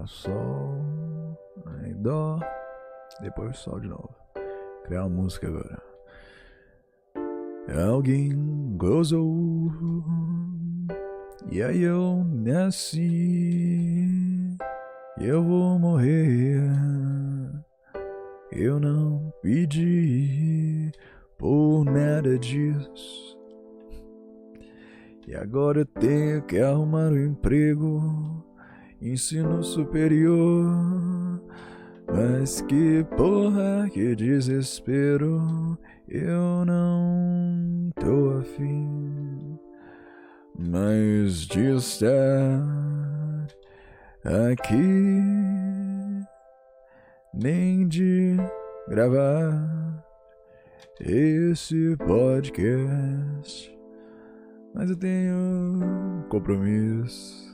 era 0.00 0.06
sol, 0.06 1.36
aí 1.66 1.92
dó, 1.94 2.40
depois 3.20 3.58
sol 3.58 3.78
de 3.80 3.88
novo. 3.88 4.14
Criar 4.84 5.04
uma 5.04 5.22
música 5.22 5.46
agora. 5.46 5.82
Alguém 7.86 8.76
gozou 8.76 9.70
e 11.50 11.62
aí 11.62 11.82
eu 11.82 12.24
nasci. 12.24 12.96
Eu 15.18 15.44
vou 15.44 15.78
morrer. 15.78 16.62
Eu 18.50 18.80
não 18.80 19.32
pedi 19.42 20.90
por 21.36 21.84
nada 21.84 22.38
disso. 22.38 23.38
E 25.28 25.34
agora 25.34 25.80
eu 25.80 25.86
tenho 25.86 26.42
que 26.42 26.58
arrumar 26.58 27.10
um 27.12 27.26
emprego, 27.26 28.42
ensino 29.00 29.62
superior. 29.62 31.40
Mas 32.06 32.60
que 32.62 33.04
porra, 33.16 33.88
que 33.92 34.16
desespero, 34.16 35.78
eu 36.08 36.64
não 36.64 37.90
tô 37.94 38.38
afim 38.40 39.58
mais 40.58 41.46
de 41.46 41.76
estar 41.76 42.60
aqui, 44.50 45.22
nem 47.32 47.86
de 47.88 48.36
gravar 48.88 50.04
esse 51.00 51.96
podcast. 51.96 53.78
Mas 54.74 54.90
eu 54.90 54.96
tenho 54.96 56.26
compromisso, 56.28 57.49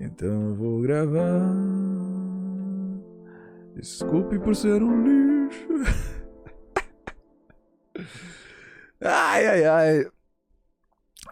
então 0.00 0.48
eu 0.48 0.54
vou 0.54 0.80
gravar. 0.82 1.40
Desculpe 3.74 4.38
por 4.38 4.54
ser 4.54 4.82
um 4.82 5.02
lixo. 5.02 5.68
ai, 9.00 9.46
ai, 9.46 9.64
ai. 9.64 10.06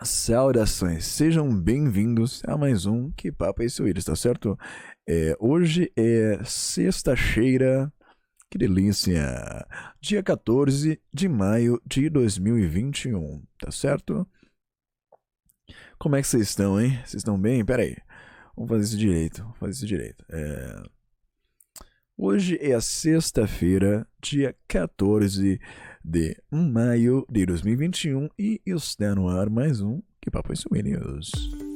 Saudações, 0.03 1.05
sejam 1.05 1.55
bem-vindos 1.55 2.42
a 2.47 2.56
mais 2.56 2.86
um 2.86 3.11
Que 3.12 3.31
Papo 3.31 3.62
é 3.62 3.66
esse 3.66 3.83
Willis, 3.83 4.05
tá 4.05 4.16
certo? 4.16 4.58
É, 5.06 5.36
hoje 5.38 5.92
é 5.94 6.42
sexta-feira, 6.42 7.92
que 8.50 8.56
delícia! 8.56 9.22
Dia 10.00 10.22
14 10.22 10.98
de 11.12 11.28
maio 11.28 11.81
de 11.84 12.08
2021, 12.08 13.42
tá 13.58 13.70
certo? 13.70 14.27
Como 15.98 16.16
é 16.16 16.22
que 16.22 16.28
vocês 16.28 16.48
estão, 16.48 16.81
hein? 16.81 16.92
Vocês 17.05 17.20
estão 17.20 17.38
bem? 17.38 17.62
Pera 17.62 17.83
aí, 17.83 17.94
vamos 18.61 18.69
fazer 18.69 18.84
isso 18.84 18.98
direito, 18.98 19.42
vamos 19.42 19.58
fazer 19.58 19.72
isso 19.72 19.86
direito. 19.86 20.25
É... 20.28 20.83
Hoje 22.16 22.58
é 22.61 22.75
a 22.75 22.80
sexta-feira, 22.80 24.06
dia 24.22 24.55
14 24.69 25.58
de 26.05 26.36
maio 26.53 27.27
de 27.31 27.47
2021 27.47 28.28
e 28.38 28.61
está 28.66 29.14
no 29.14 29.28
ar 29.28 29.48
mais 29.48 29.81
um 29.81 30.03
Que 30.20 30.31
Papo 30.31 30.53
é 30.53 30.83
News. 30.83 31.69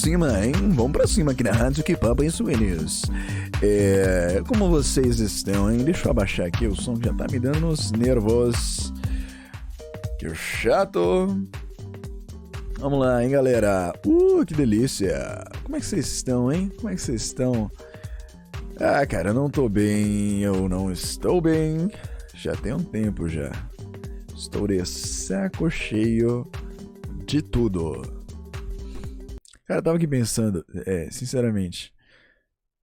Cima, 0.00 0.42
hein? 0.42 0.52
Vamos 0.70 0.92
pra 0.92 1.06
cima 1.06 1.32
aqui 1.32 1.44
na 1.44 1.52
Rádio 1.52 1.84
Que 1.84 1.94
Papa 1.94 2.24
em 2.24 2.30
Souvenirs. 2.30 3.02
É, 3.62 4.42
como 4.48 4.70
vocês 4.70 5.20
estão, 5.20 5.70
hein? 5.70 5.84
Deixa 5.84 6.06
eu 6.06 6.10
abaixar 6.10 6.46
aqui, 6.46 6.66
o 6.66 6.74
som 6.74 6.96
já 6.96 7.12
tá 7.12 7.26
me 7.30 7.38
dando 7.38 7.66
uns 7.66 7.92
nervos. 7.92 8.94
Que 10.18 10.34
chato. 10.34 11.46
Vamos 12.78 12.98
lá, 12.98 13.22
hein, 13.22 13.30
galera? 13.30 13.92
Uh, 14.06 14.42
que 14.46 14.54
delícia! 14.54 15.44
Como 15.64 15.76
é 15.76 15.80
que 15.80 15.86
vocês 15.86 16.10
estão, 16.10 16.50
hein? 16.50 16.72
Como 16.78 16.88
é 16.88 16.94
que 16.94 17.02
vocês 17.02 17.22
estão? 17.22 17.70
Ah, 18.78 19.04
cara, 19.04 19.30
eu 19.30 19.34
não 19.34 19.50
tô 19.50 19.68
bem, 19.68 20.40
eu 20.40 20.66
não 20.66 20.90
estou 20.90 21.42
bem. 21.42 21.90
Já 22.34 22.56
tem 22.56 22.72
um 22.72 22.82
tempo 22.82 23.28
já. 23.28 23.52
Estou 24.34 24.66
de 24.66 24.82
saco 24.86 25.70
cheio 25.70 26.50
de 27.26 27.42
tudo. 27.42 28.19
Cara, 29.70 29.78
eu 29.78 29.84
tava 29.84 29.96
aqui 29.98 30.08
pensando, 30.08 30.66
é, 30.84 31.08
sinceramente, 31.12 31.94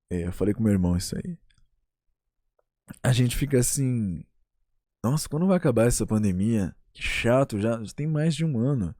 é, 0.09 0.25
eu 0.25 0.31
falei 0.31 0.53
com 0.53 0.63
meu 0.63 0.71
irmão 0.71 0.95
isso 0.95 1.17
aí. 1.17 1.37
A 3.03 3.11
gente 3.11 3.35
fica 3.35 3.59
assim, 3.59 4.23
nossa, 5.03 5.27
quando 5.27 5.45
vai 5.45 5.57
acabar 5.57 5.85
essa 5.85 6.07
pandemia? 6.07 6.73
Que 6.93 7.03
chato, 7.03 7.59
já, 7.59 7.83
já 7.83 7.93
tem 7.93 8.07
mais 8.07 8.33
de 8.33 8.45
um 8.45 8.57
ano. 8.57 8.95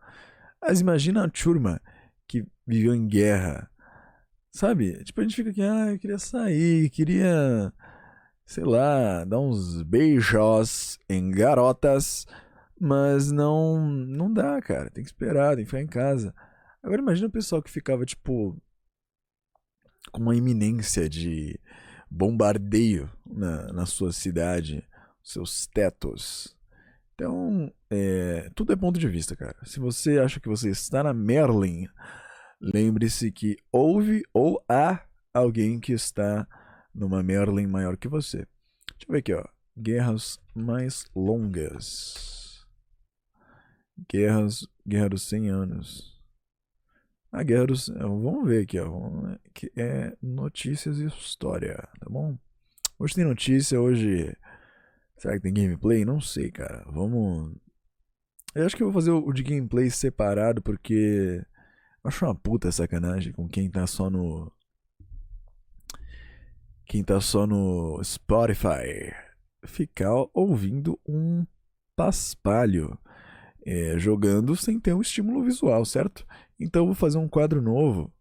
Mas 0.62 0.82
imagina 0.82 1.24
a 1.24 1.30
turma 1.30 1.80
que 2.28 2.46
viveu 2.68 2.94
em 2.94 3.08
guerra, 3.08 3.72
sabe? 4.52 5.02
Tipo, 5.06 5.22
a 5.22 5.24
gente 5.24 5.36
fica 5.38 5.52
aqui, 5.52 5.62
ah, 5.62 5.94
eu 5.94 5.98
queria 5.98 6.20
sair, 6.20 6.90
queria, 6.90 7.72
sei 8.46 8.66
lá, 8.66 9.24
dar 9.24 9.40
uns 9.40 9.82
beijos 9.84 11.00
em 11.08 11.32
garotas, 11.32 12.28
mas 12.78 13.32
não, 13.32 13.80
não 13.80 14.34
dá, 14.34 14.62
cara. 14.62 14.90
Tem 14.90 15.06
que 15.06 15.10
esperar, 15.10 15.56
tem 15.56 15.64
que 15.64 15.72
ficar 15.72 15.82
em 15.82 15.88
casa. 15.88 16.36
Agora 16.82 17.02
imagina 17.02 17.28
o 17.28 17.32
pessoal 17.32 17.62
que 17.62 17.72
ficava, 17.72 18.06
tipo, 18.06 18.56
com 20.12 20.22
uma 20.22 20.36
iminência 20.36 21.10
de 21.10 21.60
bombardeio 22.10 23.10
na, 23.26 23.74
na 23.74 23.86
sua 23.86 24.12
cidade, 24.12 24.88
seus 25.24 25.68
tetos. 25.68 26.56
Então, 27.14 27.74
é, 27.90 28.50
tudo 28.56 28.74
é 28.74 28.76
ponto 28.76 29.00
de 29.00 29.08
vista, 29.08 29.36
cara. 29.36 29.58
Se 29.64 29.80
você 29.80 30.20
acha 30.20 30.40
que 30.40 30.48
você 30.48 30.70
está 30.70 31.04
na 31.04 31.14
Merlin, 31.14 31.88
lembre-se 32.62 33.32
que 33.32 33.58
houve 33.72 34.24
ou 34.34 34.64
há 34.70 35.04
alguém 35.34 35.80
que 35.80 35.94
está 35.94 36.48
numa 36.94 37.24
Merlin 37.24 37.68
maior 37.68 37.98
que 37.98 38.08
você. 38.08 38.38
Deixa 38.38 39.08
eu 39.08 39.12
ver 39.12 39.20
aqui, 39.20 39.34
ó. 39.34 39.44
Guerras 39.78 40.40
mais 40.56 41.06
longas. 41.16 42.66
Guerras, 44.12 44.68
Guerra 44.88 45.10
dos 45.10 45.24
100 45.24 45.50
anos. 45.50 46.17
A 47.32 47.44
Guerra 47.44 47.68
dos... 47.68 47.90
Vamos 47.90 48.48
ver 48.48 48.64
aqui, 48.64 48.80
ó. 48.80 48.90
Que 49.54 49.72
é 49.76 50.16
notícias 50.22 51.00
e 51.00 51.06
história, 51.06 51.76
tá 52.00 52.10
bom? 52.10 52.38
Hoje 52.98 53.16
tem 53.16 53.26
notícia, 53.26 53.80
hoje... 53.80 54.36
Será 55.18 55.36
que 55.36 55.42
tem 55.42 55.54
gameplay? 55.54 56.06
Não 56.06 56.22
sei, 56.22 56.52
cara. 56.52 56.86
Vamos... 56.92 57.56
Eu 58.56 58.66
acho 58.66 58.76
que 58.76 58.82
eu 58.82 58.88
vou 58.88 58.94
fazer 58.94 59.12
o 59.12 59.32
de 59.34 59.44
gameplay 59.44 59.90
separado, 59.90 60.62
porque... 60.62 61.44
Acho 62.04 62.26
uma 62.26 62.36
puta 62.36 62.72
sacanagem 62.72 63.34
com 63.34 63.48
quem 63.48 63.70
tá 63.70 63.86
só 63.86 64.10
no... 64.10 64.52
Quem 66.86 67.04
tá 67.04 67.20
só 67.20 67.46
no 67.46 68.02
Spotify. 68.04 69.14
Ficar 69.66 70.14
ouvindo 70.34 70.98
um 71.06 71.46
paspalho. 71.96 72.98
É, 73.66 74.00
jogando 74.00 74.56
sem 74.56 74.80
ter 74.80 74.94
um 74.94 75.02
estímulo 75.02 75.44
visual, 75.44 75.84
certo? 75.84 76.26
Então 76.60 76.84
eu 76.84 76.86
vou 76.88 76.96
fazer 76.96 77.18
um 77.18 77.28
quadro 77.28 77.62
novo 77.62 78.12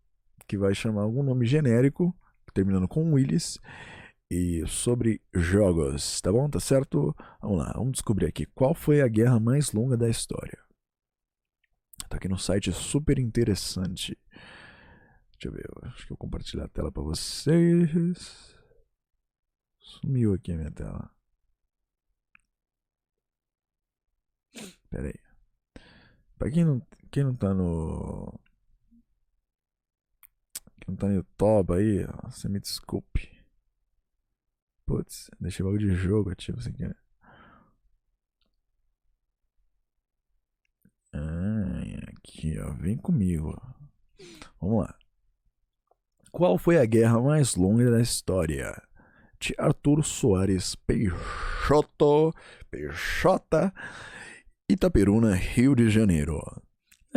que 0.46 0.56
vai 0.56 0.74
chamar 0.74 1.02
algum 1.02 1.22
nome 1.22 1.46
genérico, 1.46 2.14
terminando 2.54 2.86
com 2.86 3.12
Willis, 3.12 3.58
e 4.30 4.66
sobre 4.66 5.20
jogos, 5.34 6.20
tá 6.20 6.32
bom? 6.32 6.48
Tá 6.48 6.60
certo? 6.60 7.14
Vamos 7.40 7.58
lá, 7.58 7.72
vamos 7.74 7.92
descobrir 7.92 8.26
aqui 8.26 8.46
qual 8.46 8.74
foi 8.74 9.00
a 9.00 9.08
guerra 9.08 9.38
mais 9.38 9.72
longa 9.72 9.96
da 9.96 10.08
história. 10.08 10.58
Tá 12.08 12.16
aqui 12.16 12.28
no 12.28 12.38
site 12.38 12.72
super 12.72 13.18
interessante. 13.18 14.18
Deixa 15.32 15.48
eu 15.48 15.52
ver, 15.52 15.66
acho 15.82 16.06
que 16.06 16.12
eu 16.12 16.16
compartilhar 16.16 16.64
a 16.64 16.68
tela 16.68 16.90
para 16.90 17.02
vocês. 17.02 18.56
Sumiu 19.78 20.34
aqui 20.34 20.52
a 20.52 20.56
minha 20.56 20.70
tela. 20.70 21.10
Pera 24.90 25.08
aí. 25.08 25.20
Pra 26.38 26.50
quem 26.50 26.64
não, 26.64 26.80
quem 27.16 27.24
não 27.24 27.34
tá 27.34 27.54
no. 27.54 28.38
Quem 30.78 30.88
não 30.88 30.96
tá 30.96 31.06
no 31.06 31.14
YouTube 31.14 31.72
aí, 31.72 32.06
você 32.24 32.46
me 32.46 32.60
desculpe. 32.60 33.34
Putz, 34.84 35.30
deixei 35.40 35.64
logo 35.64 35.78
de 35.78 35.94
jogo 35.94 36.28
ativo 36.28 36.60
sem 36.60 36.74
querer. 36.74 36.94
Ai, 41.14 42.00
aqui, 42.08 42.58
ó. 42.60 42.74
Vem 42.74 42.98
comigo. 42.98 43.58
Vamos 44.60 44.84
lá. 44.84 44.94
Qual 46.30 46.58
foi 46.58 46.78
a 46.78 46.84
guerra 46.84 47.18
mais 47.18 47.54
longa 47.56 47.90
da 47.90 48.02
história? 48.02 48.76
De 49.40 49.54
Arthur 49.56 50.04
Soares 50.04 50.74
Peixoto, 50.74 52.34
Peixota, 52.70 53.72
Itaperuna, 54.68 55.34
Rio 55.34 55.74
de 55.74 55.88
Janeiro. 55.88 56.65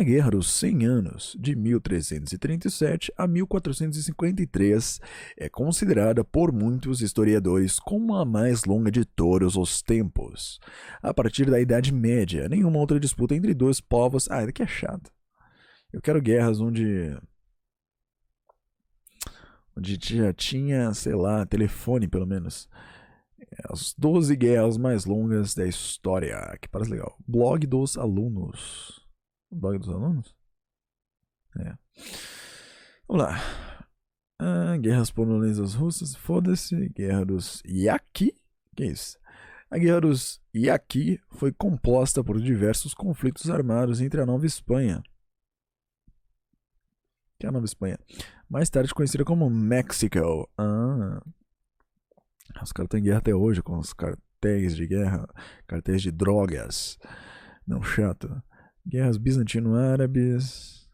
A 0.00 0.02
Guerra 0.02 0.30
dos 0.30 0.50
100 0.52 0.86
Anos, 0.86 1.36
de 1.38 1.54
1337 1.54 3.12
a 3.18 3.26
1453, 3.26 4.98
é 5.36 5.46
considerada 5.46 6.24
por 6.24 6.50
muitos 6.50 7.02
historiadores 7.02 7.78
como 7.78 8.16
a 8.16 8.24
mais 8.24 8.64
longa 8.64 8.90
de 8.90 9.04
todos 9.04 9.56
os 9.56 9.82
tempos. 9.82 10.58
A 11.02 11.12
partir 11.12 11.50
da 11.50 11.60
Idade 11.60 11.92
Média, 11.92 12.48
nenhuma 12.48 12.78
outra 12.78 12.98
disputa 12.98 13.34
entre 13.34 13.52
dois 13.52 13.78
povos. 13.78 14.26
Ah, 14.30 14.38
aqui 14.38 14.62
é 14.62 14.66
chato. 14.66 15.12
Eu 15.92 16.00
quero 16.00 16.22
guerras 16.22 16.62
onde. 16.62 17.14
onde 19.76 19.98
já 20.00 20.32
tinha, 20.32 20.94
sei 20.94 21.14
lá, 21.14 21.44
telefone 21.44 22.08
pelo 22.08 22.26
menos. 22.26 22.70
As 23.68 23.94
12 23.98 24.34
guerras 24.34 24.78
mais 24.78 25.04
longas 25.04 25.54
da 25.54 25.66
história. 25.66 26.56
Que 26.58 26.70
parece 26.70 26.90
legal. 26.90 27.18
Blog 27.28 27.66
dos 27.66 27.98
alunos. 27.98 28.99
O 29.50 29.56
blog 29.56 29.78
dos 29.78 29.88
alunos? 29.88 30.34
É. 31.58 31.76
Vamos 33.08 33.24
lá. 33.24 33.36
Ah, 34.38 34.76
guerras 34.78 35.10
polonesas 35.10 35.74
russas, 35.74 36.14
foda-se. 36.14 36.88
Guerra 36.90 37.24
dos 37.24 37.62
Yaqui. 37.66 38.34
Que 38.76 38.84
é 38.84 38.86
isso? 38.86 39.18
A 39.70 39.78
Guerra 39.78 40.00
dos 40.02 40.40
Yaqui 40.54 41.20
foi 41.30 41.52
composta 41.52 42.24
por 42.24 42.40
diversos 42.40 42.94
conflitos 42.94 43.50
armados 43.50 44.00
entre 44.00 44.20
a 44.20 44.26
Nova 44.26 44.46
Espanha. 44.46 45.02
Que 47.38 47.46
é 47.46 47.48
a 47.48 47.52
Nova 47.52 47.66
Espanha? 47.66 47.98
Mais 48.48 48.70
tarde 48.70 48.94
conhecida 48.94 49.24
como 49.24 49.50
Mexico. 49.50 50.48
Ah. 50.56 51.22
Os 52.62 52.72
caras 52.72 52.86
estão 52.86 52.98
em 53.00 53.04
guerra 53.04 53.18
até 53.18 53.34
hoje 53.34 53.62
com 53.62 53.78
os 53.78 53.92
cartéis 53.92 54.74
de 54.74 54.86
guerra, 54.86 55.26
cartéis 55.66 56.02
de 56.02 56.10
drogas. 56.10 56.98
Não 57.66 57.82
chato. 57.82 58.42
Guerras 58.86 59.16
bizantino-árabes. 59.16 60.88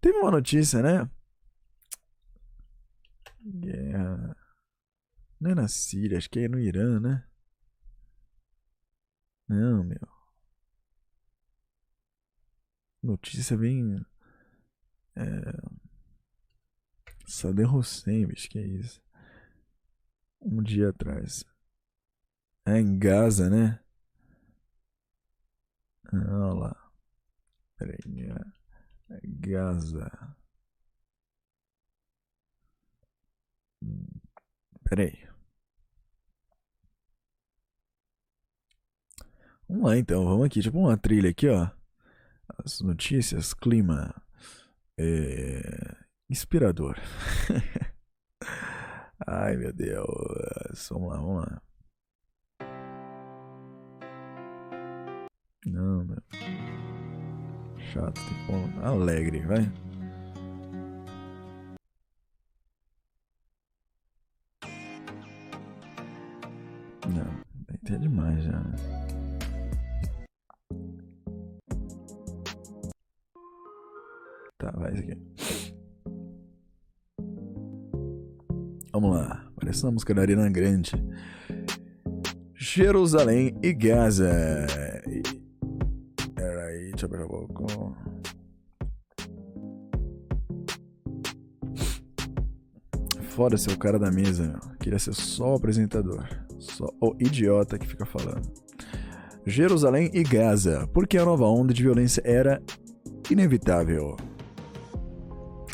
Teve 0.00 0.18
uma 0.18 0.30
notícia, 0.30 0.82
né? 0.82 1.10
Guerra. 3.42 4.36
Não 5.40 5.50
é 5.52 5.54
na 5.54 5.68
Síria, 5.68 6.18
acho 6.18 6.28
que 6.28 6.40
é 6.40 6.48
no 6.48 6.58
Irã, 6.58 7.00
né? 7.00 7.26
Não, 9.48 9.82
meu. 9.84 9.98
Notícia 13.02 13.56
bem. 13.56 14.04
É... 15.16 15.24
Saddam 17.26 17.76
Hussein, 17.76 18.26
bicho, 18.26 18.48
que 18.48 18.58
é 18.58 18.66
isso? 18.66 19.00
Um 20.40 20.62
dia 20.62 20.90
atrás. 20.90 21.44
É 22.66 22.78
em 22.78 22.98
Gaza, 22.98 23.48
né? 23.48 23.80
Ah, 26.12 26.48
olha 26.48 26.54
lá. 26.54 26.89
Peraí. 27.80 27.96
É 29.08 29.20
Gaza. 29.24 30.36
Peraí. 34.84 35.26
Vamos 39.66 39.84
lá 39.84 39.96
então, 39.96 40.24
vamos 40.24 40.46
aqui, 40.46 40.60
tipo 40.60 40.78
uma 40.78 40.96
trilha 40.98 41.30
aqui, 41.30 41.48
ó. 41.48 41.70
As 42.62 42.80
notícias, 42.80 43.54
clima. 43.54 44.14
É... 44.98 45.96
Inspirador. 46.28 46.96
Ai 49.26 49.56
meu 49.56 49.72
Deus. 49.72 50.88
Vamos 50.90 51.08
lá, 51.10 51.16
vamos 51.16 51.46
lá. 51.46 51.62
Não, 55.64 56.04
meu 56.04 56.79
chato, 57.90 58.20
tipo, 58.20 58.86
alegre, 58.86 59.40
vai. 59.40 59.70
Não, 67.08 67.94
é 67.94 67.98
demais 67.98 68.44
já. 68.44 68.60
Né? 68.60 68.76
Tá, 74.58 74.70
vai 74.72 74.92
isso 74.92 75.02
aqui. 75.02 75.30
Vamos 78.92 79.16
lá. 79.16 79.50
Parece 79.56 79.82
uma 79.84 79.92
música 79.92 80.14
da 80.14 80.22
Arena 80.22 80.48
Grande. 80.50 80.92
Jerusalém 82.54 83.58
e 83.62 83.72
Gaza. 83.72 84.30
Ver 87.08 87.24
um 87.24 87.28
pouco. 87.28 87.96
Foda 93.30 93.56
ser 93.56 93.72
o 93.72 93.78
cara 93.78 93.98
da 93.98 94.10
mesa, 94.10 94.42
meu. 94.46 94.76
Queria 94.78 94.98
ser 94.98 95.14
só 95.14 95.52
o 95.52 95.56
apresentador. 95.56 96.26
Só 96.58 96.86
o 97.00 97.14
idiota 97.18 97.78
que 97.78 97.86
fica 97.86 98.04
falando. 98.04 98.52
Jerusalém 99.46 100.10
e 100.12 100.22
Gaza. 100.22 100.86
Porque 100.92 101.16
a 101.16 101.24
nova 101.24 101.46
onda 101.46 101.72
de 101.72 101.82
violência 101.82 102.20
era 102.24 102.62
inevitável. 103.30 104.16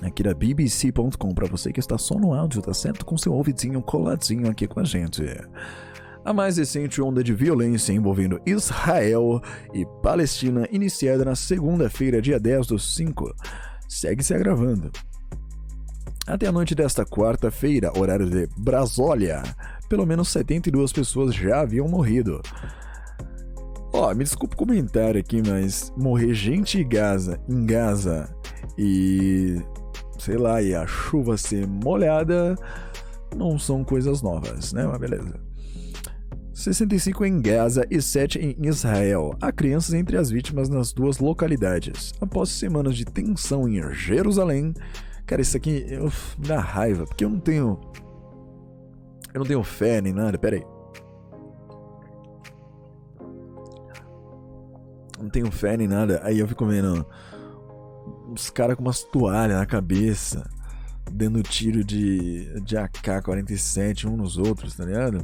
Aqui 0.03 0.23
da 0.23 0.33
BBC.com, 0.33 1.35
para 1.35 1.49
você 1.49 1.73
que 1.73 1.81
está 1.81 1.99
só 1.99 2.15
no 2.17 2.35
áudio, 2.35 2.63
tá 2.63 2.73
certo? 2.73 3.05
Com 3.05 3.17
seu 3.17 3.33
ouvidinho 3.33 3.83
coladinho 3.83 4.49
aqui 4.49 4.69
com 4.69 4.79
a 4.79 4.85
gente 4.85 5.25
a 6.27 6.33
mais 6.33 6.57
recente 6.57 7.01
onda 7.01 7.23
de 7.23 7.33
violência 7.33 7.93
envolvendo 7.93 8.41
Israel 8.45 9.41
e 9.73 9.87
Palestina, 10.03 10.67
iniciada 10.73 11.25
na 11.25 11.37
segunda-feira, 11.37 12.21
dia 12.21 12.41
10 12.41 12.67
do 12.67 12.79
5, 12.81 13.33
segue 13.89 14.25
se 14.25 14.35
agravando. 14.35 14.91
Até 16.27 16.49
a 16.49 16.53
noite 16.53 16.75
desta 16.75 17.07
quarta-feira, 17.07 17.93
horário 17.97 18.29
de 18.29 18.49
Brasólia, 18.59 19.41
pelo 19.89 20.05
menos 20.05 20.29
72 20.31 20.93
pessoas 20.93 21.33
já 21.33 21.61
haviam 21.61 21.87
morrido. 21.87 22.43
Ó, 23.93 24.11
oh, 24.11 24.15
me 24.15 24.25
desculpe 24.25 24.57
o 24.57 24.59
comentário 24.59 25.21
aqui, 25.21 25.41
mas 25.49 25.93
morrer 25.97 26.35
gente 26.35 26.81
em 26.81 26.89
Gaza, 26.89 27.41
em 27.49 27.65
Gaza 27.65 28.29
e 28.77 29.63
sei 30.19 30.37
lá, 30.37 30.61
e 30.61 30.75
a 30.75 30.85
chuva 30.89 31.37
ser 31.37 31.69
molhada 31.69 32.57
não 33.37 33.57
são 33.61 33.85
coisas 33.85 34.23
novas, 34.23 34.73
né? 34.73 34.85
Mas 34.89 34.99
beleza. 34.99 35.46
65 36.57 37.27
em 37.27 37.39
Gaza 37.43 37.87
e 37.91 38.01
7 38.01 38.39
em 38.39 38.67
Israel. 38.67 39.37
Há 39.43 39.53
crianças 39.53 39.93
entre 39.93 40.17
as 40.17 40.31
vítimas 40.31 40.71
nas 40.71 40.91
duas 40.91 41.19
localidades. 41.19 42.15
Após 42.19 42.49
semanas 42.49 42.97
de 42.97 43.05
tensão 43.05 43.69
em 43.69 43.93
Jerusalém, 43.93 44.73
cara, 45.27 45.43
isso 45.43 45.55
aqui 45.55 45.85
eu, 45.87 46.11
dá 46.39 46.59
raiva, 46.59 47.05
porque 47.05 47.27
eu 47.27 47.29
não 47.29 47.39
tenho. 47.39 47.79
Eu 49.35 49.41
não 49.41 49.47
tenho 49.47 49.63
fé 49.63 50.01
nem 50.01 50.15
nada. 50.15 50.39
Pera 50.39 50.57
aí. 50.57 50.67
Não 55.21 55.29
tenho 55.29 55.53
fé 55.53 55.77
nem 55.77 55.87
nada. 55.87 56.23
Aí 56.25 56.39
eu 56.39 56.49
fico 56.49 56.65
vendo 56.65 57.07
os 58.35 58.49
caras 58.49 58.77
com 58.77 58.83
umas 58.83 59.05
toalhas 59.05 59.59
na 59.59 59.67
cabeça, 59.67 60.49
dando 61.13 61.43
tiro 61.43 61.85
de, 61.85 62.63
de 62.63 62.79
AK-47 62.79 64.07
uns 64.07 64.17
nos 64.17 64.39
outros, 64.39 64.75
tá 64.75 64.87
ligado? 64.87 65.23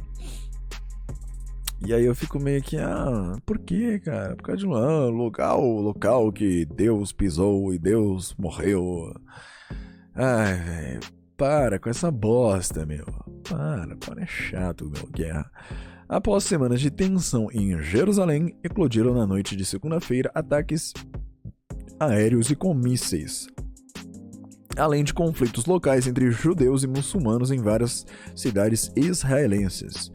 E 1.85 1.93
aí 1.93 2.05
eu 2.05 2.15
fico 2.15 2.39
meio 2.39 2.61
que, 2.61 2.77
ah, 2.77 3.35
por 3.45 3.59
que, 3.59 3.99
cara? 3.99 4.35
Por 4.37 4.43
causa 4.43 4.59
de 4.59 4.65
um 4.67 4.73
ah, 4.73 5.05
local, 5.07 5.61
local 5.81 6.31
que 6.31 6.65
Deus 6.65 7.11
pisou 7.11 7.73
e 7.73 7.77
Deus 7.77 8.33
morreu. 8.37 9.13
Ai, 10.15 10.55
velho, 10.55 10.99
para 11.35 11.77
com 11.77 11.89
essa 11.89 12.09
bosta, 12.09 12.85
meu. 12.85 13.05
Para, 13.43 13.97
para, 13.97 14.23
é 14.23 14.25
chato, 14.25 14.89
meu, 14.89 15.07
guerra. 15.07 15.51
Após 16.07 16.45
semanas 16.45 16.79
de 16.79 16.89
tensão 16.89 17.49
em 17.51 17.81
Jerusalém, 17.81 18.55
eclodiram 18.63 19.13
na 19.13 19.27
noite 19.27 19.55
de 19.55 19.65
segunda-feira 19.65 20.31
ataques 20.33 20.93
aéreos 21.99 22.49
e 22.49 22.55
com 22.55 22.73
mísseis, 22.73 23.47
além 24.77 25.03
de 25.03 25.13
conflitos 25.13 25.65
locais 25.65 26.07
entre 26.07 26.31
judeus 26.31 26.83
e 26.83 26.87
muçulmanos 26.87 27.51
em 27.51 27.61
várias 27.61 28.05
cidades 28.35 28.91
israelenses. 28.95 30.11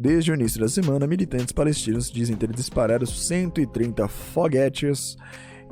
Desde 0.00 0.32
o 0.32 0.34
início 0.34 0.58
da 0.58 0.66
semana, 0.66 1.06
militantes 1.06 1.52
palestinos 1.52 2.10
dizem 2.10 2.34
ter 2.34 2.50
disparado 2.54 3.06
130 3.06 4.08
foguetes 4.08 5.14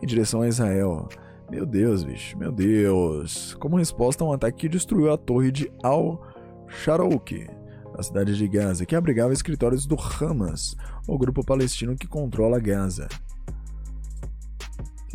em 0.03 0.07
direção 0.07 0.43
a 0.43 0.49
Israel. 0.49 1.09
Meu 1.51 1.65
Deus, 1.65 2.05
bicho, 2.05 2.37
meu 2.37 2.53
Deus. 2.53 3.55
Como 3.55 3.79
resposta 3.79 4.23
a 4.23 4.27
um 4.27 4.33
ataque 4.35 4.59
que 4.59 4.69
destruiu 4.69 5.11
a 5.11 5.17
torre 5.17 5.51
de 5.51 5.73
Al-Sharouk, 5.83 7.49
na 7.97 8.03
cidade 8.03 8.37
de 8.37 8.47
Gaza, 8.47 8.85
que 8.85 8.95
abrigava 8.95 9.33
escritórios 9.33 9.87
do 9.87 9.97
Hamas, 9.97 10.77
o 11.07 11.17
grupo 11.17 11.43
palestino 11.43 11.97
que 11.97 12.07
controla 12.07 12.61
Gaza. 12.61 13.09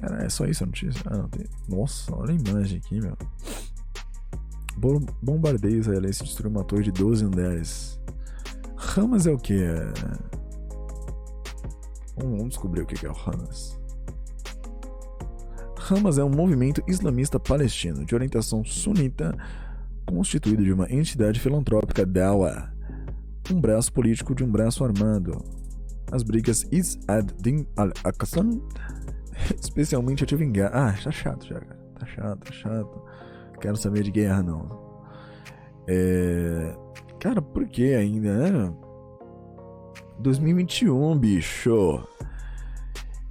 Cara, 0.02 0.26
é 0.26 0.30
só 0.30 0.48
isso 0.48 0.64
a 0.64 0.66
notícia? 0.66 1.04
Ah, 1.06 1.18
não 1.18 1.30
tem. 1.30 1.46
Nossa, 1.70 2.16
olha 2.16 2.32
a 2.32 2.50
imagem 2.50 2.80
aqui, 2.80 3.00
meu. 3.00 3.16
Bombardeio 5.22 5.78
israelense 5.78 6.24
destruiu 6.24 6.50
uma 6.50 6.64
torre 6.64 6.82
de 6.82 6.92
12 6.92 7.26
andares. 7.26 8.02
Hamas 8.96 9.26
é 9.26 9.32
o 9.32 9.38
que? 9.38 9.64
É... 9.64 9.94
Vamos 12.16 12.50
descobrir 12.50 12.82
o 12.82 12.86
que 12.86 13.06
é 13.06 13.10
o 13.10 13.14
Hamas. 13.14 13.80
Hamas 15.90 16.18
é 16.18 16.24
um 16.24 16.30
movimento 16.30 16.84
islamista 16.88 17.40
palestino 17.40 18.06
de 18.06 18.14
orientação 18.14 18.64
sunita 18.64 19.36
constituído 20.06 20.64
de 20.64 20.72
uma 20.72 20.92
entidade 20.92 21.40
filantrópica 21.40 22.06
dawa, 22.06 22.72
um 23.52 23.60
braço 23.60 23.92
político 23.92 24.36
de 24.36 24.44
um 24.44 24.52
braço 24.52 24.84
armado. 24.84 25.44
As 26.12 26.22
brigas 26.22 26.68
Is 26.72 27.00
ad-Din 27.08 27.66
al-Aqsam, 27.76 28.62
especialmente 29.60 30.24
em 30.36 30.52
guerra. 30.52 30.90
Ah, 30.90 31.04
tá 31.04 31.12
chato 31.12 31.48
já, 31.48 31.60
cara. 31.60 31.80
Tá 32.00 32.06
chato, 32.06 32.40
tá 32.46 32.52
chato. 32.54 33.02
Quero 33.60 33.76
saber 33.76 34.04
de 34.04 34.12
guerra, 34.12 34.44
não. 34.44 34.84
É... 35.88 36.76
Cara, 37.20 37.42
por 37.42 37.66
que 37.68 37.94
ainda, 37.96 38.38
né? 38.38 38.74
2021, 40.24 41.20
bicho. 41.20 42.08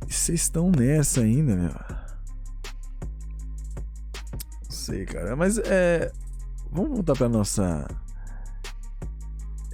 Vocês 0.07 0.43
estão 0.43 0.71
nessa 0.71 1.23
ainda, 1.23 1.57
meu. 1.57 1.73
Não 4.63 4.71
sei, 4.71 5.07
cara. 5.07 5.35
Mas 5.35 5.57
é. 5.59 6.13
Vamos 6.71 6.91
voltar 6.91 7.15
para 7.15 7.29
nossa 7.29 7.87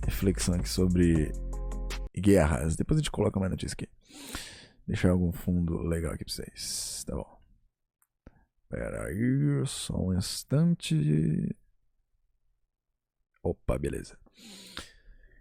reflexão 0.05 0.55
aqui 0.55 0.69
sobre 0.69 1.33
guerras. 2.17 2.77
Depois 2.77 2.99
a 2.99 3.01
gente 3.01 3.11
coloca 3.11 3.41
mais 3.41 3.51
notícia 3.51 3.75
aqui. 3.75 3.89
Deixar 4.87 5.11
algum 5.11 5.33
fundo 5.33 5.83
legal 5.83 6.13
aqui 6.13 6.25
pra 6.25 6.33
vocês. 6.33 7.05
Tá 7.05 7.17
bom. 7.17 7.39
Pera 8.69 9.07
aí, 9.07 9.67
só 9.67 9.97
um 9.97 10.17
instante. 10.17 11.57
Opa, 13.43 13.77
beleza. 13.77 14.17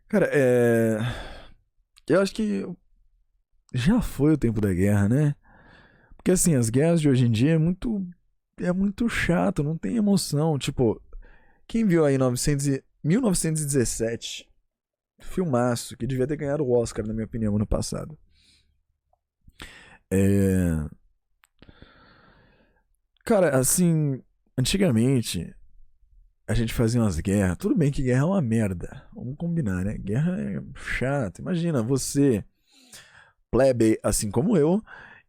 Cara, 0.08 0.28
é. 0.32 1.37
Eu 2.08 2.22
acho 2.22 2.34
que 2.34 2.66
já 3.74 4.02
foi 4.02 4.34
o 4.34 4.38
tempo 4.38 4.62
da 4.62 4.74
guerra, 4.74 5.10
né? 5.10 5.36
Porque 6.16 6.32
assim, 6.32 6.56
as 6.56 6.70
guerras 6.70 7.02
de 7.02 7.10
hoje 7.10 7.26
em 7.26 7.32
dia 7.32 7.52
é 7.52 7.58
muito. 7.58 8.06
É 8.60 8.72
muito 8.74 9.08
chato, 9.08 9.64
não 9.64 9.78
tem 9.78 9.98
emoção. 9.98 10.58
Tipo, 10.58 11.02
quem 11.68 11.86
viu 11.86 12.06
aí 12.06 12.18
900 12.18 12.80
1917? 13.04 14.50
Filmaço, 15.20 15.98
que 15.98 16.08
devia 16.08 16.28
ter 16.28 16.38
ganhado 16.38 16.64
o 16.64 16.72
Oscar, 16.72 17.06
na 17.06 17.14
minha 17.14 17.26
opinião, 17.26 17.56
ano 17.56 17.68
passado. 17.68 18.18
É... 20.12 20.88
Cara, 23.26 23.58
assim, 23.58 24.24
antigamente 24.58 25.54
a 26.48 26.54
gente 26.54 26.74
fazia 26.74 27.02
umas 27.02 27.20
guerras. 27.20 27.58
Tudo 27.58 27.76
bem 27.76 27.92
que 27.92 28.02
guerra 28.02 28.22
é 28.22 28.26
uma 28.26 28.42
merda. 28.42 29.04
Vamos 29.14 29.36
combinar, 29.36 29.84
né? 29.84 29.98
Guerra 29.98 30.40
é 30.40 30.62
chato. 30.76 31.40
Imagina 31.40 31.84
você, 31.84 32.44
plebe, 33.52 34.00
assim 34.02 34.32
como 34.32 34.56
eu, 34.56 34.82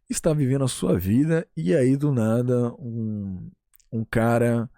está 0.09 0.33
vivendo 0.33 0.63
a 0.63 0.69
sua 0.69 0.97
vida 0.97 1.45
e 1.57 1.75
aí 1.75 1.97
do 1.97 2.13
nada 2.13 2.73
um, 2.79 3.51
um 3.91 4.05
cara 4.05 4.69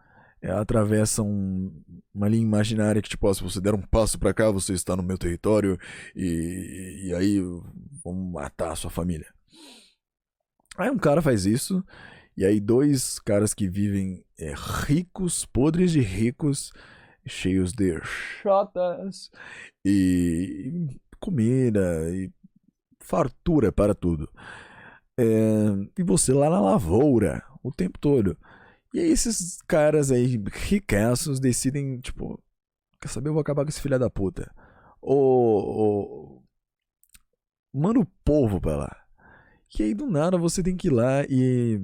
é, 0.41 0.49
atravessa 0.49 1.21
um, 1.21 1.71
uma 2.13 2.27
linha 2.27 2.43
imaginária 2.43 3.01
que, 3.01 3.09
tipo, 3.09 3.27
ó, 3.27 3.33
se 3.33 3.43
você 3.43 3.61
der 3.61 3.75
um 3.75 3.81
passo 3.81 4.17
para 4.17 4.33
cá, 4.33 4.49
você 4.49 4.73
está 4.73 4.95
no 4.95 5.03
meu 5.03 5.19
território 5.19 5.77
e, 6.15 7.03
e 7.05 7.13
aí 7.13 7.39
vamos 8.03 8.33
matar 8.33 8.71
a 8.71 8.75
sua 8.75 8.89
família. 8.89 9.27
Aí 10.75 10.89
um 10.89 10.97
cara 10.97 11.21
faz 11.21 11.45
isso 11.45 11.85
e 12.35 12.45
aí 12.45 12.59
dois 12.59 13.19
caras 13.19 13.53
que 13.53 13.67
vivem 13.67 14.23
é, 14.37 14.53
ricos, 14.87 15.45
podres 15.45 15.91
de 15.91 15.99
ricos, 16.01 16.71
cheios 17.25 17.73
de 17.73 17.99
chotas 18.03 19.29
e 19.85 20.97
comida 21.19 22.09
e 22.09 22.31
fartura 22.99 23.71
para 23.71 23.93
tudo. 23.93 24.29
É, 25.17 25.23
e 25.97 26.03
você 26.03 26.33
lá 26.33 26.49
na 26.49 26.61
lavoura 26.61 27.43
o 27.63 27.71
tempo 27.71 27.99
todo. 27.99 28.37
E 28.93 28.99
aí 28.99 29.09
esses 29.09 29.61
caras 29.67 30.11
aí, 30.11 30.41
ricaços, 30.51 31.39
decidem, 31.39 31.99
tipo, 31.99 32.41
quer 32.99 33.07
saber, 33.09 33.29
eu 33.29 33.33
vou 33.33 33.41
acabar 33.41 33.63
com 33.63 33.69
esse 33.69 33.81
filho 33.81 33.99
da 33.99 34.09
puta. 34.09 34.53
Ou, 35.01 35.65
ou 35.65 36.43
manda 37.73 37.99
o 37.99 38.05
povo 38.23 38.59
pra 38.59 38.75
lá. 38.75 38.97
E 39.79 39.83
aí 39.83 39.93
do 39.93 40.05
nada 40.07 40.37
você 40.37 40.61
tem 40.61 40.75
que 40.75 40.87
ir 40.87 40.91
lá 40.91 41.23
e 41.29 41.81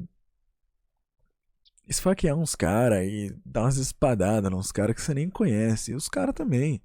esfaquear 1.87 2.35
uns 2.35 2.55
caras 2.55 3.05
e 3.05 3.35
dar 3.45 3.61
umas 3.61 3.77
espadadas 3.77 4.51
nos 4.51 4.71
caras 4.71 4.95
que 4.95 5.01
você 5.01 5.13
nem 5.13 5.29
conhece. 5.29 5.91
E 5.91 5.95
os 5.95 6.09
caras 6.09 6.35
também. 6.35 6.81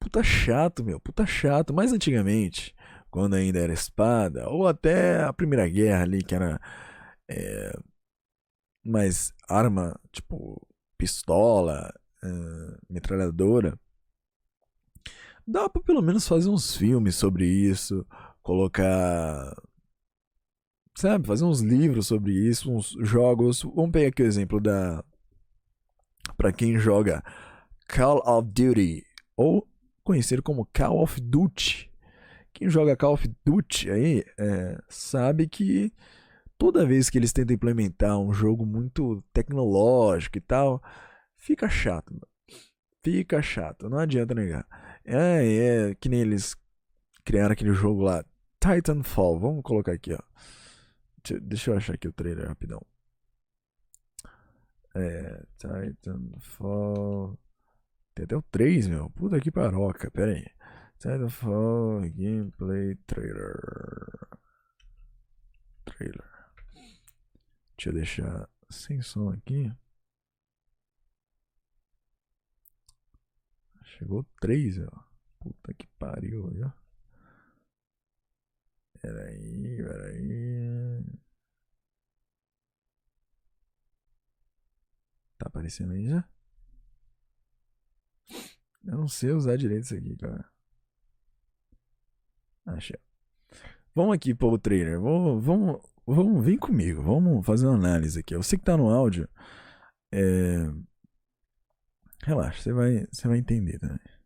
Puta 0.00 0.22
chato, 0.22 0.84
meu. 0.84 1.00
Puta 1.00 1.26
chato. 1.26 1.74
Mais 1.74 1.92
antigamente, 1.92 2.74
quando 3.10 3.34
ainda 3.34 3.58
era 3.58 3.72
espada, 3.72 4.48
ou 4.48 4.66
até 4.66 5.22
a 5.22 5.32
Primeira 5.32 5.68
Guerra 5.68 6.02
ali, 6.02 6.22
que 6.22 6.34
era 6.34 6.60
é, 7.28 7.72
mais 8.84 9.32
arma, 9.48 9.98
tipo 10.12 10.66
pistola, 10.96 11.92
uh, 12.24 12.78
metralhadora. 12.90 13.78
Dá 15.46 15.68
pra 15.68 15.82
pelo 15.82 16.02
menos 16.02 16.26
fazer 16.28 16.48
uns 16.50 16.76
filmes 16.76 17.16
sobre 17.16 17.46
isso, 17.46 18.06
colocar 18.42 19.54
sabe, 20.98 21.28
fazer 21.28 21.44
uns 21.44 21.60
livros 21.60 22.08
sobre 22.08 22.32
isso, 22.32 22.72
uns 22.72 22.96
jogos. 23.00 23.62
Vamos 23.62 23.92
pegar 23.92 24.08
aqui 24.08 24.22
o 24.22 24.26
exemplo 24.26 24.60
da. 24.60 25.04
Para 26.36 26.52
quem 26.52 26.76
joga 26.76 27.22
Call 27.88 28.20
of 28.26 28.48
Duty, 28.48 29.04
ou 29.36 29.66
conhecido 30.02 30.42
como 30.42 30.66
Call 30.66 31.00
of 31.00 31.20
Duty. 31.20 31.88
Quem 32.52 32.68
joga 32.68 32.96
Call 32.96 33.12
of 33.12 33.30
Duty 33.44 33.90
aí 33.90 34.24
é, 34.36 34.78
sabe 34.88 35.46
que 35.46 35.92
toda 36.58 36.84
vez 36.84 37.08
que 37.08 37.16
eles 37.16 37.32
tentam 37.32 37.54
implementar 37.54 38.18
um 38.18 38.32
jogo 38.32 38.66
muito 38.66 39.22
tecnológico 39.32 40.38
e 40.38 40.40
tal, 40.40 40.82
fica 41.36 41.68
chato. 41.68 42.12
Fica 43.04 43.40
chato, 43.40 43.88
não 43.88 43.98
adianta 43.98 44.34
negar. 44.34 44.66
É, 45.04 45.90
é 45.90 45.94
que 45.94 46.08
nem 46.08 46.20
eles 46.20 46.56
criaram 47.24 47.52
aquele 47.52 47.72
jogo 47.72 48.02
lá, 48.02 48.24
Titanfall. 48.60 49.38
Vamos 49.38 49.62
colocar 49.62 49.92
aqui, 49.92 50.12
ó. 50.12 50.18
Deixa 51.42 51.70
eu 51.70 51.76
achar 51.76 51.94
aqui 51.94 52.08
o 52.08 52.12
trailer 52.12 52.48
rapidão. 52.48 52.84
É. 54.94 55.44
Titanfall. 55.58 57.38
Tem 58.14 58.24
até 58.24 58.36
o 58.36 58.42
3, 58.42 58.88
meu. 58.88 59.10
Puta 59.10 59.40
que 59.40 59.50
paroca. 59.50 60.10
Pera 60.10 60.32
aí. 60.32 60.46
Titanfall 60.98 62.00
Gameplay 62.10 62.96
Trailer. 63.06 63.56
Trailer. 65.84 66.38
Deixa 67.76 67.90
eu 67.90 67.92
deixar 67.92 68.48
sem 68.70 69.00
som 69.02 69.30
aqui. 69.30 69.72
Chegou 73.84 74.24
3, 74.40 74.78
ó. 74.80 75.04
Puta 75.40 75.74
que 75.74 75.86
pariu, 75.98 76.50
ó. 76.64 76.87
Peraí, 79.00 79.76
peraí. 79.76 81.04
Tá 85.38 85.46
aparecendo 85.46 85.92
aí 85.92 86.06
já? 86.06 86.28
Eu 88.84 88.98
não 88.98 89.08
sei 89.08 89.30
usar 89.32 89.56
direito 89.56 89.84
isso 89.84 89.94
aqui, 89.94 90.16
cara. 90.16 90.44
Achei. 92.66 92.98
Vamos 93.94 94.14
aqui 94.14 94.34
para 94.34 94.48
o 94.48 94.58
trailer. 94.58 95.00
Vamos, 95.00 95.44
vamos, 95.44 95.80
vamos, 96.06 96.44
vem 96.44 96.58
comigo. 96.58 97.02
Vamos 97.02 97.44
fazer 97.46 97.66
uma 97.66 97.76
análise 97.76 98.18
aqui. 98.20 98.36
Você 98.36 98.56
que 98.58 98.64
tá 98.64 98.76
no 98.76 98.90
áudio, 98.90 99.28
é... 100.12 100.66
relaxa, 102.24 102.62
você 102.62 102.72
vai, 102.72 103.06
você 103.10 103.28
vai 103.28 103.38
entender 103.38 103.78
também. 103.78 104.17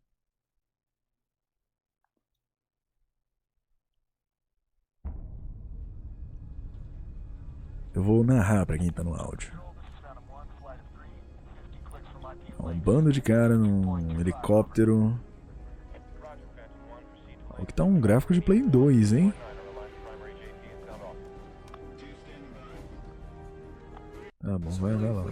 Eu 7.94 8.02
vou 8.02 8.24
narrar 8.24 8.64
para 8.64 8.78
quem 8.78 8.90
tá 8.90 9.04
no 9.04 9.14
áudio. 9.14 9.52
Um 12.58 12.78
bando 12.78 13.12
de 13.12 13.20
cara 13.20 13.56
num 13.56 14.18
helicóptero. 14.18 15.18
Aqui 17.58 17.74
tá 17.74 17.84
um 17.84 18.00
gráfico 18.00 18.32
de 18.32 18.40
Play 18.40 18.62
2, 18.62 19.12
hein? 19.12 19.34
Tá 24.40 24.58
bom, 24.58 24.70
vai, 24.70 24.96
vai 24.96 25.12
lá. 25.12 25.24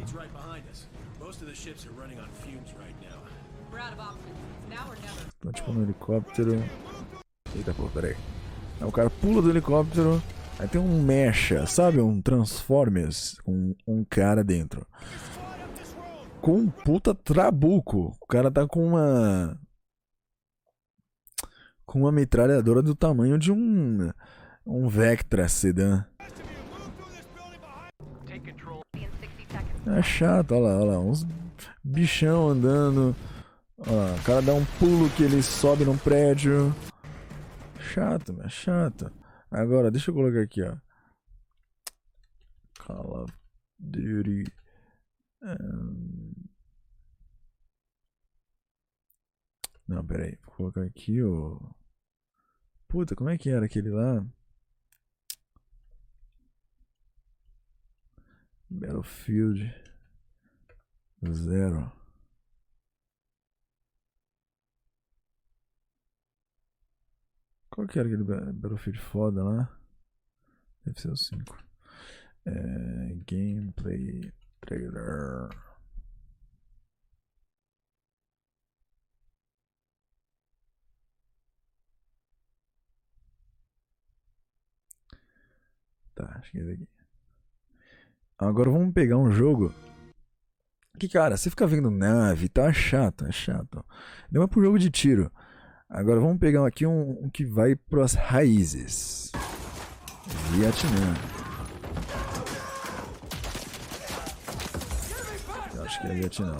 Tá 5.41 5.53
tipo 5.53 5.73
no 5.73 5.83
helicóptero. 5.83 6.63
Eita 7.57 7.73
pô, 7.73 7.89
peraí. 7.89 8.17
Aí 8.81 8.87
o 8.87 8.93
cara 8.93 9.09
pula 9.09 9.41
do 9.41 9.51
helicóptero 9.51 10.23
Aí 10.61 10.69
tem 10.69 10.79
um 10.79 11.03
mecha, 11.03 11.65
sabe? 11.65 12.03
Um 12.03 12.21
Transformers 12.21 13.39
com 13.43 13.75
um 13.87 14.05
cara 14.05 14.45
dentro. 14.45 14.87
Com 16.43 16.59
um 16.59 16.69
puta 16.69 17.15
trabuco. 17.15 18.15
O 18.21 18.27
cara 18.27 18.51
tá 18.51 18.67
com 18.67 18.89
uma. 18.89 19.59
Com 21.87 22.01
uma 22.01 22.13
metralhadora 22.13 22.83
do 22.83 22.95
tamanho 22.95 23.39
de 23.39 23.51
um. 23.51 24.13
Um 24.67 24.87
Vectra 24.87 25.49
sedã. 25.49 26.05
É 29.87 30.03
chato, 30.03 30.53
olha 30.53 30.61
lá, 30.61 30.77
olha 30.77 30.91
lá. 30.91 31.01
Uns 31.01 31.27
bichão 31.83 32.51
andando. 32.51 33.17
Olha 33.79 33.93
lá, 33.93 34.15
o 34.15 34.23
cara 34.25 34.43
dá 34.43 34.53
um 34.53 34.67
pulo 34.79 35.09
que 35.17 35.23
ele 35.23 35.43
sobe 35.43 35.87
num 35.87 35.97
prédio. 35.97 36.77
Chato, 37.79 38.35
mas 38.37 38.53
chato. 38.53 39.11
Agora, 39.51 39.91
deixa 39.91 40.11
eu 40.11 40.15
colocar 40.15 40.43
aqui, 40.43 40.63
ó. 40.63 40.77
Call 42.79 43.25
of 43.25 43.33
Duty. 43.79 44.45
Um... 45.43 46.33
Não, 49.89 50.07
peraí. 50.07 50.39
Vou 50.45 50.55
colocar 50.55 50.83
aqui 50.83 51.23
o. 51.23 51.61
Puta, 52.89 53.17
como 53.17 53.31
é 53.31 53.37
que 53.39 53.51
era 53.51 53.67
aquele 53.67 53.91
lá? 53.91 54.25
Battlefield 58.71 59.75
Zero. 61.29 62.00
Qual 67.81 67.89
que 67.89 67.99
era 67.99 68.07
aquele 68.07 68.25
Battlefield 68.53 69.01
foda 69.01 69.43
lá? 69.43 69.81
Deve 70.85 71.01
ser 71.01 71.11
o 71.11 71.17
5. 71.17 71.65
É, 72.45 73.17
gameplay 73.27 74.31
trailer. 74.61 75.49
Tá, 86.15 86.37
acho 86.39 86.51
que 86.51 86.59
é 86.59 86.61
esse 86.61 86.73
aqui. 86.73 86.89
Agora 88.37 88.69
vamos 88.69 88.93
pegar 88.93 89.17
um 89.17 89.33
jogo 89.33 89.73
que, 90.99 91.09
cara, 91.09 91.35
você 91.35 91.49
fica 91.49 91.67
vendo 91.67 91.91
nave, 91.91 92.51
tá 92.51 92.71
chato, 92.75 93.25
é 93.25 93.33
chato. 93.33 93.83
Não 94.31 94.43
é 94.43 94.47
pro 94.47 94.63
jogo 94.63 94.79
de 94.79 94.91
tiro. 94.91 95.33
Agora 95.93 96.21
vamos 96.21 96.39
pegar 96.39 96.65
aqui 96.65 96.87
um, 96.87 97.19
um 97.25 97.29
que 97.29 97.45
vai 97.45 97.75
pras 97.75 98.15
raízes. 98.15 99.33
Vietnã. 100.53 101.15
Acho 105.85 106.01
que 106.01 106.07
é 106.07 106.15
Vietnã. 106.15 106.57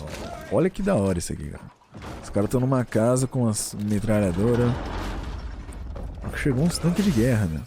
Olha 0.51 0.69
que 0.69 0.83
da 0.83 0.95
hora 0.95 1.17
isso 1.17 1.31
aqui, 1.31 1.49
cara. 1.49 1.63
Os 2.21 2.29
caras 2.29 2.47
estão 2.47 2.59
numa 2.59 2.83
casa 2.83 3.25
com 3.25 3.47
as 3.47 3.73
metralhadoras. 3.73 4.69
Chegou 6.35 6.65
um 6.65 6.67
tanque 6.67 7.01
de 7.01 7.11
guerra, 7.11 7.45
meu. 7.45 7.61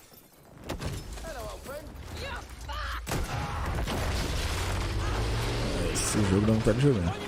Esse 5.94 6.22
jogo 6.24 6.46
dá 6.46 6.52
vontade 6.52 6.78
de 6.78 6.82
jogar. 6.88 7.23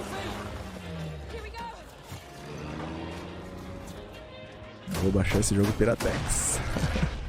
Vou 5.07 5.13
baixar 5.13 5.39
esse 5.39 5.55
jogo 5.55 5.73
Piratex. 5.75 6.59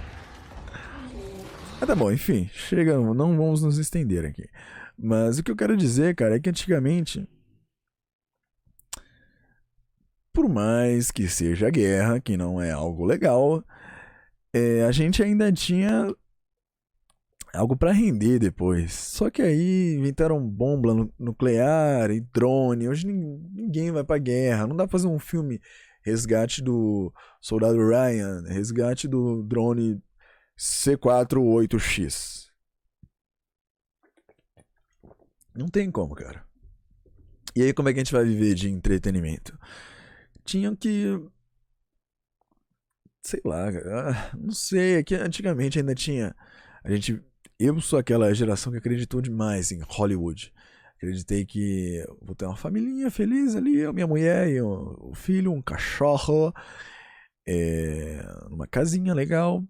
ah, 1.79 1.85
tá 1.85 1.93
bom, 1.93 2.11
enfim, 2.11 2.49
chega, 2.51 2.97
não 2.97 3.37
vamos 3.37 3.61
nos 3.61 3.77
estender 3.77 4.25
aqui. 4.25 4.49
Mas 4.97 5.37
o 5.37 5.43
que 5.43 5.51
eu 5.51 5.55
quero 5.55 5.77
dizer, 5.77 6.15
cara, 6.15 6.37
é 6.37 6.39
que 6.39 6.49
antigamente, 6.49 7.29
por 10.33 10.49
mais 10.49 11.11
que 11.11 11.29
seja 11.29 11.69
guerra, 11.69 12.19
que 12.19 12.35
não 12.35 12.59
é 12.59 12.71
algo 12.71 13.05
legal, 13.05 13.63
é, 14.51 14.83
a 14.83 14.91
gente 14.91 15.21
ainda 15.21 15.51
tinha 15.51 16.11
algo 17.53 17.77
para 17.77 17.91
render 17.91 18.39
depois. 18.39 18.91
Só 18.91 19.29
que 19.29 19.43
aí 19.43 19.93
inventaram 19.93 20.43
bomba 20.43 21.07
nuclear 21.19 22.09
e 22.09 22.21
drone. 22.21 22.89
Hoje 22.89 23.05
ninguém 23.05 23.91
vai 23.91 24.03
pra 24.03 24.17
guerra. 24.17 24.65
Não 24.65 24.75
dá 24.75 24.87
pra 24.87 24.91
fazer 24.93 25.07
um 25.07 25.19
filme 25.19 25.61
resgate 26.07 26.61
do 26.61 27.13
soldado 27.41 27.77
Ryan, 27.77 28.43
resgate 28.47 29.07
do 29.07 29.43
drone 29.43 30.01
C48X. 30.57 32.47
Não 35.53 35.67
tem 35.67 35.91
como, 35.91 36.15
cara. 36.15 36.45
E 37.55 37.63
aí, 37.63 37.73
como 37.73 37.89
é 37.89 37.93
que 37.93 37.99
a 37.99 38.03
gente 38.03 38.13
vai 38.13 38.23
viver 38.23 38.53
de 38.53 38.69
entretenimento? 38.69 39.57
Tinham 40.45 40.75
que. 40.75 41.19
Sei 43.21 43.41
lá, 43.43 43.71
cara. 43.71 44.31
Não 44.37 44.51
sei. 44.51 44.97
É 44.97 45.03
que 45.03 45.15
antigamente 45.15 45.79
ainda 45.79 45.95
tinha. 45.95 46.35
A 46.83 46.91
gente. 46.91 47.21
Eu 47.59 47.81
sou 47.81 47.97
aquela 47.97 48.33
geração 48.33 48.71
que 48.71 48.77
acreditou 48.77 49.19
demais 49.19 49.71
em 49.71 49.81
Hollywood. 49.81 50.53
Acreditei 50.97 51.45
que 51.45 52.03
vou 52.21 52.35
ter 52.35 52.45
uma 52.45 52.55
família 52.57 53.09
feliz 53.11 53.55
ali, 53.55 53.77
eu, 53.77 53.93
minha 53.93 54.07
mulher 54.07 54.49
e 54.49 54.59
o, 54.61 55.13
filho, 55.13 55.53
um 55.53 55.61
cachorro, 55.61 56.51
é, 57.47 58.23
numa 58.49 58.67
casinha 58.67 59.13
legal. 59.13 59.63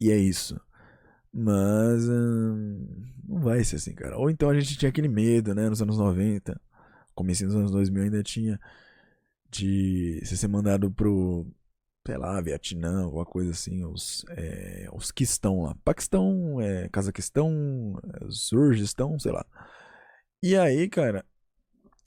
E 0.00 0.10
é 0.10 0.16
isso. 0.16 0.60
Mas 1.32 2.08
hum, 2.08 2.86
não 3.26 3.40
vai 3.40 3.64
ser 3.64 3.76
assim, 3.76 3.94
cara. 3.94 4.18
Ou 4.18 4.30
então 4.30 4.50
a 4.50 4.58
gente 4.58 4.76
tinha 4.76 4.88
aquele 4.90 5.08
medo, 5.08 5.54
né, 5.54 5.68
nos 5.68 5.80
anos 5.82 5.98
90, 5.98 6.60
comecei 7.14 7.46
nos 7.46 7.56
anos 7.56 7.70
2000 7.70 8.02
ainda 8.04 8.22
tinha 8.22 8.60
de 9.50 10.20
ser 10.24 10.48
mandado 10.48 10.90
pro, 10.90 11.46
sei 12.06 12.16
lá, 12.16 12.40
Vietnã, 12.40 13.04
alguma 13.04 13.24
coisa 13.24 13.50
assim, 13.50 13.84
os, 13.84 14.24
é, 14.30 14.88
os 14.92 15.10
que 15.10 15.24
estão 15.24 15.62
lá. 15.62 15.76
Paquistão, 15.84 16.60
é, 16.60 16.88
Cazaquistão, 16.88 17.98
é, 18.14 18.26
Surgistão, 18.30 19.18
sei 19.18 19.32
lá. 19.32 19.44
E 20.42 20.56
aí, 20.56 20.88
cara, 20.88 21.24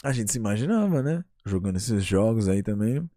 a 0.03 0.11
gente 0.11 0.31
se 0.31 0.37
imaginava, 0.37 1.01
né? 1.03 1.23
Jogando 1.45 1.77
esses 1.77 2.03
jogos 2.03 2.49
aí 2.49 2.63
também. 2.63 3.09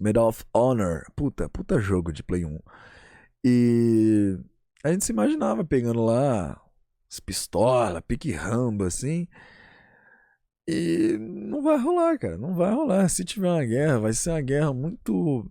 Medal 0.00 0.28
of 0.28 0.44
Honor. 0.52 1.04
Puta, 1.14 1.48
puta 1.48 1.80
jogo 1.80 2.12
de 2.12 2.22
Play 2.22 2.44
1. 2.44 2.58
E 3.44 4.38
a 4.82 4.92
gente 4.92 5.04
se 5.04 5.12
imaginava 5.12 5.64
pegando 5.64 6.04
lá 6.04 6.60
as 7.10 7.20
pistolas, 7.20 8.02
pique 8.06 8.32
rambo, 8.32 8.84
assim. 8.84 9.28
E 10.68 11.16
não 11.18 11.62
vai 11.62 11.78
rolar, 11.78 12.18
cara. 12.18 12.36
Não 12.36 12.54
vai 12.54 12.72
rolar. 12.72 13.08
Se 13.08 13.24
tiver 13.24 13.48
uma 13.48 13.64
guerra, 13.64 14.00
vai 14.00 14.12
ser 14.12 14.30
uma 14.30 14.40
guerra 14.40 14.72
muito 14.72 15.48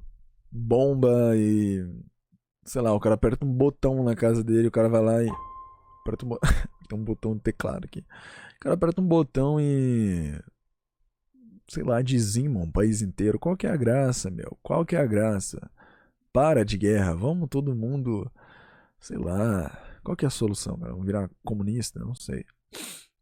bomba 0.52 1.36
e. 1.36 1.86
Sei 2.66 2.82
lá, 2.82 2.94
o 2.94 3.00
cara 3.00 3.16
aperta 3.16 3.46
um 3.46 3.54
botão 3.54 4.04
na 4.04 4.16
casa 4.16 4.44
dele, 4.44 4.68
o 4.68 4.72
cara 4.72 4.90
vai 4.90 5.02
lá 5.02 5.24
e. 5.24 5.30
Aperta 6.02 6.26
um, 6.26 6.30
bo... 6.30 6.40
Tem 6.90 7.00
um 7.00 7.04
botão 7.04 7.34
no 7.34 7.40
teclado 7.40 7.86
aqui. 7.86 8.00
O 8.00 8.60
cara 8.60 8.76
aperta 8.76 9.02
um 9.02 9.08
botão 9.08 9.60
e. 9.60 10.34
Sei 11.70 11.84
lá, 11.84 12.02
dizima 12.02 12.60
um 12.60 12.72
país 12.72 13.02
inteiro. 13.02 13.40
Qual 13.40 13.56
que 13.58 13.68
é 13.68 13.72
a 13.72 13.78
graça, 13.78 14.30
meu? 14.30 14.58
Qual 14.62 14.86
que 14.86 14.96
é 14.96 15.00
a 15.00 15.06
graça? 15.06 15.70
Para 16.34 16.66
de 16.66 16.78
guerra, 16.78 17.16
vamos 17.16 17.50
todo 17.50 17.76
mundo. 17.76 18.30
Sei 19.00 19.18
lá. 19.18 19.72
Qual 20.04 20.16
que 20.16 20.26
é 20.26 20.28
a 20.28 20.32
solução, 20.32 20.78
cara? 20.78 20.92
Vamos 20.92 21.06
virar 21.06 21.30
comunista? 21.44 22.00
Não 22.00 22.14
sei. 22.14 22.46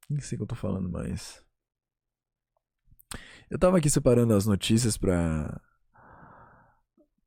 Nem 0.09 0.19
sei 0.19 0.35
o 0.35 0.39
que 0.39 0.43
eu 0.43 0.47
tô 0.47 0.55
falando 0.55 0.89
mais. 0.89 1.42
Eu 3.53 3.59
tava 3.59 3.77
aqui 3.77 3.87
separando 3.87 4.33
as 4.33 4.47
notícias 4.47 4.97
pra. 4.97 5.61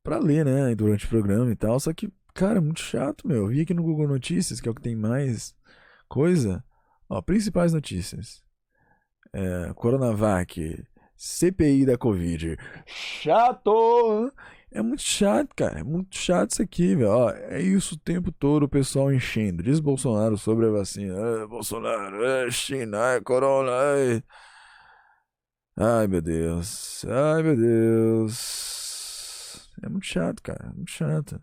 pra 0.03 0.19
ler, 0.19 0.45
né? 0.45 0.75
Durante 0.75 1.07
o 1.07 1.09
programa 1.09 1.53
e 1.53 1.55
tal. 1.55 1.79
Só 1.79 1.93
que, 1.93 2.13
cara, 2.35 2.61
muito 2.61 2.81
chato, 2.81 3.29
meu. 3.29 3.37
Eu 3.37 3.47
vi 3.47 3.61
aqui 3.61 3.73
no 3.73 3.85
Google 3.85 4.09
Notícias, 4.09 4.61
que 4.61 4.69
é 4.69 4.73
o 4.73 4.75
que 4.75 4.83
tem 4.83 4.97
mais 4.97 5.55
coisa. 6.09 6.65
Ó, 7.09 7.23
principais 7.23 7.73
notícias. 7.73 8.43
É, 9.33 9.73
Coronavac, 9.75 10.85
CPI 11.17 11.87
da 11.87 11.97
Covid. 11.97 12.57
Chato! 12.85 14.33
É 14.73 14.83
muito 14.83 15.03
chato, 15.03 15.55
cara. 15.55 15.79
É 15.79 15.85
muito 15.85 16.17
chato 16.17 16.51
isso 16.51 16.63
aqui, 16.63 16.97
velho. 16.97 17.09
Ó, 17.09 17.31
é 17.31 17.63
isso 17.63 17.95
o 17.95 17.99
tempo 17.99 18.33
todo 18.33 18.65
o 18.65 18.69
pessoal 18.69 19.13
enchendo. 19.13 19.63
Diz 19.63 19.79
Bolsonaro 19.79 20.37
sobre 20.37 20.67
a 20.67 20.71
vacina. 20.71 21.15
É, 21.15 21.47
Bolsonaro, 21.47 22.25
é 22.25 22.51
China, 22.51 23.13
é 23.13 23.21
Corona. 23.21 23.71
É... 23.71 24.46
Ai, 25.79 26.07
meu 26.07 26.23
Deus. 26.23 27.05
Ai, 27.05 27.43
meu 27.43 27.57
Deus. 27.57 28.37
É 29.83 29.89
muito 29.89 30.07
chato, 30.07 30.43
cara. 30.43 30.71
É 30.71 30.73
muito 30.75 30.91
chato. 30.91 31.41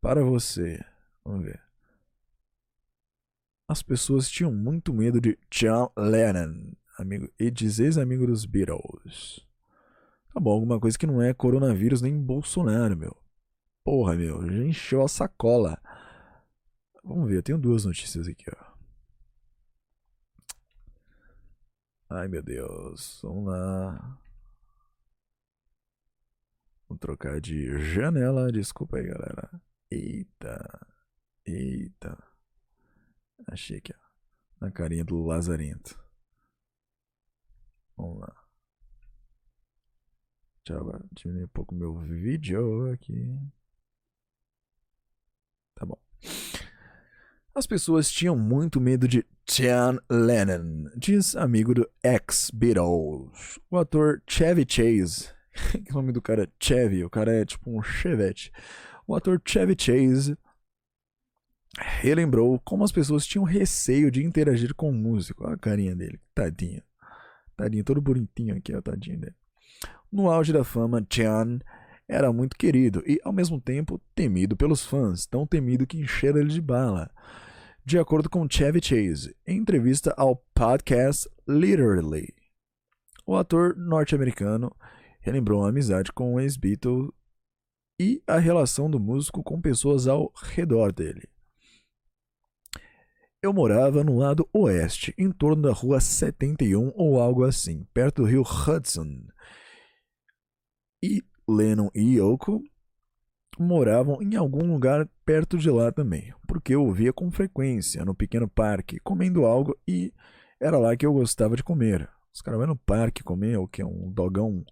Para 0.00 0.22
você. 0.24 0.82
Vamos 1.24 1.44
ver. 1.44 1.62
As 3.68 3.82
pessoas 3.82 4.30
tinham 4.30 4.52
muito 4.52 4.92
medo 4.92 5.20
de 5.20 5.38
John 5.50 5.90
Lennon, 5.96 6.72
amigo 6.98 7.30
e 7.38 7.44
ex-amigo 7.44 8.26
dos 8.26 8.44
Beatles. 8.44 9.40
Tá 10.32 10.40
bom, 10.40 10.52
alguma 10.52 10.78
coisa 10.80 10.98
que 10.98 11.06
não 11.06 11.22
é 11.22 11.32
coronavírus 11.32 12.02
nem 12.02 12.20
Bolsonaro, 12.20 12.96
meu. 12.96 13.16
porra, 13.84 14.14
meu. 14.14 14.46
Já 14.50 14.64
encheu 14.64 15.02
a 15.02 15.08
sacola. 15.08 15.78
Vamos 17.02 17.28
ver, 17.28 17.36
eu 17.36 17.42
tenho 17.42 17.58
duas 17.58 17.84
notícias 17.84 18.28
aqui, 18.28 18.44
ó. 18.50 18.73
Ai, 22.16 22.28
meu 22.28 22.42
Deus. 22.44 23.20
Vamos 23.22 23.46
lá. 23.46 24.20
Vou 26.88 26.96
trocar 26.96 27.40
de 27.40 27.76
janela. 27.92 28.52
Desculpa 28.52 28.98
aí, 28.98 29.08
galera. 29.08 29.50
Eita. 29.90 30.86
Eita. 31.44 32.16
Achei 33.48 33.78
aqui, 33.78 33.92
ó. 33.92 33.98
Na 34.60 34.70
carinha 34.70 35.04
do 35.04 35.24
Lazarento. 35.24 35.98
Vamos 37.96 38.20
lá. 38.20 38.46
Deixa 40.64 40.80
eu 40.80 41.08
diminuir 41.12 41.44
um 41.46 41.48
pouco 41.48 41.74
meu 41.74 41.98
vídeo 41.98 42.92
aqui. 42.92 43.36
Tá 45.74 45.84
bom. 45.84 46.00
As 47.56 47.68
pessoas 47.68 48.10
tinham 48.10 48.36
muito 48.36 48.80
medo 48.80 49.06
de 49.06 49.24
John 49.46 50.00
Lennon, 50.10 50.90
diz 50.96 51.36
amigo 51.36 51.72
do 51.72 51.88
ex-Beatles. 52.02 53.60
O 53.70 53.78
ator 53.78 54.20
Chevy 54.26 54.66
Chase, 54.68 55.28
que 55.86 55.92
nome 55.92 56.10
do 56.10 56.20
cara 56.20 56.42
é 56.42 56.48
Chevy, 56.58 57.04
o 57.04 57.10
cara 57.10 57.32
é 57.32 57.44
tipo 57.44 57.70
um 57.70 57.80
chevette. 57.80 58.50
O 59.06 59.14
ator 59.14 59.40
Chevy 59.46 59.76
Chase 59.78 60.36
relembrou 61.78 62.58
como 62.64 62.82
as 62.82 62.90
pessoas 62.90 63.24
tinham 63.24 63.44
receio 63.44 64.10
de 64.10 64.24
interagir 64.24 64.74
com 64.74 64.90
o 64.90 64.92
músico. 64.94 65.44
Olha 65.44 65.54
a 65.54 65.58
carinha 65.58 65.94
dele, 65.94 66.18
tadinho. 66.34 66.82
Tadinho, 67.56 67.84
todo 67.84 68.00
bonitinho 68.00 68.56
aqui, 68.56 68.74
ó, 68.74 68.82
tadinho 68.82 69.20
dele. 69.20 69.36
No 70.10 70.28
auge 70.28 70.52
da 70.52 70.64
fama, 70.64 71.06
John 71.08 71.60
era 72.08 72.32
muito 72.32 72.56
querido 72.56 73.00
e, 73.06 73.20
ao 73.22 73.32
mesmo 73.32 73.60
tempo, 73.60 74.00
temido 74.12 74.56
pelos 74.56 74.84
fãs, 74.84 75.24
tão 75.24 75.46
temido 75.46 75.86
que 75.86 75.98
encheram 75.98 76.40
ele 76.40 76.48
de 76.48 76.60
bala. 76.60 77.08
De 77.86 77.98
acordo 77.98 78.30
com 78.30 78.48
Chevy 78.48 78.80
Chase, 78.82 79.36
em 79.46 79.58
entrevista 79.58 80.14
ao 80.16 80.36
podcast 80.54 81.28
Literally, 81.46 82.34
o 83.26 83.36
ator 83.36 83.76
norte-americano 83.76 84.74
relembrou 85.20 85.62
a 85.62 85.68
amizade 85.68 86.10
com 86.10 86.32
o 86.32 86.40
ex-Beatle 86.40 87.12
e 88.00 88.22
a 88.26 88.38
relação 88.38 88.90
do 88.90 88.98
músico 88.98 89.42
com 89.42 89.60
pessoas 89.60 90.08
ao 90.08 90.32
redor 90.34 90.94
dele. 90.94 91.28
Eu 93.42 93.52
morava 93.52 94.02
no 94.02 94.16
lado 94.16 94.48
oeste, 94.50 95.14
em 95.18 95.30
torno 95.30 95.64
da 95.64 95.72
rua 95.74 96.00
71 96.00 96.90
ou 96.94 97.20
algo 97.20 97.44
assim, 97.44 97.84
perto 97.92 98.22
do 98.22 98.28
rio 98.28 98.40
Hudson. 98.40 99.26
E 101.02 101.22
Lennon 101.46 101.90
e 101.94 102.16
Yoko 102.18 102.64
moravam 103.58 104.20
em 104.22 104.36
algum 104.36 104.66
lugar 104.66 105.08
perto 105.24 105.56
de 105.58 105.70
lá 105.70 105.92
também, 105.92 106.32
porque 106.46 106.74
eu 106.74 106.90
via 106.92 107.12
com 107.12 107.30
frequência 107.30 108.04
no 108.04 108.14
pequeno 108.14 108.48
parque 108.48 108.98
comendo 109.00 109.44
algo 109.44 109.76
e 109.86 110.12
era 110.60 110.78
lá 110.78 110.96
que 110.96 111.04
eu 111.04 111.12
gostava 111.12 111.56
de 111.56 111.62
comer. 111.62 112.08
Os 112.32 112.40
caras 112.40 112.58
vão 112.58 112.68
no 112.68 112.76
parque 112.76 113.22
comer 113.22 113.58
o 113.58 113.68
que 113.68 113.82
é 113.82 113.86
um 113.86 114.10
dogão. 114.10 114.64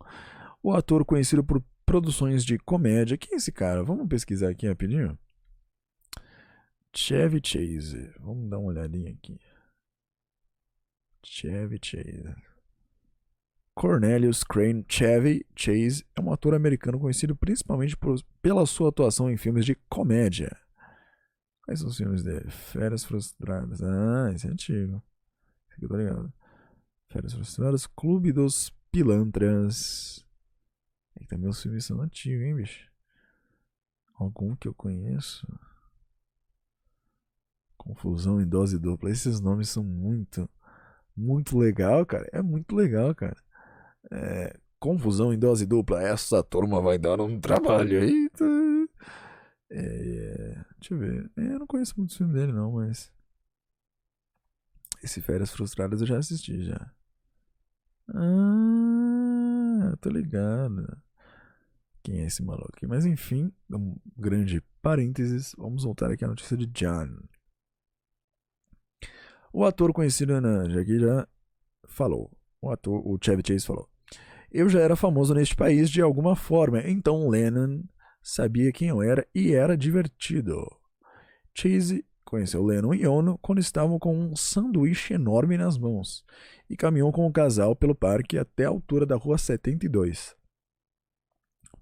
O 0.62 0.72
ator 0.72 1.04
conhecido 1.04 1.44
por 1.44 1.62
produções 1.84 2.44
de 2.44 2.58
comédia. 2.58 3.16
Quem 3.16 3.34
é 3.34 3.36
esse 3.36 3.52
cara? 3.52 3.84
Vamos 3.84 4.08
pesquisar 4.08 4.48
aqui 4.48 4.66
rapidinho. 4.66 5.18
Chevy 6.94 7.40
Chase. 7.44 8.12
Vamos 8.18 8.50
dar 8.50 8.58
uma 8.58 8.70
olhadinha 8.70 9.12
aqui. 9.12 9.38
Chevy 11.24 11.78
Chase. 11.82 12.51
Cornelius 13.74 14.44
Crane 14.44 14.84
Chevy 14.88 15.46
Chase 15.56 16.04
é 16.14 16.20
um 16.20 16.32
ator 16.32 16.54
americano 16.54 17.00
conhecido 17.00 17.34
principalmente 17.34 17.96
por, 17.96 18.22
pela 18.42 18.66
sua 18.66 18.90
atuação 18.90 19.30
em 19.30 19.36
filmes 19.36 19.64
de 19.64 19.74
comédia. 19.88 20.54
Quais 21.64 21.80
são 21.80 21.88
os 21.88 21.96
filmes 21.96 22.22
dele? 22.22 22.50
Férias 22.50 23.04
Frustradas. 23.04 23.82
Ah, 23.82 24.30
esse 24.34 24.46
é 24.46 24.50
antigo. 24.50 25.02
Esse 25.68 25.78
aqui 25.78 25.88
tô 25.88 25.96
ligado. 25.96 26.32
Férias 27.08 27.32
Frustradas, 27.32 27.86
Clube 27.86 28.32
dos 28.32 28.70
Pilantras. 28.90 30.24
E 31.20 31.26
também 31.26 31.48
os 31.48 31.62
filmes 31.62 31.84
são 31.84 32.00
antigos, 32.00 32.44
hein, 32.44 32.56
bicho? 32.56 32.90
Algum 34.14 34.54
que 34.54 34.68
eu 34.68 34.74
conheço? 34.74 35.46
Confusão 37.76 38.40
em 38.40 38.46
dose 38.46 38.78
dupla. 38.78 39.10
Esses 39.10 39.40
nomes 39.40 39.68
são 39.68 39.82
muito, 39.82 40.48
muito 41.16 41.58
legal, 41.58 42.04
cara. 42.04 42.28
É 42.32 42.42
muito 42.42 42.74
legal, 42.74 43.14
cara. 43.14 43.41
É, 44.10 44.58
confusão 44.78 45.32
em 45.32 45.38
dose 45.38 45.66
dupla. 45.66 46.02
Essa 46.02 46.42
turma 46.42 46.80
vai 46.80 46.98
dar 46.98 47.20
um 47.20 47.40
trabalho. 47.40 48.02
Eita. 48.02 48.44
É, 49.70 50.64
deixa 50.78 50.94
eu 50.94 50.98
ver. 50.98 51.30
É, 51.36 51.54
eu 51.54 51.58
não 51.60 51.66
conheço 51.66 51.94
muito 51.96 52.10
o 52.10 52.16
filme 52.16 52.34
dele, 52.34 52.52
não, 52.52 52.72
mas. 52.72 53.12
Esse 55.02 55.20
Férias 55.20 55.50
Frustradas 55.50 56.00
eu 56.00 56.06
já 56.06 56.18
assisti 56.18 56.62
já. 56.62 56.92
Ah, 58.08 59.96
tô 60.00 60.10
ligado. 60.10 60.86
Quem 62.02 62.20
é 62.20 62.26
esse 62.26 62.42
maluco 62.42 62.70
aqui? 62.74 62.86
Mas 62.86 63.06
enfim, 63.06 63.52
um 63.70 63.96
grande 64.16 64.60
parênteses. 64.80 65.54
Vamos 65.56 65.84
voltar 65.84 66.10
aqui 66.10 66.24
à 66.24 66.28
notícia 66.28 66.56
de 66.56 66.66
John. 66.66 67.22
O 69.52 69.64
ator 69.64 69.92
conhecido 69.92 70.40
na 70.40 70.62
aqui 70.80 70.98
já 70.98 71.28
falou. 71.86 72.30
O 72.60 72.70
ator, 72.70 73.00
o 73.06 73.18
Chevy 73.22 73.42
Chase 73.46 73.66
falou. 73.66 73.91
Eu 74.54 74.68
já 74.68 74.80
era 74.80 74.94
famoso 74.94 75.32
neste 75.32 75.56
país 75.56 75.88
de 75.88 76.02
alguma 76.02 76.36
forma, 76.36 76.82
então 76.86 77.26
Lennon 77.26 77.84
sabia 78.22 78.70
quem 78.70 78.88
eu 78.88 79.00
era 79.00 79.26
e 79.34 79.54
era 79.54 79.74
divertido. 79.74 80.70
Chase 81.54 82.04
conheceu 82.22 82.62
Lennon 82.62 82.92
e 82.92 83.06
Ono 83.06 83.38
quando 83.38 83.60
estavam 83.60 83.98
com 83.98 84.14
um 84.14 84.36
sanduíche 84.36 85.14
enorme 85.14 85.56
nas 85.56 85.78
mãos 85.78 86.22
e 86.68 86.76
caminhou 86.76 87.10
com 87.10 87.26
o 87.26 87.32
casal 87.32 87.74
pelo 87.74 87.94
parque 87.94 88.36
até 88.36 88.66
a 88.66 88.68
altura 88.68 89.06
da 89.06 89.16
rua 89.16 89.38
72. 89.38 90.36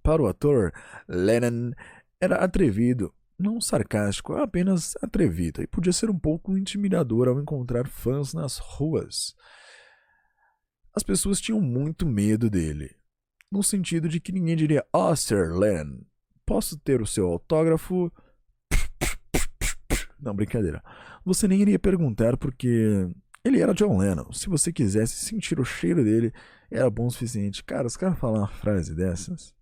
Para 0.00 0.22
o 0.22 0.28
ator, 0.28 0.72
Lennon 1.08 1.72
era 2.20 2.36
atrevido, 2.36 3.12
não 3.36 3.60
sarcástico, 3.60 4.34
apenas 4.34 4.94
atrevido, 5.02 5.60
e 5.60 5.66
podia 5.66 5.92
ser 5.92 6.08
um 6.08 6.18
pouco 6.18 6.56
intimidador 6.56 7.26
ao 7.26 7.40
encontrar 7.40 7.88
fãs 7.88 8.32
nas 8.32 8.58
ruas. 8.58 9.34
As 10.94 11.02
pessoas 11.02 11.40
tinham 11.40 11.60
muito 11.60 12.06
medo 12.06 12.50
dele, 12.50 12.96
no 13.50 13.62
sentido 13.62 14.08
de 14.08 14.20
que 14.20 14.32
ninguém 14.32 14.56
diria: 14.56 14.84
Ah, 14.92 15.10
oh, 15.10 15.16
Sir 15.16 15.52
Lennon, 15.52 16.00
posso 16.44 16.78
ter 16.78 17.00
o 17.00 17.06
seu 17.06 17.26
autógrafo? 17.26 18.12
Não, 20.20 20.34
brincadeira. 20.34 20.82
Você 21.24 21.48
nem 21.48 21.60
iria 21.62 21.78
perguntar 21.78 22.36
porque 22.36 23.08
ele 23.44 23.60
era 23.60 23.74
John 23.74 23.98
Lennon. 23.98 24.32
Se 24.32 24.48
você 24.48 24.72
quisesse 24.72 25.14
sentir 25.24 25.58
o 25.58 25.64
cheiro 25.64 26.04
dele, 26.04 26.32
era 26.70 26.90
bom 26.90 27.06
o 27.06 27.10
suficiente. 27.10 27.64
Cara, 27.64 27.86
os 27.86 27.96
caras 27.96 28.18
falam 28.18 28.40
uma 28.40 28.48
frase 28.48 28.94
dessas. 28.94 29.54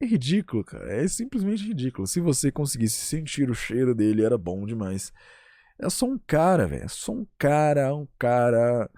É 0.00 0.06
ridículo, 0.06 0.64
cara. 0.64 0.92
É 0.92 1.06
simplesmente 1.08 1.66
ridículo. 1.66 2.06
Se 2.06 2.20
você 2.20 2.50
conseguisse 2.50 2.96
sentir 3.04 3.50
o 3.50 3.54
cheiro 3.54 3.94
dele, 3.94 4.24
era 4.24 4.38
bom 4.38 4.64
demais. 4.66 5.12
É 5.78 5.88
só 5.90 6.06
um 6.06 6.18
cara, 6.18 6.66
velho. 6.66 6.84
É 6.84 6.88
só 6.88 7.12
um 7.12 7.26
cara, 7.38 7.94
um 7.94 8.06
cara. 8.18 8.90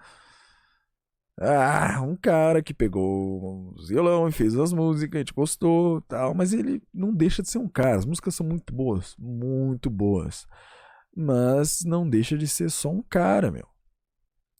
Ah, 1.41 2.01
um 2.01 2.17
cara 2.17 2.61
que 2.61 2.73
pegou 2.73 3.71
o 3.71 3.85
violão 3.87 4.27
e 4.27 4.31
fez 4.31 4.57
as 4.57 4.73
músicas, 4.73 5.15
a 5.15 5.19
gente 5.19 5.33
gostou 5.33 6.01
tal, 6.01 6.33
mas 6.33 6.51
ele 6.51 6.83
não 6.93 7.13
deixa 7.13 7.41
de 7.41 7.49
ser 7.49 7.59
um 7.59 7.69
cara. 7.69 7.95
As 7.95 8.05
músicas 8.05 8.35
são 8.35 8.45
muito 8.45 8.73
boas, 8.73 9.15
muito 9.17 9.89
boas. 9.89 10.45
Mas 11.15 11.83
não 11.85 12.09
deixa 12.09 12.37
de 12.37 12.45
ser 12.45 12.69
só 12.69 12.89
um 12.89 13.01
cara, 13.01 13.51
meu. 13.51 13.67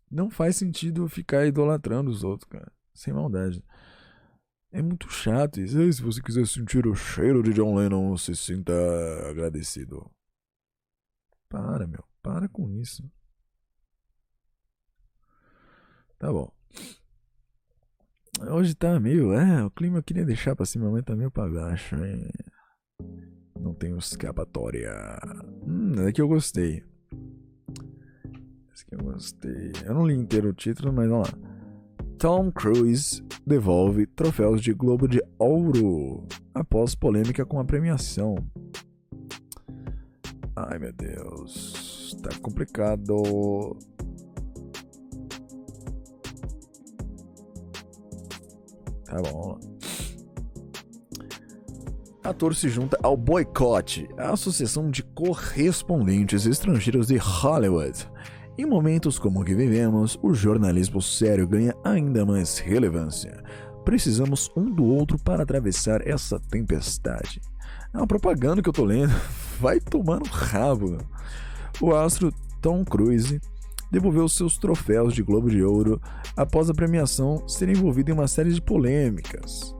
Não 0.10 0.30
faz 0.30 0.56
sentido 0.56 1.08
ficar 1.10 1.46
idolatrando 1.46 2.10
os 2.10 2.24
outros, 2.24 2.50
cara. 2.50 2.72
Sem 2.94 3.14
maldade. 3.14 3.62
É 4.72 4.82
muito 4.82 5.10
chato 5.12 5.60
isso. 5.60 5.92
Se 5.92 6.02
você 6.02 6.22
quiser 6.22 6.48
sentir 6.48 6.88
o 6.88 6.96
cheiro 6.96 7.44
de 7.44 7.54
John 7.54 7.76
Lennon, 7.76 8.16
se 8.18 8.36
sinta 8.36 8.74
agradecido. 9.30 10.10
Para, 11.50 11.86
meu. 11.86 12.04
Para 12.22 12.48
com 12.48 12.70
isso. 12.70 13.04
Tá 16.18 16.32
bom. 16.32 16.59
Hoje 18.52 18.74
tá 18.76 19.00
meio. 19.00 19.34
É, 19.34 19.64
o 19.64 19.72
clima 19.72 19.98
eu 20.00 20.04
queria 20.04 20.26
deixar 20.26 20.56
pra 20.56 20.66
cima, 20.66 20.90
mas 20.90 21.04
tá 21.04 21.16
meio 21.16 21.32
pra 21.32 21.50
baixo. 21.50 21.96
Hein? 21.96 22.30
Não 23.60 23.74
tem 23.74 23.98
escapatória. 23.98 24.92
Hum, 25.68 26.08
é 26.08 26.12
que 26.12 26.22
eu 26.22 26.28
gostei. 26.28 26.84
Esse 28.74 28.86
que 28.86 28.96
eu 28.96 29.00
gostei. 29.00 29.74
Eu 29.86 29.94
não 29.94 30.08
li 30.08 30.14
inteiro 30.14 30.50
o 30.50 30.54
título, 30.54 30.94
mas 30.94 31.10
vamos 31.10 31.30
lá. 31.30 31.50
Tom 32.18 32.52
Cruise 32.52 33.24
devolve 33.46 34.06
troféus 34.06 34.62
de 34.62 34.74
Globo 34.74 35.08
de 35.08 35.22
Ouro 35.38 36.28
após 36.54 36.94
polêmica 36.94 37.46
com 37.46 37.60
a 37.60 37.66
premiação. 37.66 38.36
Ai 40.56 40.78
meu 40.78 40.92
Deus, 40.92 42.18
tá 42.22 42.30
complicado. 42.42 43.78
Tá 49.10 49.20
bom. 49.22 49.60
Ator 52.24 52.54
se 52.54 52.70
junta 52.70 52.96
ao 53.02 53.18
boicote, 53.18 54.08
a 54.16 54.34
Associação 54.34 54.92
de 54.92 55.02
Correspondentes 55.02 56.46
Estrangeiros 56.46 57.08
de 57.08 57.18
Hollywood. 57.18 58.08
Em 58.56 58.68
momentos 58.68 59.18
como 59.18 59.42
o 59.42 59.44
que 59.44 59.56
vivemos, 59.56 60.20
o 60.22 60.34
jornalismo 60.34 61.02
sério 61.02 61.48
ganha 61.48 61.74
ainda 61.84 62.24
mais 62.26 62.60
relevância. 62.60 63.44
Precisamos 63.84 64.52
um 64.56 64.70
do 64.70 64.84
outro 64.84 65.18
para 65.18 65.42
atravessar 65.42 66.08
essa 66.08 66.40
tempestade. 66.40 67.42
É 67.92 67.98
uma 67.98 68.06
propaganda 68.06 68.62
que 68.62 68.70
eu 68.70 68.74
tô 68.74 68.86
lendo. 68.86 69.14
Vai 69.60 69.80
tomar 69.80 70.20
no 70.20 70.28
rabo. 70.28 71.00
O 71.82 71.96
astro 71.96 72.32
Tom 72.62 72.86
Cruise 72.86 73.42
devolveu 73.92 74.28
seus 74.28 74.58
troféus 74.58 75.14
de 75.14 75.24
Globo 75.24 75.50
de 75.50 75.64
Ouro 75.64 76.02
após 76.36 76.70
a 76.70 76.74
premiação 76.74 77.48
ser 77.48 77.70
envolvida 77.70 78.12
em 78.12 78.14
uma 78.14 78.28
série 78.28 78.54
de 78.54 78.62
polêmicas 78.62 79.76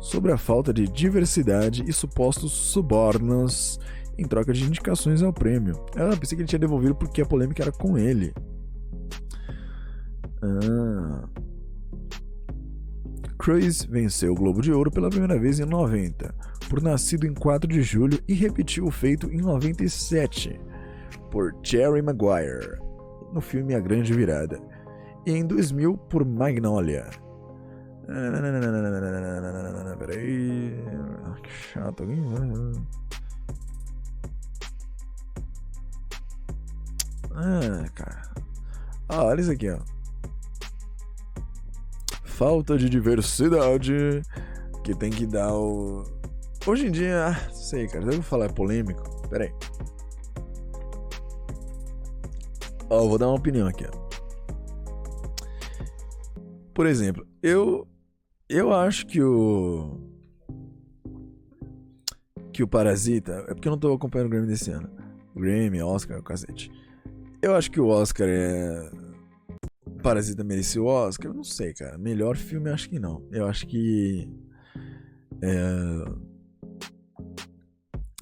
sobre 0.00 0.30
a 0.30 0.38
falta 0.38 0.72
de 0.72 0.86
diversidade 0.86 1.84
e 1.86 1.92
supostos 1.92 2.52
subornos 2.52 3.78
em 4.16 4.24
troca 4.24 4.52
de 4.52 4.64
indicações 4.64 5.22
ao 5.22 5.32
prêmio. 5.32 5.84
Ah, 5.96 6.16
pensei 6.16 6.36
que 6.36 6.42
ele 6.42 6.48
tinha 6.48 6.58
devolvido 6.58 6.94
porque 6.94 7.20
a 7.20 7.26
polêmica 7.26 7.62
era 7.62 7.72
com 7.72 7.98
ele. 7.98 8.32
Ah. 10.42 11.28
Cruise 13.36 13.86
venceu 13.86 14.32
o 14.32 14.36
Globo 14.36 14.62
de 14.62 14.72
Ouro 14.72 14.90
pela 14.90 15.10
primeira 15.10 15.38
vez 15.38 15.60
em 15.60 15.64
90, 15.64 16.34
por 16.70 16.80
nascido 16.80 17.26
em 17.26 17.34
4 17.34 17.68
de 17.68 17.82
julho 17.82 18.18
e 18.26 18.34
repetiu 18.34 18.86
o 18.86 18.90
feito 18.90 19.30
em 19.30 19.38
97, 19.38 20.58
por 21.30 21.54
Jerry 21.62 22.00
Maguire, 22.00 22.78
no 23.32 23.40
filme 23.40 23.74
A 23.74 23.80
Grande 23.80 24.12
Virada, 24.12 24.60
e 25.26 25.32
em 25.32 25.46
2000 25.46 25.96
por 25.96 26.24
Magnolia. 26.24 27.06
Peraí. 29.98 30.72
Que 31.42 31.50
chato. 31.50 32.04
Ah, 37.34 37.84
cara. 37.94 38.22
Ah, 39.08 39.24
olha 39.24 39.40
isso 39.40 39.50
aqui, 39.50 39.70
ó. 39.70 39.78
Falta 42.24 42.78
de 42.78 42.88
diversidade 42.88 44.22
que 44.84 44.94
tem 44.94 45.10
que 45.10 45.26
dar 45.26 45.52
o. 45.54 46.04
Hoje 46.66 46.86
em 46.86 46.90
dia, 46.90 47.28
ah, 47.28 47.52
sei, 47.52 47.86
cara, 47.88 48.06
devo 48.06 48.22
falar 48.22 48.46
é 48.46 48.48
polêmico. 48.48 49.02
Pera 49.28 49.44
aí. 49.44 49.52
Ó, 52.88 53.06
vou 53.06 53.18
dar 53.18 53.28
uma 53.28 53.36
opinião 53.36 53.66
aqui. 53.66 53.84
Por 56.72 56.86
exemplo, 56.86 57.26
eu 57.42 57.88
eu 58.48 58.72
acho 58.72 59.06
que 59.06 59.22
o 59.22 59.98
que 62.56 62.62
o 62.62 62.68
Parasita, 62.68 63.44
é 63.48 63.54
porque 63.54 63.68
eu 63.68 63.72
não 63.72 63.78
tô 63.78 63.92
acompanhando 63.92 64.28
o 64.28 64.30
Grammy 64.30 64.46
desse 64.46 64.70
ano. 64.70 64.90
O 65.34 65.40
Grammy, 65.40 65.82
Oscar, 65.82 66.18
o 66.18 66.22
cacete. 66.22 66.70
Eu 67.42 67.54
acho 67.54 67.70
que 67.70 67.78
o 67.78 67.88
Oscar 67.88 68.26
é. 68.30 68.90
Parasita 70.02 70.42
merecia 70.42 70.80
o 70.80 70.86
Oscar? 70.86 71.30
Eu 71.30 71.34
não 71.34 71.44
sei, 71.44 71.74
cara. 71.74 71.98
Melhor 71.98 72.34
filme, 72.34 72.70
acho 72.70 72.88
que 72.88 72.98
não. 72.98 73.22
Eu 73.30 73.46
acho 73.46 73.66
que. 73.66 74.26
É... 75.42 76.26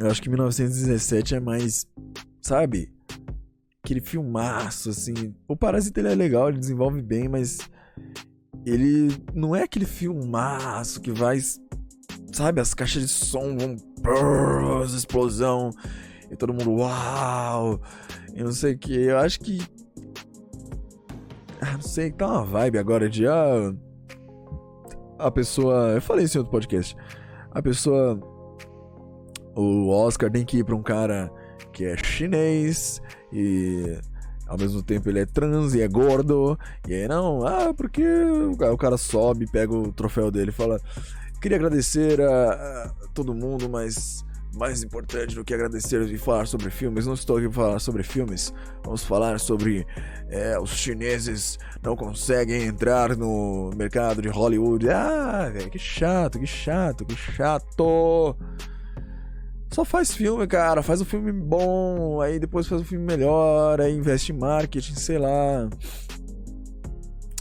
Eu 0.00 0.08
acho 0.08 0.20
que 0.20 0.28
1917 0.28 1.36
é 1.36 1.40
mais. 1.40 1.86
Sabe? 2.42 2.92
Aquele 3.84 4.00
filmaço, 4.00 4.88
assim. 4.88 5.34
O 5.46 5.54
Parasita 5.54 6.00
ele 6.00 6.08
é 6.10 6.14
legal, 6.14 6.48
ele 6.48 6.58
desenvolve 6.58 7.02
bem, 7.02 7.28
mas. 7.28 7.58
Ele 8.64 9.14
não 9.34 9.54
é 9.54 9.64
aquele 9.64 9.84
filmaço 9.84 11.02
que 11.02 11.12
vai. 11.12 11.38
Sabe? 12.32 12.62
As 12.62 12.72
caixas 12.72 13.02
de 13.02 13.08
som 13.08 13.54
vão. 13.58 13.76
Brrr, 14.00 14.86
explosão. 14.86 15.68
E 16.30 16.34
todo 16.34 16.54
mundo. 16.54 16.72
Uau! 16.76 17.78
Eu 18.34 18.46
não 18.46 18.52
sei 18.52 18.72
o 18.72 18.78
que. 18.78 18.94
Eu 18.94 19.18
acho 19.18 19.38
que. 19.40 19.60
Ah, 21.60 21.74
não 21.74 21.82
sei, 21.82 22.10
tá 22.10 22.26
uma 22.26 22.42
vibe 22.42 22.78
agora 22.78 23.06
de. 23.10 23.26
Ah, 23.26 23.70
a 25.18 25.30
pessoa. 25.30 25.90
Eu 25.90 26.00
falei 26.00 26.24
isso 26.24 26.38
em 26.38 26.40
outro 26.40 26.52
podcast. 26.52 26.96
A 27.50 27.60
pessoa. 27.60 28.18
O 29.54 29.90
Oscar 29.90 30.30
tem 30.30 30.42
que 30.42 30.56
ir 30.56 30.64
pra 30.64 30.74
um 30.74 30.82
cara 30.82 31.30
que 31.74 31.84
é 31.84 31.96
chinês 31.96 33.02
e 33.32 33.98
ao 34.46 34.56
mesmo 34.56 34.82
tempo 34.82 35.08
ele 35.08 35.18
é 35.18 35.26
trans 35.26 35.74
e 35.74 35.82
é 35.82 35.88
gordo. 35.88 36.58
E 36.88 36.94
aí, 36.94 37.08
não, 37.08 37.44
ah, 37.46 37.74
porque 37.74 38.02
o 38.04 38.78
cara 38.78 38.96
sobe, 38.96 39.46
pega 39.50 39.74
o 39.74 39.92
troféu 39.92 40.30
dele 40.30 40.50
e 40.50 40.54
fala: 40.54 40.80
Queria 41.42 41.56
agradecer 41.56 42.20
a, 42.20 42.52
a 42.84 43.08
todo 43.12 43.34
mundo, 43.34 43.68
mas 43.68 44.24
mais 44.56 44.84
importante 44.84 45.34
do 45.34 45.44
que 45.44 45.52
agradecer 45.52 46.00
e 46.02 46.16
falar 46.16 46.46
sobre 46.46 46.70
filmes, 46.70 47.06
não 47.06 47.14
estou 47.14 47.36
aqui 47.36 47.48
para 47.48 47.54
falar 47.54 47.78
sobre 47.80 48.04
filmes. 48.04 48.54
Vamos 48.84 49.02
falar 49.02 49.40
sobre 49.40 49.84
é, 50.28 50.56
os 50.60 50.70
chineses 50.70 51.58
não 51.82 51.96
conseguem 51.96 52.62
entrar 52.62 53.16
no 53.16 53.70
mercado 53.76 54.22
de 54.22 54.28
Hollywood. 54.28 54.88
Ah, 54.90 55.52
que 55.70 55.78
chato, 55.78 56.38
que 56.38 56.46
chato, 56.46 57.04
que 57.04 57.16
chato. 57.16 58.36
Só 59.74 59.84
faz 59.84 60.14
filme, 60.14 60.46
cara. 60.46 60.82
Faz 60.84 61.00
um 61.00 61.04
filme 61.04 61.32
bom, 61.32 62.20
aí 62.20 62.38
depois 62.38 62.68
faz 62.68 62.80
um 62.80 62.84
filme 62.84 63.04
melhor, 63.04 63.80
aí 63.80 63.92
investe 63.92 64.30
em 64.30 64.38
marketing, 64.38 64.94
sei 64.94 65.18
lá. 65.18 65.68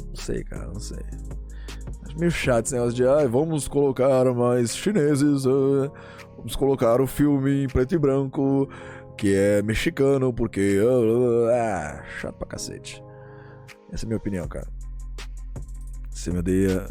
Não 0.07 0.15
sei, 0.15 0.43
cara, 0.43 0.65
não 0.67 0.79
sei. 0.79 0.97
Acho 2.03 2.17
meio 2.17 2.31
chato 2.31 2.65
esse 2.65 2.73
negócio 2.73 2.95
de, 2.95 3.27
vamos 3.27 3.67
colocar 3.67 4.25
mais 4.33 4.75
chineses. 4.75 5.45
Uh 5.45 5.91
Vamos 6.43 6.57
colocar 6.57 6.99
o 6.99 7.07
filme 7.07 7.63
em 7.63 7.67
preto 7.67 7.95
e 7.95 7.97
branco, 7.97 8.67
que 9.17 9.33
é 9.33 9.61
mexicano, 9.61 10.33
porque. 10.33 10.77
Ah, 11.53 12.03
chato 12.19 12.35
pra 12.35 12.47
cacete. 12.47 13.01
Essa 13.93 14.03
é 14.03 14.05
a 14.05 14.09
minha 14.09 14.17
opinião, 14.17 14.45
cara. 14.45 14.67
Você 16.09 16.31
me 16.31 16.39
odeia. 16.39 16.81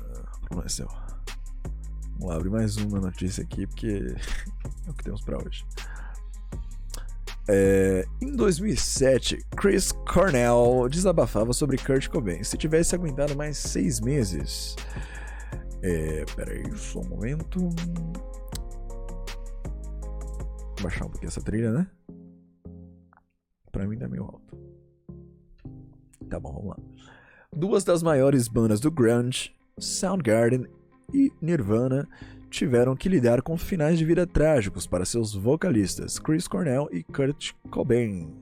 Problema 0.41 0.65
é 0.65 0.69
seu. 0.71 1.02
Vamos 2.23 2.35
lá, 2.35 2.37
abrir 2.37 2.51
mais 2.51 2.77
uma 2.77 3.01
notícia 3.01 3.43
aqui, 3.43 3.67
porque 3.67 4.15
é 4.87 4.91
o 4.91 4.95
que 4.95 5.03
temos 5.03 5.23
pra 5.23 5.39
hoje. 5.39 5.67
É, 7.49 8.07
em 8.21 8.37
2007, 8.37 9.45
Chris 9.57 9.91
Cornell 9.91 10.89
desabafava 10.89 11.53
sobre 11.53 11.77
Kurt 11.79 12.09
Cobain. 12.09 12.45
Se 12.45 12.57
tivesse 12.57 12.95
aguentado 12.95 13.35
mais 13.35 13.59
seis 13.59 14.01
meses. 14.01 14.77
É, 15.83 16.25
peraí, 16.37 16.63
só 16.77 17.01
um 17.01 17.09
momento 17.09 17.69
baixar 20.81 21.07
um 21.07 21.11
pouquinho 21.11 21.29
essa 21.29 21.43
trilha, 21.43 21.73
né? 21.73 21.89
Pra 23.73 23.85
mim 23.85 23.99
tá 23.99 24.07
meio 24.07 24.23
alto. 24.23 24.57
Tá 26.31 26.39
bom, 26.39 26.53
vamos 26.53 26.69
lá. 26.69 26.77
Duas 27.53 27.83
das 27.83 28.01
maiores 28.01 28.47
bandas 28.47 28.79
do 28.79 28.93
grunge, 28.93 29.57
Soundgarden 29.77 30.69
e 31.13 31.33
Nirvana, 31.41 32.09
tiveram 32.51 32.95
que 32.95 33.09
lidar 33.09 33.43
com 33.43 33.57
finais 33.57 33.99
de 33.99 34.05
vida 34.05 34.27
trágicos 34.27 34.87
para 34.87 35.05
seus 35.05 35.35
vocalistas, 35.35 36.19
Chris 36.19 36.47
Cornell 36.47 36.89
e 36.93 37.03
Kurt 37.03 37.53
Cobain. 37.71 38.41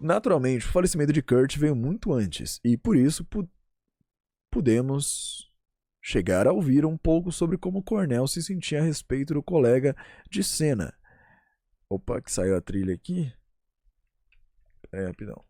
Naturalmente, 0.00 0.66
o 0.66 0.70
falecimento 0.70 1.12
de 1.12 1.22
Kurt 1.22 1.56
veio 1.56 1.76
muito 1.76 2.12
antes, 2.12 2.60
e 2.64 2.76
por 2.76 2.96
isso 2.96 3.24
pu 3.24 3.48
pudemos 4.50 5.50
chegar 6.02 6.46
a 6.46 6.52
ouvir 6.52 6.84
um 6.84 6.98
pouco 6.98 7.32
sobre 7.32 7.56
como 7.56 7.82
Cornell 7.82 8.26
se 8.26 8.42
sentia 8.42 8.80
a 8.80 8.84
respeito 8.84 9.32
do 9.32 9.42
colega 9.42 9.96
de 10.30 10.44
cena, 10.44 10.92
Opa, 11.92 12.22
que 12.22 12.32
saiu 12.32 12.56
a 12.56 12.60
trilha 12.62 12.94
aqui. 12.94 13.30
Aí, 14.90 15.04
rapidão. 15.04 15.44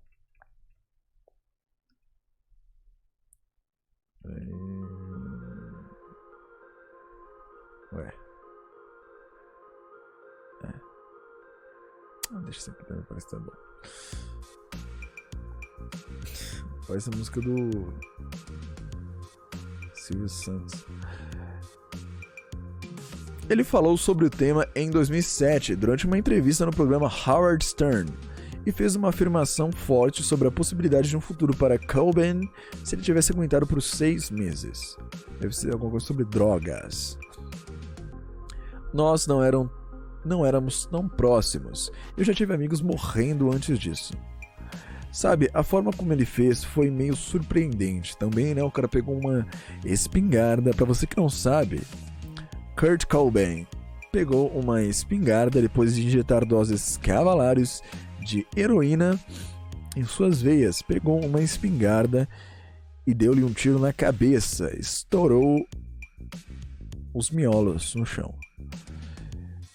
Ué. 7.95 8.13
É. 10.65 10.73
Ah, 12.33 12.41
deixa 12.45 12.61
sempre 12.61 12.85
também, 12.85 13.05
parece 13.05 13.27
que 13.27 13.33
tá 13.33 13.39
bom. 13.39 13.53
Parece 16.87 17.11
a 17.13 17.17
música 17.17 17.41
do 17.41 17.93
Silvio 19.95 20.29
Santos. 20.29 20.85
Ele 23.49 23.65
falou 23.65 23.97
sobre 23.97 24.25
o 24.25 24.31
tema 24.31 24.67
em 24.75 24.91
2007, 24.91 25.77
durante 25.77 26.07
uma 26.07 26.17
entrevista 26.17 26.65
no 26.65 26.73
programa 26.73 27.11
Howard 27.27 27.65
Stern, 27.65 28.11
e 28.65 28.73
fez 28.73 28.97
uma 28.97 29.11
afirmação 29.11 29.71
forte 29.73 30.23
sobre 30.23 30.49
a 30.49 30.51
possibilidade 30.51 31.09
de 31.09 31.17
um 31.17 31.21
futuro 31.21 31.55
para 31.57 31.79
Cobain 31.79 32.49
se 32.85 32.95
ele 32.95 33.03
tivesse 33.03 33.33
aguentado 33.33 33.67
por 33.67 33.83
seis 33.83 34.31
meses. 34.31 34.97
Deve 35.41 35.55
ser 35.55 35.73
alguma 35.73 35.91
coisa 35.91 36.07
sobre 36.07 36.25
drogas. 36.25 37.19
Nós 38.93 39.27
não, 39.27 39.43
eram, 39.43 39.71
não 40.25 40.45
éramos 40.45 40.87
tão 40.87 41.09
próximos. 41.09 41.91
Eu 42.17 42.25
já 42.25 42.35
tive 42.35 42.55
amigos 42.55 42.81
morrendo 42.81 43.53
antes 43.53 43.79
disso. 43.79 44.15
Sabe, 45.13 45.51
a 45.53 45.63
forma 45.63 45.93
como 45.93 46.13
ele 46.13 46.25
fez 46.25 46.65
foi 46.65 46.91
meio 46.91 47.15
surpreendente. 47.15 48.17
Também, 48.17 48.55
né? 48.55 48.63
O 48.63 48.71
cara 48.71 48.89
pegou 48.89 49.19
uma 49.19 49.47
espingarda. 49.85 50.71
Para 50.73 50.87
você 50.87 51.07
que 51.07 51.19
não 51.19 51.29
sabe, 51.29 51.83
Kurt 52.79 53.05
Cobain 53.05 53.67
pegou 54.11 54.49
uma 54.49 54.83
espingarda 54.83 55.61
depois 55.61 55.95
de 55.95 56.07
injetar 56.07 56.47
doses 56.47 56.97
cavalares 56.97 57.83
de 58.21 58.47
heroína 58.57 59.19
em 59.95 60.05
suas 60.05 60.41
veias. 60.41 60.81
Pegou 60.81 61.23
uma 61.23 61.43
espingarda 61.43 62.27
e 63.07 63.13
deu-lhe 63.13 63.45
um 63.45 63.53
tiro 63.53 63.79
na 63.79 63.93
cabeça. 63.93 64.75
Estourou 64.79 65.67
os 67.15 67.31
miolos 67.31 67.95
no 67.95 68.07
chão. 68.07 68.35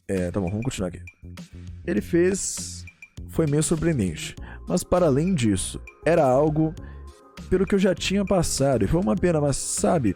É, 0.08 0.32
tá 0.32 0.40
bom, 0.40 0.50
vamos 0.50 0.66
continuar 0.66 0.90
aqui. 0.90 1.02
Ele 1.86 2.02
fez. 2.02 2.86
Foi 3.30 3.46
meio 3.46 3.62
surpreendente. 3.62 4.36
Mas 4.68 4.84
para 4.84 5.06
além 5.06 5.34
disso, 5.36 5.82
era 6.06 6.24
algo 6.24 6.74
pelo 7.50 7.66
que 7.66 7.76
eu 7.76 7.80
já 7.80 7.94
tinha 7.94 8.26
passado. 8.26 8.84
E 8.84 8.88
foi 8.88 9.00
uma 9.00 9.16
pena, 9.16 9.40
mas 9.40 9.58
sabe? 9.58 10.16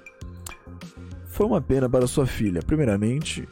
Foi 1.27 1.45
uma 1.45 1.61
pena 1.61 1.89
para 1.89 2.07
sua 2.07 2.25
filha, 2.25 2.61
primeiramente, 2.61 3.47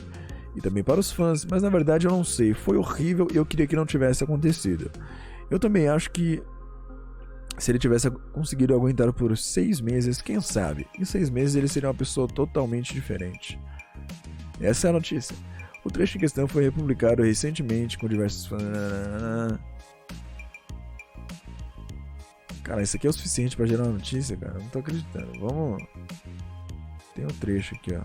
e 0.56 0.62
também 0.62 0.84
para 0.84 1.00
os 1.00 1.12
fãs, 1.12 1.46
mas 1.46 1.64
na 1.64 1.70
verdade 1.70 2.06
eu 2.06 2.12
não 2.12 2.24
sei. 2.24 2.54
Foi 2.54 2.78
horrível 2.78 3.28
e 3.34 3.38
eu 3.38 3.46
queria 3.46 3.68
que 3.68 3.76
não 3.76 3.86
tivesse 3.86 4.24
acontecido. 4.24 4.92
Eu 5.50 5.60
também 5.60 5.88
acho 5.88 6.12
que 6.12 6.42
se 7.60 7.72
ele 7.72 7.80
tivesse 7.80 8.10
conseguido 8.10 8.74
aguentar 8.74 9.12
por 9.12 9.38
seis 9.38 9.82
meses, 9.82 10.22
quem 10.22 10.40
sabe? 10.40 10.88
Em 10.98 11.06
seis 11.06 11.30
meses 11.30 11.56
ele 11.56 11.68
seria 11.68 11.90
uma 11.90 11.96
pessoa 11.96 12.28
totalmente 12.28 12.94
diferente. 12.94 13.60
Essa 14.62 14.88
é 14.88 14.90
a 14.90 14.94
notícia. 14.94 15.36
O 15.84 15.90
trecho 15.90 16.18
em 16.18 16.20
questão 16.20 16.48
foi 16.48 16.64
republicado 16.64 17.24
recentemente 17.24 17.98
com 17.98 18.08
diversos 18.08 18.46
fãs. 18.46 19.60
Cara, 22.64 22.84
isso 22.84 22.98
aqui 22.98 23.08
é 23.08 23.10
o 23.10 23.14
suficiente 23.14 23.58
para 23.58 23.66
gerar 23.66 23.84
uma 23.84 23.94
notícia, 23.94 24.38
cara. 24.38 24.60
Não 24.60 24.70
tô 24.70 24.80
acreditando. 24.80 25.40
Vamos. 25.40 25.84
Tem 27.16 27.26
um 27.26 27.40
trecho 27.40 27.76
aqui, 27.76 27.96
ó. 27.96 28.04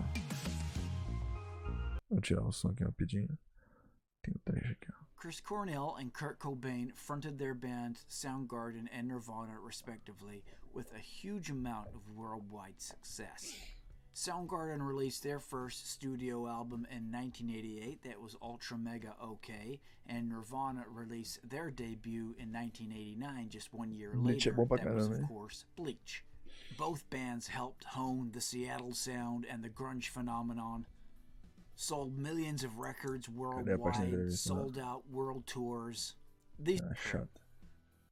Vou 2.09 2.19
tirar 2.19 2.43
o 2.43 2.51
som 2.51 2.69
aqui 2.69 2.83
rapidinho. 2.83 3.37
Tem 4.23 4.33
um 4.35 4.39
trecho 4.43 4.71
aqui, 4.71 4.87
ó. 4.89 5.04
Chris 5.25 5.41
Cornell 5.41 5.97
and 5.99 6.13
Kurt 6.13 6.37
Cobain 6.37 6.93
fronted 6.93 7.39
their 7.39 7.55
bands 7.55 8.05
Soundgarden 8.07 8.85
and 8.95 9.07
Nirvana, 9.07 9.53
respectively, 9.59 10.43
with 10.71 10.93
a 10.93 10.99
huge 10.99 11.49
amount 11.49 11.87
of 11.95 12.15
worldwide 12.15 12.79
success. 12.79 13.55
Soundgarden 14.13 14.85
released 14.85 15.23
their 15.23 15.39
first 15.39 15.89
studio 15.91 16.45
album 16.45 16.85
in 16.91 17.11
1988 17.11 18.03
that 18.03 18.21
was 18.21 18.35
ultra 18.39 18.77
mega 18.77 19.15
okay, 19.19 19.79
and 20.05 20.29
Nirvana 20.29 20.85
released 20.93 21.39
their 21.49 21.71
debut 21.71 22.35
in 22.37 22.53
1989, 22.53 23.49
just 23.49 23.73
one 23.73 23.91
year 23.91 24.11
later. 24.13 24.51
That 24.51 24.93
was, 24.93 25.07
of 25.23 25.27
course, 25.27 25.65
Bleach. 25.75 26.23
Both 26.77 27.09
bands 27.09 27.47
helped 27.47 27.83
hone 27.83 28.29
the 28.31 28.41
Seattle 28.41 28.93
sound 28.93 29.47
and 29.49 29.63
the 29.63 29.69
grunge 29.69 30.09
phenomenon 30.09 30.85
sold 31.75 32.17
millions 32.17 32.63
of 32.63 32.77
records 32.77 33.27
worldwide, 33.29 34.31
sold 34.31 34.77
out 34.77 35.03
world 35.11 35.45
tours. 35.47 36.13
These 36.59 36.81
shut. 37.11 37.27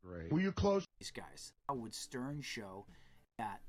Right. 0.04 0.32
Were 0.32 0.42
you 0.42 0.52
close? 0.52 0.86
These 1.00 1.12
guys. 1.12 1.54
How 1.68 1.76
would 1.76 1.94
Stern 1.94 2.42
show 2.42 2.86
that. 3.38 3.62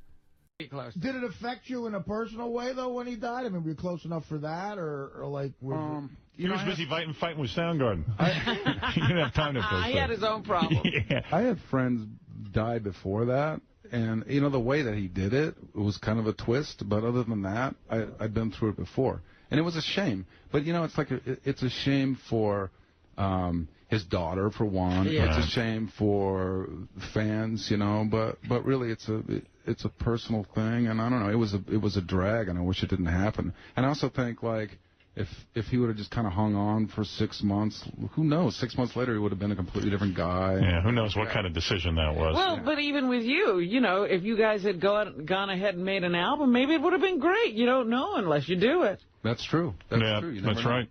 Close. 0.70 0.94
Did 0.94 1.16
it 1.16 1.24
affect 1.24 1.68
you 1.68 1.86
in 1.86 1.94
a 1.94 2.00
personal 2.00 2.52
way 2.52 2.72
though 2.72 2.90
when 2.90 3.08
he 3.08 3.16
died? 3.16 3.44
I 3.44 3.48
mean, 3.48 3.64
were 3.64 3.70
you 3.70 3.74
close 3.74 4.04
enough 4.04 4.24
for 4.26 4.38
that, 4.38 4.78
or, 4.78 5.10
or 5.16 5.26
like? 5.26 5.52
Um, 5.64 6.16
he 6.36 6.48
was 6.48 6.62
busy 6.62 6.86
fighting, 6.86 7.12
fighting 7.12 7.40
with 7.40 7.50
Soundgarden. 7.50 8.04
he 8.92 9.00
didn't 9.00 9.18
have 9.18 9.34
time 9.34 9.54
to. 9.54 9.62
He 9.84 9.96
had 9.96 10.10
his 10.10 10.22
own 10.22 10.42
problem. 10.44 10.80
yeah. 10.84 11.22
I 11.32 11.42
had 11.42 11.58
friends 11.70 12.06
die 12.52 12.78
before 12.78 13.26
that, 13.26 13.60
and 13.90 14.24
you 14.28 14.40
know 14.40 14.48
the 14.48 14.60
way 14.60 14.82
that 14.82 14.94
he 14.94 15.08
did 15.08 15.34
it, 15.34 15.56
it 15.74 15.78
was 15.78 15.98
kind 15.98 16.20
of 16.20 16.28
a 16.28 16.32
twist. 16.32 16.88
But 16.88 17.02
other 17.02 17.24
than 17.24 17.42
that, 17.42 17.74
I, 17.90 18.06
I'd 18.20 18.32
been 18.32 18.52
through 18.52 18.70
it 18.70 18.76
before 18.76 19.22
and 19.54 19.60
it 19.60 19.62
was 19.62 19.76
a 19.76 19.82
shame. 19.82 20.26
But 20.50 20.64
you 20.64 20.72
know, 20.72 20.82
it's 20.82 20.98
like 20.98 21.12
a, 21.12 21.20
it's 21.44 21.62
a 21.62 21.70
shame 21.70 22.18
for 22.28 22.72
um, 23.16 23.68
his 23.86 24.02
daughter, 24.02 24.50
for 24.50 24.64
one. 24.64 25.06
Yeah. 25.06 25.38
It's 25.38 25.46
a 25.46 25.50
shame 25.50 25.92
for 25.96 26.68
fans, 27.14 27.68
you 27.70 27.76
know. 27.76 28.04
But 28.10 28.38
but 28.48 28.64
really, 28.64 28.90
it's 28.90 29.08
a 29.08 29.22
it's 29.64 29.84
a 29.84 29.90
personal 29.90 30.44
thing, 30.56 30.88
and 30.88 31.00
I 31.00 31.08
don't 31.08 31.20
know. 31.22 31.30
It 31.30 31.38
was 31.38 31.54
a 31.54 31.62
it 31.72 31.80
was 31.80 31.96
a 31.96 32.00
drag, 32.00 32.48
and 32.48 32.58
I 32.58 32.62
wish 32.62 32.82
it 32.82 32.90
didn't 32.90 33.06
happen. 33.06 33.54
And 33.76 33.86
I 33.86 33.90
also 33.90 34.08
think 34.08 34.42
like. 34.42 34.70
If 35.16 35.28
if 35.54 35.66
he 35.66 35.76
would 35.76 35.90
have 35.90 35.96
just 35.96 36.10
kind 36.10 36.26
of 36.26 36.32
hung 36.32 36.56
on 36.56 36.88
for 36.88 37.04
six 37.04 37.40
months, 37.40 37.88
who 38.16 38.24
knows? 38.24 38.56
Six 38.58 38.76
months 38.76 38.96
later, 38.96 39.12
he 39.12 39.20
would 39.20 39.30
have 39.30 39.38
been 39.38 39.52
a 39.52 39.54
completely 39.54 39.88
different 39.88 40.16
guy. 40.16 40.58
Yeah, 40.60 40.82
who 40.82 40.90
knows 40.90 41.14
what 41.14 41.28
kind 41.28 41.46
of 41.46 41.52
decision 41.52 41.94
that 41.94 42.16
was? 42.16 42.34
Well, 42.34 42.56
yeah. 42.56 42.64
but 42.64 42.80
even 42.80 43.08
with 43.08 43.22
you, 43.22 43.60
you 43.60 43.80
know, 43.80 44.02
if 44.02 44.24
you 44.24 44.36
guys 44.36 44.64
had 44.64 44.80
gone 44.80 45.24
gone 45.24 45.50
ahead 45.50 45.76
and 45.76 45.84
made 45.84 46.02
an 46.02 46.16
album, 46.16 46.50
maybe 46.50 46.74
it 46.74 46.82
would 46.82 46.92
have 46.94 47.00
been 47.00 47.20
great. 47.20 47.54
You 47.54 47.64
don't 47.64 47.90
know 47.90 48.16
unless 48.16 48.48
you 48.48 48.56
do 48.56 48.82
it. 48.82 48.98
That's 49.24 49.42
true. 49.42 49.74
That's 49.88 50.02
yeah, 50.02 50.20
true. 50.20 50.40
that's 50.42 50.62
know. 50.62 50.70
right. 50.70 50.90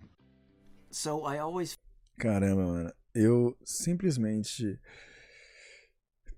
So 0.89 1.23
I 1.23 1.37
always. 1.37 1.77
Caramba, 2.19 2.65
mano. 2.65 2.91
Eu 3.13 3.55
simplesmente 3.63 4.79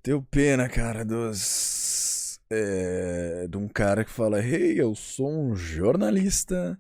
tenho 0.04 0.22
pena, 0.22 0.68
cara, 0.68 1.06
dos. 1.06 2.38
É, 2.52 3.48
de 3.48 3.58
um 3.58 3.70
cara 3.70 4.04
que 4.04 4.12
fala: 4.12 4.40
Hey, 4.40 4.78
eu 4.78 4.94
sou 4.94 5.32
um 5.32 5.56
jornalista. 5.56 6.78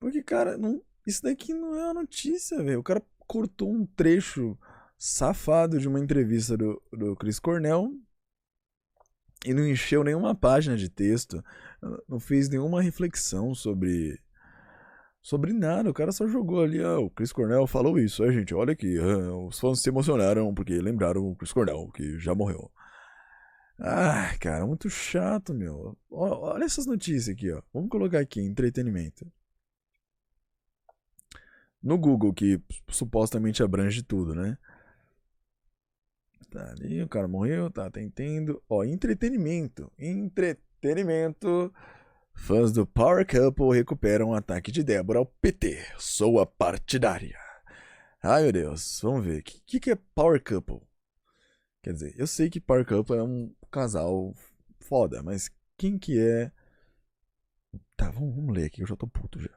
Porque, 0.00 0.22
cara, 0.24 0.58
não, 0.58 0.82
isso 1.06 1.22
daqui 1.22 1.54
não 1.54 1.76
é 1.76 1.84
uma 1.84 1.94
notícia, 1.94 2.62
velho. 2.62 2.80
O 2.80 2.84
cara 2.84 3.00
cortou 3.28 3.72
um 3.72 3.86
trecho 3.86 4.58
safado 4.98 5.78
de 5.78 5.86
uma 5.86 6.00
entrevista 6.00 6.56
do, 6.56 6.82
do 6.92 7.14
Chris 7.14 7.38
Cornell 7.38 7.92
e 9.46 9.54
não 9.54 9.66
encheu 9.66 10.02
nenhuma 10.02 10.34
página 10.34 10.76
de 10.76 10.88
texto, 10.88 11.42
não 12.08 12.18
fez 12.18 12.48
nenhuma 12.48 12.82
reflexão 12.82 13.54
sobre 13.54 14.20
sobre 15.22 15.52
nada. 15.52 15.90
O 15.90 15.94
cara 15.94 16.12
só 16.12 16.26
jogou 16.26 16.62
ali, 16.62 16.82
ah, 16.82 16.98
o 16.98 17.10
Chris 17.10 17.32
Cornell 17.32 17.66
falou 17.66 17.98
isso. 17.98 18.22
Aí, 18.22 18.32
gente, 18.32 18.54
olha 18.54 18.72
aqui, 18.72 18.98
ah, 18.98 19.34
os 19.46 19.58
fãs 19.58 19.80
se 19.80 19.88
emocionaram 19.88 20.54
porque 20.54 20.80
lembraram 20.80 21.28
o 21.28 21.36
Chris 21.36 21.52
Cornell, 21.52 21.90
que 21.92 22.18
já 22.18 22.34
morreu. 22.34 22.70
Ah, 23.80 24.36
cara, 24.40 24.66
muito 24.66 24.90
chato, 24.90 25.54
meu. 25.54 25.96
Olha 26.10 26.64
essas 26.64 26.86
notícias 26.86 27.28
aqui, 27.28 27.50
ó. 27.52 27.62
Vamos 27.72 27.90
colocar 27.90 28.18
aqui, 28.18 28.40
entretenimento. 28.40 29.30
No 31.82 31.96
Google, 31.96 32.32
que 32.34 32.60
supostamente 32.88 33.62
abrange 33.62 34.02
tudo, 34.02 34.34
né? 34.34 34.58
Tá 36.50 36.70
ali, 36.70 37.02
o 37.02 37.08
cara 37.08 37.28
morreu, 37.28 37.70
tá, 37.70 37.90
tá 37.90 38.00
entendendo. 38.00 38.62
Ó, 38.68 38.82
entretenimento. 38.82 39.92
Entretenimento. 39.98 41.72
Fãs 42.38 42.72
do 42.72 42.86
Power 42.86 43.26
Couple 43.26 43.76
recuperam 43.76 44.30
o 44.30 44.34
ataque 44.34 44.72
de 44.72 44.82
Débora 44.82 45.18
ao 45.18 45.26
PT. 45.26 45.84
Sou 45.98 46.40
a 46.40 46.46
partidária. 46.46 47.38
Ai 48.22 48.44
meu 48.44 48.52
Deus, 48.52 49.00
vamos 49.02 49.26
ver. 49.26 49.40
O 49.40 49.42
que, 49.42 49.78
que, 49.78 49.90
é 49.90 49.98
Power 50.14 50.42
Couple? 50.42 50.80
Quer 51.82 51.92
dizer, 51.92 52.14
eu 52.16 52.26
sei 52.26 52.48
que 52.48 52.60
Power 52.60 52.86
Couple 52.86 53.18
é 53.18 53.22
um 53.22 53.54
casal 53.70 54.34
foda, 54.80 55.22
mas 55.22 55.50
quem 55.76 55.98
que 55.98 56.18
é. 56.18 56.50
Tá, 57.96 58.08
vamos, 58.10 58.34
vamos 58.34 58.56
ler 58.56 58.66
aqui, 58.66 58.80
eu 58.80 58.86
já 58.86 58.96
tô 58.96 59.06
puto 59.06 59.38
já. 59.40 59.50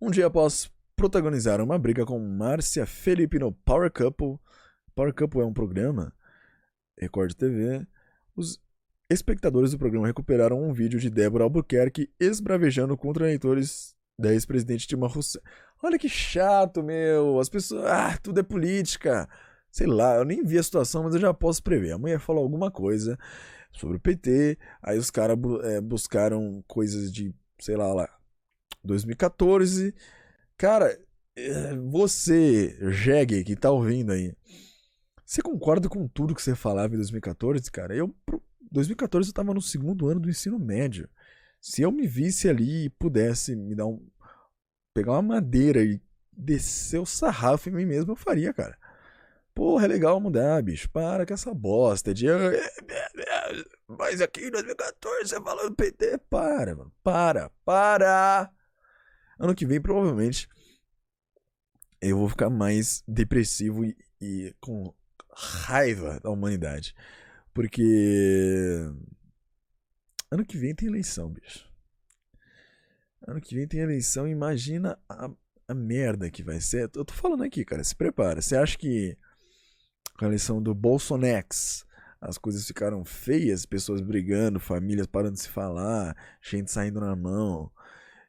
Um 0.00 0.10
dia 0.10 0.26
após 0.26 0.72
protagonizar 0.96 1.60
uma 1.60 1.78
briga 1.78 2.04
com 2.04 2.18
Márcia 2.18 2.86
Felipe 2.86 3.38
no 3.38 3.52
Power 3.52 3.92
Couple, 3.92 4.38
Power 4.96 5.14
Couple 5.14 5.42
é 5.42 5.44
um 5.44 5.54
programa, 5.54 6.12
Record 6.98 7.34
TV, 7.34 7.86
os 8.34 8.60
Espectadores 9.10 9.72
do 9.72 9.78
programa 9.78 10.06
recuperaram 10.06 10.62
um 10.62 10.72
vídeo 10.72 10.98
de 10.98 11.10
Débora 11.10 11.44
Albuquerque 11.44 12.10
esbravejando 12.18 12.96
contra 12.96 13.26
leitores 13.26 13.94
da 14.18 14.32
ex-presidente 14.32 14.88
Dilma 14.88 15.06
Rousseff. 15.06 15.44
Olha 15.82 15.98
que 15.98 16.08
chato, 16.08 16.82
meu. 16.82 17.38
As 17.38 17.48
pessoas. 17.48 17.84
Ah, 17.84 18.16
tudo 18.22 18.40
é 18.40 18.42
política. 18.42 19.28
Sei 19.70 19.86
lá, 19.86 20.16
eu 20.16 20.24
nem 20.24 20.42
vi 20.42 20.56
a 20.56 20.62
situação, 20.62 21.02
mas 21.02 21.14
eu 21.14 21.20
já 21.20 21.34
posso 21.34 21.62
prever. 21.62 21.92
A 21.92 21.98
mulher 21.98 22.18
falou 22.18 22.42
alguma 22.42 22.70
coisa 22.70 23.18
sobre 23.72 23.96
o 23.96 24.00
PT, 24.00 24.56
aí 24.80 24.96
os 24.98 25.10
caras 25.10 25.36
é, 25.64 25.80
buscaram 25.80 26.62
coisas 26.66 27.12
de, 27.12 27.34
sei 27.58 27.76
lá, 27.76 27.92
lá, 27.92 28.08
2014. 28.84 29.92
Cara, 30.56 30.96
é, 31.36 31.74
você, 31.74 32.78
Jeg, 32.92 33.44
que 33.44 33.56
tá 33.56 33.70
ouvindo 33.70 34.12
aí, 34.12 34.32
você 35.26 35.42
concorda 35.42 35.88
com 35.88 36.06
tudo 36.06 36.34
que 36.34 36.42
você 36.42 36.54
falava 36.54 36.94
em 36.94 36.98
2014, 36.98 37.70
cara? 37.70 37.94
Eu 37.96 38.14
2014 38.74 39.28
eu 39.28 39.30
estava 39.30 39.54
no 39.54 39.62
segundo 39.62 40.08
ano 40.08 40.20
do 40.20 40.28
ensino 40.28 40.58
médio. 40.58 41.08
Se 41.60 41.82
eu 41.82 41.90
me 41.90 42.06
visse 42.06 42.48
ali 42.48 42.86
e 42.86 42.90
pudesse 42.90 43.56
me 43.56 43.74
dar 43.74 43.86
um. 43.86 44.06
pegar 44.92 45.12
uma 45.12 45.22
madeira 45.22 45.82
e 45.82 46.00
descer 46.30 47.00
o 47.00 47.06
sarrafo 47.06 47.68
em 47.68 47.72
mim 47.72 47.86
mesmo, 47.86 48.12
eu 48.12 48.16
faria, 48.16 48.52
cara. 48.52 48.76
Porra, 49.54 49.84
é 49.84 49.88
legal 49.88 50.20
mudar, 50.20 50.60
bicho. 50.62 50.90
Para 50.90 51.24
com 51.24 51.32
essa 51.32 51.54
bosta 51.54 52.12
de. 52.12 52.26
Mas 53.86 54.20
aqui 54.20 54.46
em 54.46 54.50
2014 54.50 55.28
você 55.28 55.68
do 55.68 55.74
PT. 55.76 56.18
Para, 56.28 56.74
mano. 56.74 56.92
Para, 57.02 57.50
para. 57.64 58.50
Ano 59.38 59.54
que 59.54 59.64
vem, 59.64 59.80
provavelmente, 59.80 60.48
eu 62.00 62.18
vou 62.18 62.28
ficar 62.28 62.50
mais 62.50 63.02
depressivo 63.06 63.84
e, 63.84 63.96
e 64.20 64.54
com 64.60 64.92
raiva 65.32 66.20
da 66.20 66.30
humanidade. 66.30 66.94
Porque. 67.54 68.90
Ano 70.30 70.44
que 70.44 70.58
vem 70.58 70.74
tem 70.74 70.88
eleição, 70.88 71.30
bicho. 71.30 71.72
Ano 73.26 73.40
que 73.40 73.54
vem 73.54 73.66
tem 73.66 73.80
eleição, 73.80 74.28
imagina 74.28 74.98
a, 75.08 75.30
a 75.68 75.74
merda 75.74 76.30
que 76.30 76.42
vai 76.42 76.60
ser. 76.60 76.90
Eu 76.94 77.04
tô 77.04 77.14
falando 77.14 77.44
aqui, 77.44 77.64
cara, 77.64 77.82
se 77.84 77.94
prepara. 77.94 78.42
Você 78.42 78.56
acha 78.56 78.76
que 78.76 79.16
com 80.18 80.24
a 80.24 80.28
eleição 80.28 80.62
do 80.62 80.74
Bolsonex 80.74 81.86
as 82.20 82.38
coisas 82.38 82.66
ficaram 82.66 83.04
feias, 83.04 83.66
pessoas 83.66 84.00
brigando, 84.00 84.58
famílias 84.58 85.06
parando 85.06 85.34
de 85.34 85.42
se 85.42 85.48
falar, 85.48 86.16
gente 86.42 86.70
saindo 86.70 87.00
na 87.00 87.14
mão. 87.14 87.70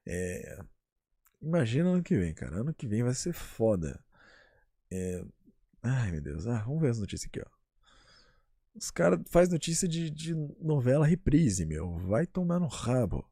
É... 0.06 0.60
Imagina 1.42 1.90
ano 1.90 2.04
que 2.04 2.18
vem, 2.18 2.34
cara. 2.34 2.58
Ano 2.58 2.74
que 2.74 2.88
vem 2.88 3.04
vai 3.04 3.14
ser 3.14 3.34
foda. 3.34 4.04
É... 4.92 5.24
Ai, 5.82 6.12
meu 6.12 6.22
Deus. 6.22 6.46
Ah, 6.48 6.64
vamos 6.66 6.82
ver 6.82 6.90
as 6.90 7.00
notícias 7.00 7.30
aqui, 7.30 7.42
ó. 7.42 7.55
Os 8.76 8.92
caras 8.92 9.22
fazem 9.30 9.54
notícia 9.54 9.88
de, 9.88 10.10
de 10.10 10.36
novela 10.60 11.06
reprise, 11.06 11.66
meu. 11.66 11.98
Vai 12.00 12.26
tomar 12.28 12.60
no 12.60 12.68
rabo. 12.68 13.26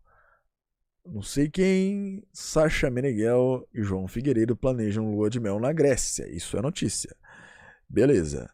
Não 1.06 1.22
sei 1.22 1.50
quem, 1.50 2.26
Sasha 2.32 2.90
Meneghel 2.90 3.68
e 3.74 3.84
João 3.84 4.08
Figueiredo 4.08 4.56
planejam 4.56 5.12
lua 5.12 5.30
de 5.30 5.40
mel 5.40 5.60
na 5.60 5.74
Grécia. 5.74 6.30
Isso 6.30 6.58
é 6.58 6.62
notícia. 6.62 7.14
Beleza. 7.90 8.50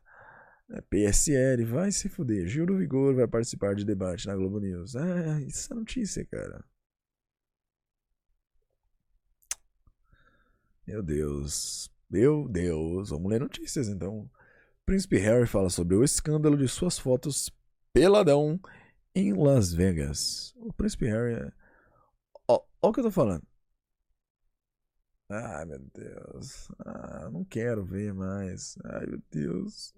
É, 0.72 0.82
PSL 0.82 1.64
vai 1.66 1.92
se 1.92 2.10
fuder. 2.10 2.48
Gil 2.48 2.66
do 2.66 2.78
Vigor 2.78 3.16
vai 3.16 3.28
participar 3.28 3.76
de 3.76 3.86
debate 3.86 4.28
na 4.28 4.36
Globo 4.36 4.60
News. 4.60 4.96
Ah, 4.96 5.42
isso 5.42 5.72
é 5.74 5.76
notícia, 5.76 6.26
cara. 6.26 6.64
Meu 10.88 11.04
Deus. 11.04 11.90
Meu 12.10 12.48
Deus. 12.48 13.10
Vamos 13.12 13.30
ler 13.30 13.40
notícias 13.40 13.88
então. 13.88 14.30
Príncipe 14.90 15.20
Harry 15.20 15.46
fala 15.46 15.70
sobre 15.70 15.96
o 15.96 16.04
escândalo 16.04 16.58
de 16.58 16.68
suas 16.68 16.98
fotos 16.98 17.56
peladão 17.94 18.60
em 19.14 19.34
Las 19.34 19.72
Vegas. 19.72 20.52
O 20.58 20.74
Príncipe 20.74 21.06
Harry 21.06 21.36
é. 21.36 21.52
O 22.82 22.92
que 22.92 23.00
eu 23.00 23.04
tô 23.04 23.12
falando. 23.12 23.46
Ai, 25.30 25.64
meu 25.66 25.80
Deus. 25.94 26.72
Ah, 26.80 27.30
não 27.32 27.46
quero 27.46 27.86
ver 27.86 28.16
mais. 28.16 28.80
Ai, 28.84 29.06
meu 29.06 29.22
Deus. 29.30 29.94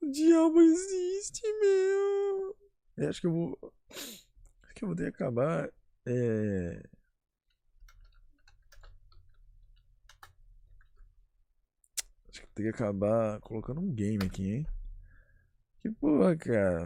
O 0.00 0.10
diabo 0.10 0.62
existe, 0.62 1.42
meu. 1.60 2.56
Eu 2.96 3.08
acho 3.10 3.20
que 3.20 3.26
eu 3.26 3.32
vou. 3.32 3.74
Acho 3.90 4.74
que 4.74 4.84
eu 4.84 4.88
vou 4.88 4.96
ter 4.96 5.12
que 5.12 5.22
acabar. 5.22 5.70
É. 6.06 6.82
Acho 12.52 12.62
que 12.62 12.68
acabar 12.68 13.40
colocando 13.40 13.80
um 13.80 13.90
game 13.90 14.26
aqui, 14.26 14.56
hein? 14.56 14.66
Que 15.80 15.90
porra, 15.90 16.36
cara. 16.36 16.84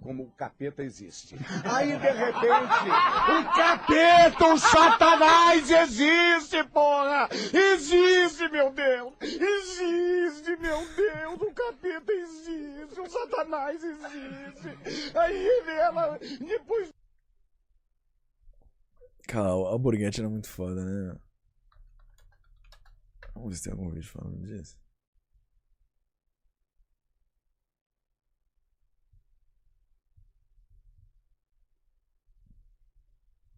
Como 0.00 0.22
o 0.22 0.30
capeta 0.36 0.84
existe. 0.84 1.36
Aí, 1.64 1.88
de 1.88 2.10
repente, 2.10 2.88
o 3.28 3.54
capeta, 3.56 4.46
o 4.46 4.56
satanás 4.58 5.68
existe, 5.68 6.62
porra! 6.68 7.28
Existe, 7.32 8.48
meu 8.48 8.72
Deus! 8.72 9.12
Existe, 9.20 10.56
meu 10.60 10.78
Deus! 10.94 11.40
O 11.40 11.52
capeta 11.52 12.12
existe, 12.12 13.00
o 13.00 13.10
satanás 13.10 13.82
existe! 13.82 15.18
Aí 15.18 15.46
ele, 15.46 15.70
ela, 15.72 16.16
depois... 16.46 16.90
Cara, 19.26 19.56
o 19.56 19.66
Alborguete 19.66 20.20
era 20.20 20.30
muito 20.30 20.48
foda, 20.48 20.84
né? 20.84 21.16
Vamos 23.34 23.50
ver 23.50 23.56
se 23.56 23.64
tem 23.64 23.72
algum 23.72 23.90
vídeo 23.90 24.10
falando 24.10 24.46
disso. 24.46 24.78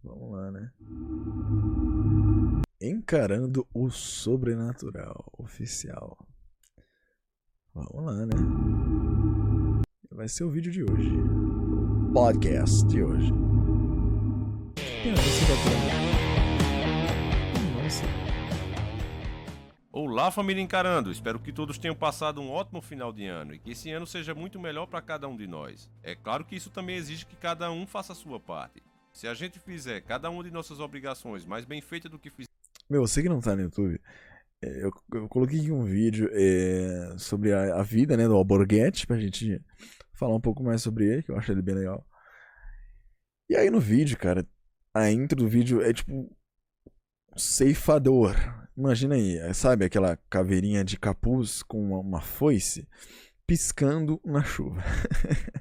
Vamos 0.02 0.32
lá, 0.32 0.50
né? 0.50 0.70
Encarando 2.80 3.66
o 3.72 3.90
sobrenatural 3.90 5.24
oficial. 5.38 6.18
Vamos 7.74 8.04
lá, 8.04 8.26
né? 8.26 8.34
Vai 10.12 10.28
ser 10.28 10.44
o 10.44 10.50
vídeo 10.50 10.70
de 10.70 10.82
hoje. 10.82 11.10
Podcast 12.12 12.86
de 12.86 13.02
hoje. 13.02 13.32
Pena, 15.02 15.16
você 15.16 15.44
vai 15.46 16.03
Olá, 20.14 20.30
família 20.30 20.62
Encarando! 20.62 21.10
Espero 21.10 21.40
que 21.40 21.52
todos 21.52 21.76
tenham 21.76 21.96
passado 21.96 22.40
um 22.40 22.48
ótimo 22.48 22.80
final 22.80 23.12
de 23.12 23.26
ano 23.26 23.52
e 23.52 23.58
que 23.58 23.72
esse 23.72 23.90
ano 23.90 24.06
seja 24.06 24.32
muito 24.32 24.60
melhor 24.60 24.86
para 24.86 25.02
cada 25.02 25.26
um 25.26 25.36
de 25.36 25.44
nós. 25.44 25.90
É 26.04 26.14
claro 26.14 26.44
que 26.44 26.54
isso 26.54 26.70
também 26.70 26.94
exige 26.94 27.26
que 27.26 27.34
cada 27.34 27.68
um 27.72 27.84
faça 27.84 28.12
a 28.12 28.14
sua 28.14 28.38
parte. 28.38 28.80
Se 29.12 29.26
a 29.26 29.34
gente 29.34 29.58
fizer 29.58 30.02
cada 30.02 30.30
uma 30.30 30.44
de 30.44 30.52
nossas 30.52 30.78
obrigações 30.78 31.44
mais 31.44 31.64
bem 31.64 31.80
feita 31.80 32.08
do 32.08 32.16
que 32.16 32.30
fiz 32.30 32.46
Meu, 32.88 33.00
você 33.00 33.22
que 33.22 33.28
não 33.28 33.40
tá 33.40 33.56
no 33.56 33.62
YouTube, 33.62 34.00
é, 34.62 34.84
eu, 34.84 34.92
eu 35.14 35.28
coloquei 35.28 35.58
aqui 35.58 35.72
um 35.72 35.82
vídeo 35.82 36.30
é, 36.32 37.18
sobre 37.18 37.52
a, 37.52 37.80
a 37.80 37.82
vida 37.82 38.16
né, 38.16 38.28
do 38.28 38.36
Alborguete, 38.36 39.08
pra 39.08 39.18
gente 39.18 39.60
falar 40.12 40.36
um 40.36 40.40
pouco 40.40 40.62
mais 40.62 40.80
sobre 40.80 41.06
ele, 41.06 41.22
que 41.24 41.32
eu 41.32 41.36
acho 41.36 41.50
ele 41.50 41.60
bem 41.60 41.74
legal. 41.74 42.06
E 43.50 43.56
aí 43.56 43.68
no 43.68 43.80
vídeo, 43.80 44.16
cara, 44.16 44.46
a 44.94 45.10
intro 45.10 45.38
do 45.38 45.48
vídeo 45.48 45.82
é 45.82 45.92
tipo 45.92 46.32
ceifador. 47.36 48.36
Imagina 48.76 49.14
aí, 49.14 49.36
é, 49.36 49.52
sabe 49.52 49.84
aquela 49.84 50.16
caveirinha 50.28 50.84
de 50.84 50.98
capuz 50.98 51.62
com 51.62 51.80
uma, 51.80 51.98
uma 51.98 52.20
foice 52.20 52.88
piscando 53.46 54.20
na 54.24 54.42
chuva. 54.42 54.82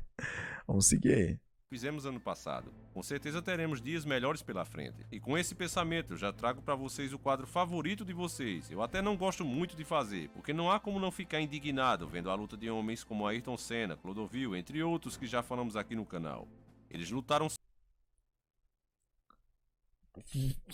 Vamos 0.66 0.88
seguir 0.88 1.14
aí. 1.14 1.40
fizemos 1.70 2.06
ano 2.06 2.20
passado. 2.20 2.74
Com 2.92 3.04
certeza 3.04 3.42
teremos 3.42 3.82
dias 3.82 4.04
melhores 4.04 4.42
pela 4.42 4.66
frente. 4.66 5.06
E 5.12 5.20
com 5.20 5.38
esse 5.38 5.54
pensamento, 5.54 6.16
já 6.16 6.34
trago 6.34 6.62
para 6.62 6.76
vocês 6.76 7.14
o 7.14 7.20
quadro 7.20 7.46
favorito 7.46 8.04
de 8.04 8.14
vocês. 8.14 8.72
Eu 8.72 8.82
até 8.82 9.02
não 9.02 9.16
gosto 9.16 9.46
muito 9.46 9.76
de 9.76 9.84
fazer, 9.84 10.30
porque 10.30 10.54
não 10.54 10.72
há 10.72 10.80
como 10.80 11.00
não 11.00 11.12
ficar 11.12 11.40
indignado 11.40 12.08
vendo 12.08 12.32
a 12.32 12.36
luta 12.36 12.58
de 12.58 12.70
homens 12.70 13.04
como 13.04 13.28
Ayrton 13.28 13.58
Senna, 13.58 13.96
Clodovil, 13.98 14.56
entre 14.56 14.82
outros 14.82 15.18
que 15.18 15.28
já 15.28 15.44
falamos 15.44 15.76
aqui 15.76 15.96
no 15.96 16.06
canal. 16.06 16.48
Eles 16.90 17.12
lutaram 17.12 17.48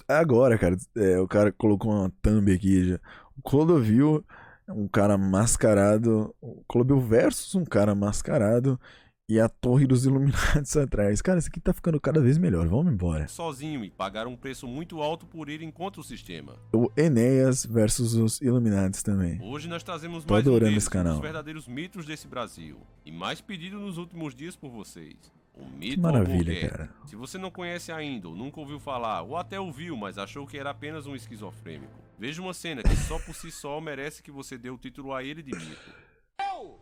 Agora, 0.07 0.57
cara, 0.57 0.77
é, 0.97 1.19
o 1.19 1.27
cara 1.27 1.51
colocou 1.51 1.91
uma 1.91 2.11
thumb 2.21 2.51
aqui 2.51 2.89
já. 2.89 2.99
O 3.37 3.41
Clodovil 3.41 4.23
é 4.67 4.71
um 4.73 4.87
cara 4.87 5.17
mascarado. 5.17 6.35
O 6.41 6.63
Clodovil 6.67 7.05
versus 7.07 7.55
um 7.55 7.65
cara 7.65 7.93
mascarado. 7.95 8.79
E 9.31 9.39
a 9.39 9.47
Torre 9.47 9.85
dos 9.85 10.05
Iluminados 10.07 10.75
atrás. 10.77 11.21
Cara, 11.21 11.37
isso 11.37 11.49
aqui 11.49 11.59
tá 11.59 11.71
ficando 11.71 12.01
cada 12.01 12.19
vez 12.19 12.39
melhor. 12.39 12.67
Vamos 12.67 12.91
embora. 12.91 13.27
sozinho 13.27 13.85
e 13.85 13.91
pagaram 13.91 14.31
um 14.31 14.35
preço 14.35 14.67
muito 14.67 15.03
alto 15.03 15.27
por 15.27 15.49
irem 15.49 15.69
contra 15.69 16.01
o 16.01 16.03
sistema. 16.03 16.55
O 16.73 16.89
Enéas 16.97 17.63
versus 17.63 18.15
os 18.15 18.41
Iluminados 18.41 19.03
também. 19.03 19.39
Hoje 19.43 19.67
nós 19.67 19.83
trazemos 19.83 20.25
Tô 20.25 20.33
mais 20.33 20.47
um 20.47 20.49
adorando 20.49 20.71
deles, 20.71 20.83
esse 20.85 20.89
canal. 20.89 21.13
um 21.13 21.17
dos 21.17 21.23
verdadeiros 21.23 21.67
mitos 21.67 22.07
desse 22.07 22.27
Brasil. 22.27 22.77
E 23.05 23.11
mais 23.11 23.39
pedido 23.39 23.77
nos 23.77 23.99
últimos 23.99 24.33
dias 24.33 24.55
por 24.55 24.71
vocês. 24.71 25.15
O 25.59 25.65
mito 25.65 25.95
Que 25.95 25.99
maravilha, 25.99 26.69
cara. 26.69 26.89
Se 27.05 27.15
você 27.15 27.37
não 27.37 27.51
conhece 27.51 27.91
ainda, 27.91 28.29
ou 28.29 28.35
nunca 28.35 28.59
ouviu 28.59 28.79
falar, 28.79 29.21
ou 29.23 29.35
até 29.35 29.59
ouviu, 29.59 29.97
mas 29.97 30.17
achou 30.17 30.47
que 30.47 30.57
era 30.57 30.69
apenas 30.69 31.05
um 31.05 31.15
esquizofrênico, 31.15 31.91
veja 32.17 32.41
uma 32.41 32.53
cena 32.53 32.81
que 32.81 32.95
só 32.95 33.19
por 33.19 33.35
si 33.35 33.51
só 33.51 33.79
merece 33.81 34.23
que 34.23 34.31
você 34.31 34.57
dê 34.57 34.69
o 34.69 34.77
título 34.77 35.13
a 35.13 35.23
ele 35.23 35.43
de 35.43 35.53
mito. 35.53 35.93
Eu 36.39 36.79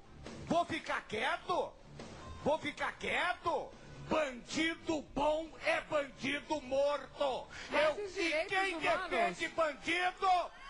vou 0.47 0.63
ficar 0.65 1.01
quieto? 1.07 1.71
Vou 2.43 2.57
ficar 2.59 2.91
quieto? 2.99 3.69
Bandido 4.09 5.03
bom 5.13 5.47
é 5.65 5.81
bandido 5.81 6.61
morto. 6.61 7.47
Eu 7.71 8.05
e 8.05 8.45
quem 8.47 8.79
defende 8.79 9.47
bandido? 9.49 10.27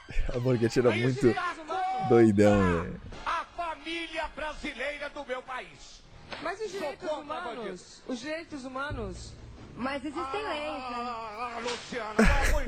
A 0.33 0.39
Borghetti 0.39 0.79
era 0.79 0.89
muito 0.89 1.35
doidão, 2.07 2.83
velho. 2.83 3.01
a 3.25 3.45
família 3.57 4.27
brasileira 4.33 5.09
do 5.09 5.25
meu 5.25 5.41
país. 5.43 6.01
Mas 6.43 6.61
os 6.61 6.71
direitos 6.71 7.09
humanos, 7.09 8.03
os 8.07 8.19
direitos 8.19 8.65
humanos, 8.65 9.33
Mas 9.75 10.03
existem 10.03 10.43
leis, 10.43 10.43
né? 10.43 10.97
Ah, 10.97 11.59
Luciano, 11.61 12.15
vamos 12.17 12.63
em 12.63 12.67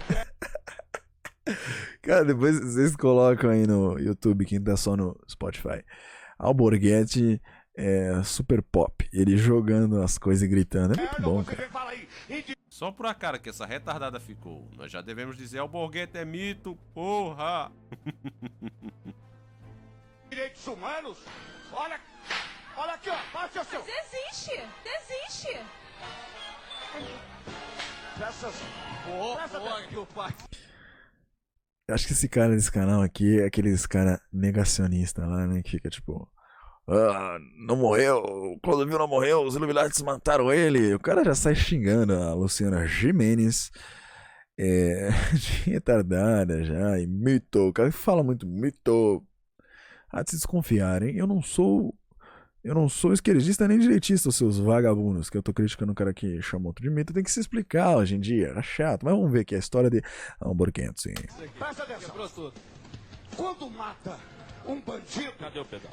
Cara, 2.01 2.25
depois 2.25 2.59
vocês 2.59 2.95
colocam 2.95 3.49
aí 3.49 3.65
no 3.65 3.97
YouTube, 3.97 4.45
quem 4.45 4.61
tá 4.61 4.77
só 4.77 4.95
no 4.95 5.19
Spotify. 5.27 5.83
Alborguete 6.37 7.41
é 7.75 8.21
super 8.23 8.61
pop. 8.61 9.09
Ele 9.11 9.37
jogando 9.37 10.01
as 10.01 10.17
coisas 10.17 10.43
e 10.43 10.47
gritando. 10.47 10.93
É 10.93 10.97
muito 10.97 11.21
bom, 11.21 11.43
cara. 11.43 11.67
Só 12.69 12.91
por 12.91 13.07
a 13.07 13.13
cara 13.13 13.39
que 13.39 13.49
essa 13.49 13.65
retardada 13.65 14.19
ficou, 14.19 14.69
nós 14.77 14.91
já 14.91 15.01
devemos 15.01 15.35
dizer 15.35 15.59
Alborguete 15.59 16.17
é 16.17 16.23
mito, 16.23 16.77
porra! 16.93 17.71
direitos 20.29 20.65
humanos? 20.65 21.17
Olha, 21.73 21.99
olha 22.79 22.93
aqui, 22.93 23.09
ó, 23.09 23.17
baixa 23.33 23.63
seu. 23.65 23.81
Desiste! 23.81 24.63
Desiste! 24.83 25.59
Essas 28.21 28.55
porra 29.05 29.87
que 29.87 29.97
o 29.97 30.05
pai. 30.07 30.33
Eu 31.87 31.95
acho 31.95 32.05
que 32.05 32.13
esse 32.13 32.27
cara 32.27 32.53
desse 32.53 32.71
canal 32.71 33.01
aqui 33.01 33.39
é 33.39 33.45
aqueles 33.45 33.85
cara 33.85 34.21
negacionista 34.31 35.25
lá, 35.25 35.47
né? 35.47 35.61
Que 35.63 35.71
fica 35.71 35.89
tipo. 35.89 36.29
Ah, 36.87 37.37
não 37.65 37.75
morreu. 37.75 38.59
Clodovil 38.61 38.99
não 38.99 39.07
morreu. 39.07 39.43
Os 39.43 39.55
Illuminates 39.55 40.01
mataram 40.01 40.51
ele. 40.51 40.93
O 40.93 40.99
cara 40.99 41.23
já 41.23 41.33
sai 41.33 41.55
xingando 41.55 42.13
a 42.13 42.33
Luciana 42.33 42.85
Jimenez. 42.85 43.71
É, 44.57 45.09
de 45.33 45.71
retardada 45.71 46.63
já. 46.63 46.99
E 46.99 47.07
mito. 47.07 47.69
O 47.69 47.73
cara 47.73 47.91
fala 47.91 48.23
muito 48.23 48.45
mito. 48.45 49.25
Há 50.11 50.23
de 50.23 50.31
se 50.31 50.35
desconfiarem. 50.37 51.15
Eu 51.15 51.25
não 51.25 51.41
sou. 51.41 51.95
Eu 52.63 52.75
não 52.75 52.89
sou 52.89 53.13
esquerdista 53.13 53.67
nem 53.67 53.79
direitista, 53.79 54.27
os 54.27 54.35
seus 54.35 54.59
vagabundos, 54.59 55.29
que 55.29 55.37
eu 55.37 55.43
tô 55.43 55.53
criticando 55.53 55.93
o 55.93 55.95
cara 55.95 56.13
que 56.13 56.41
chamou 56.41 56.67
outro 56.67 56.83
de 56.83 56.89
mito. 56.89 57.13
Tem 57.13 57.23
que 57.23 57.31
se 57.31 57.39
explicar 57.39 57.95
hoje 57.95 58.15
em 58.15 58.19
dia. 58.19 58.53
É 58.55 58.61
chato. 58.61 59.03
Mas 59.05 59.13
vamos 59.13 59.31
ver 59.31 59.41
aqui 59.41 59.55
a 59.55 59.59
história 59.59 59.89
de 59.89 60.01
Hamburguento, 60.43 61.01
sim. 61.01 61.13
Presta 61.57 61.83
atenção. 61.83 62.51
Quando 63.37 63.69
mata 63.71 64.17
um 64.67 64.81
bandido, 64.81 65.33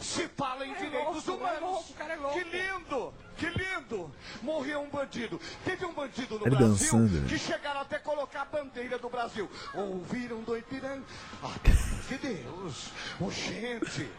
se 0.01 0.29
fala 0.37 0.67
em 0.67 0.75
direitos 0.75 1.29
humanos. 1.29 1.95
Que 2.33 2.45
lindo, 2.45 3.15
que 3.37 3.47
lindo. 3.47 4.11
Morreu 4.43 4.81
um 4.81 4.91
bandido. 4.91 5.41
Teve 5.65 5.85
um 5.87 5.95
bandido 5.95 6.39
no 6.39 6.47
Ele 6.47 6.57
Brasil 6.57 6.93
dançando, 6.93 7.27
que 7.29 7.39
chegaram 7.39 7.81
até 7.81 7.99
colocar 8.01 8.43
a 8.43 8.45
bandeira 8.45 8.99
do 8.99 9.09
Brasil. 9.09 9.49
Ouviram 9.73 10.43
do 10.43 10.57
Ipiranga? 10.57 11.05
Ah, 11.43 11.55
de 12.09 12.19
Deus. 12.19 12.91
Ô, 13.21 13.31
gente. 13.31 14.11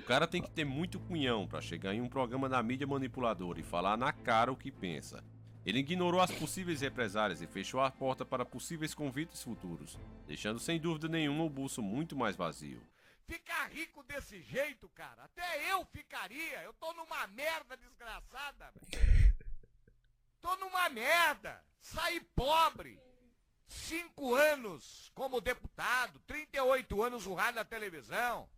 O 0.00 0.02
cara 0.02 0.26
tem 0.26 0.40
que 0.40 0.50
ter 0.50 0.64
muito 0.64 0.98
cunhão 0.98 1.46
pra 1.46 1.60
chegar 1.60 1.94
em 1.94 2.00
um 2.00 2.08
programa 2.08 2.48
da 2.48 2.62
mídia 2.62 2.86
manipuladora 2.86 3.60
e 3.60 3.62
falar 3.62 3.98
na 3.98 4.10
cara 4.10 4.50
o 4.50 4.56
que 4.56 4.72
pensa. 4.72 5.22
Ele 5.64 5.80
ignorou 5.80 6.22
as 6.22 6.30
possíveis 6.30 6.80
represálias 6.80 7.42
e 7.42 7.46
fechou 7.46 7.82
a 7.82 7.90
porta 7.90 8.24
para 8.24 8.46
possíveis 8.46 8.94
convites 8.94 9.42
futuros, 9.42 9.98
deixando 10.26 10.58
sem 10.58 10.80
dúvida 10.80 11.06
nenhuma 11.06 11.44
o 11.44 11.50
bolso 11.50 11.82
muito 11.82 12.16
mais 12.16 12.34
vazio. 12.34 12.80
Ficar 13.28 13.70
rico 13.70 14.02
desse 14.04 14.40
jeito, 14.40 14.88
cara, 14.88 15.24
até 15.24 15.70
eu 15.70 15.84
ficaria. 15.92 16.62
Eu 16.62 16.72
tô 16.72 16.94
numa 16.94 17.26
merda 17.26 17.76
desgraçada. 17.76 18.72
Tô 20.40 20.56
numa 20.56 20.88
merda. 20.88 21.62
Saí 21.78 22.20
pobre. 22.34 22.98
Cinco 23.66 24.34
anos 24.34 25.12
como 25.14 25.42
deputado, 25.42 26.18
38 26.20 27.02
anos 27.02 27.26
no 27.26 27.34
rádio 27.34 27.56
da 27.56 27.64
televisão. 27.66 28.48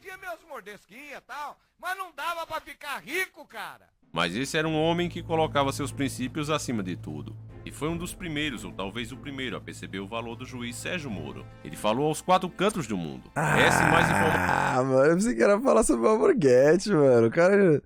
Tinha 0.00 0.16
meus 0.18 0.42
mordesquinhas 0.48 1.18
e 1.18 1.20
tal, 1.22 1.58
mas 1.80 1.96
não 1.96 2.12
dava 2.14 2.46
pra 2.46 2.60
ficar 2.60 2.98
rico, 2.98 3.46
cara. 3.46 3.88
Mas 4.12 4.34
esse 4.34 4.56
era 4.56 4.66
um 4.66 4.80
homem 4.80 5.08
que 5.08 5.22
colocava 5.22 5.72
seus 5.72 5.92
princípios 5.92 6.48
acima 6.48 6.82
de 6.82 6.96
tudo. 6.96 7.36
E 7.64 7.72
foi 7.72 7.88
um 7.88 7.96
dos 7.96 8.14
primeiros, 8.14 8.64
ou 8.64 8.72
talvez 8.72 9.10
o 9.10 9.16
primeiro, 9.16 9.56
a 9.56 9.60
perceber 9.60 9.98
o 9.98 10.06
valor 10.06 10.36
do 10.36 10.46
juiz 10.46 10.76
Sérgio 10.76 11.10
Moro. 11.10 11.44
Ele 11.64 11.76
falou 11.76 12.06
aos 12.06 12.22
quatro 12.22 12.48
cantos 12.48 12.86
do 12.86 12.96
mundo. 12.96 13.30
Essa 13.34 13.82
e 13.82 13.90
mais 13.90 14.08
informações. 14.08 14.50
Ah, 14.50 14.82
mano, 14.84 15.04
eu 15.04 15.14
pensei 15.16 15.34
que 15.34 15.42
era 15.42 15.60
falar 15.60 15.82
sobre 15.82 16.06
o 16.06 16.10
Hamburguete, 16.10 16.90
mano. 16.90 17.26
O 17.26 17.30
cara. 17.30 17.82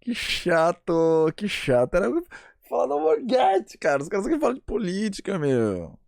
Que 0.00 0.14
chato, 0.14 1.32
que 1.36 1.46
chato. 1.46 1.94
Era 1.94 2.10
falar 2.68 2.86
do 2.86 2.94
Hamburguete, 2.94 3.76
cara. 3.76 4.02
Os 4.02 4.08
caras 4.08 4.24
só 4.24 4.30
querem 4.30 4.40
falar 4.40 4.54
de 4.54 4.62
política, 4.62 5.38
meu. 5.38 5.98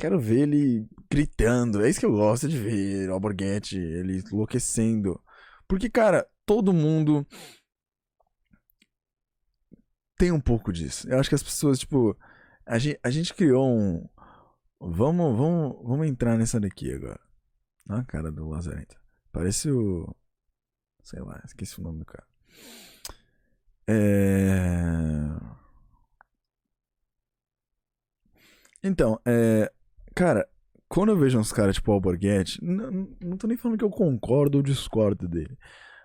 Quero 0.00 0.18
ver 0.18 0.40
ele 0.40 0.88
gritando. 1.14 1.84
É 1.84 1.88
isso 1.88 2.00
que 2.00 2.06
eu 2.06 2.12
gosto 2.12 2.48
de 2.48 2.58
ver, 2.58 3.08
o 3.08 3.14
Alborguete, 3.14 3.78
ele 3.78 4.22
enlouquecendo. 4.32 5.22
Porque, 5.68 5.88
cara, 5.88 6.26
todo 6.44 6.72
mundo 6.72 7.26
tem 10.16 10.32
um 10.32 10.40
pouco 10.40 10.72
disso. 10.72 11.08
Eu 11.08 11.18
acho 11.18 11.28
que 11.28 11.34
as 11.34 11.42
pessoas, 11.42 11.78
tipo, 11.78 12.16
a 12.66 12.78
gente, 12.78 12.98
a 13.02 13.10
gente 13.10 13.34
criou 13.34 13.66
um. 13.68 14.08
Vamos, 14.80 15.36
vamos, 15.36 15.76
vamos 15.82 16.06
entrar 16.06 16.36
nessa 16.36 16.60
daqui 16.60 16.92
agora. 16.92 17.20
Olha 17.88 18.00
a 18.00 18.04
cara 18.04 18.30
do 18.30 18.48
Lazarento. 18.48 18.96
Parece 19.32 19.70
o. 19.70 20.14
Sei 21.02 21.20
lá, 21.20 21.40
esqueci 21.44 21.78
o 21.80 21.82
nome 21.82 22.00
do 22.00 22.04
cara. 22.04 22.26
É. 23.86 25.54
Então, 28.82 29.20
é. 29.24 29.70
Cara, 30.14 30.48
quando 30.94 31.08
eu 31.10 31.18
vejo 31.18 31.38
uns 31.38 31.50
caras 31.52 31.74
tipo 31.74 31.90
Alborguete, 31.90 32.62
não, 32.62 33.08
não 33.20 33.36
tô 33.36 33.48
nem 33.48 33.56
falando 33.56 33.76
que 33.78 33.84
eu 33.84 33.90
concordo 33.90 34.58
ou 34.58 34.62
discordo 34.62 35.28
dele. 35.28 35.58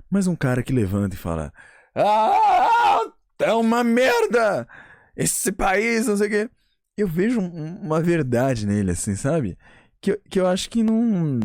Mas 0.10 0.26
um 0.26 0.36
cara 0.36 0.64
que 0.64 0.74
levanta 0.74 1.16
e 1.16 1.20
fala: 1.20 1.54
Ah, 1.96 3.02
é 3.40 3.54
uma 3.54 3.84
merda! 3.84 4.68
Esse 5.16 5.52
país, 5.52 6.08
não 6.08 6.18
sei 6.18 6.28
o 6.28 6.30
quê. 6.30 6.50
Eu 6.98 7.08
vejo 7.08 7.40
um- 7.40 7.76
uma 7.82 8.02
verdade 8.02 8.66
nele, 8.66 8.92
assim, 8.92 9.16
sabe? 9.16 9.58
Que, 10.02 10.18
que 10.30 10.40
eu 10.40 10.48
acho 10.48 10.70
que 10.70 10.82
não. 10.82 11.40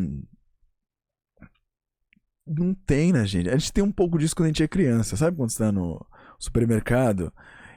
Não 2.46 2.74
tem 2.74 3.12
na 3.12 3.24
gente. 3.24 3.48
A 3.48 3.56
gente 3.56 3.72
tem 3.72 3.82
um 3.84 3.92
pouco 3.92 4.18
disso 4.18 4.34
quando 4.34 4.46
a 4.46 4.48
gente 4.48 4.62
é 4.62 4.68
criança. 4.68 5.16
Sabe 5.16 5.36
quando 5.36 5.50
você 5.50 5.58
tá 5.58 5.72
no 5.72 6.04
supermercado 6.38 7.32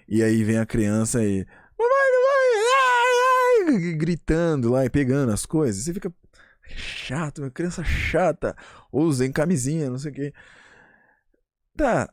e 0.08 0.24
aí 0.24 0.44
vem 0.44 0.58
a 0.60 0.66
criança 0.66 1.24
e. 1.24 1.46
Ai! 3.68 3.94
Gritando 3.94 4.72
lá 4.72 4.86
e 4.86 4.90
pegando 4.90 5.32
as 5.32 5.46
coisas. 5.46 5.84
Você 5.84 5.94
fica. 5.94 6.14
Chato, 6.64 7.42
meu, 7.42 7.52
criança 7.52 7.84
chata. 7.84 8.56
Usem 8.92 9.32
camisinha, 9.32 9.90
não 9.90 9.98
sei 9.98 10.12
o 10.12 10.14
quê. 10.14 10.34
Tá. 11.76 12.12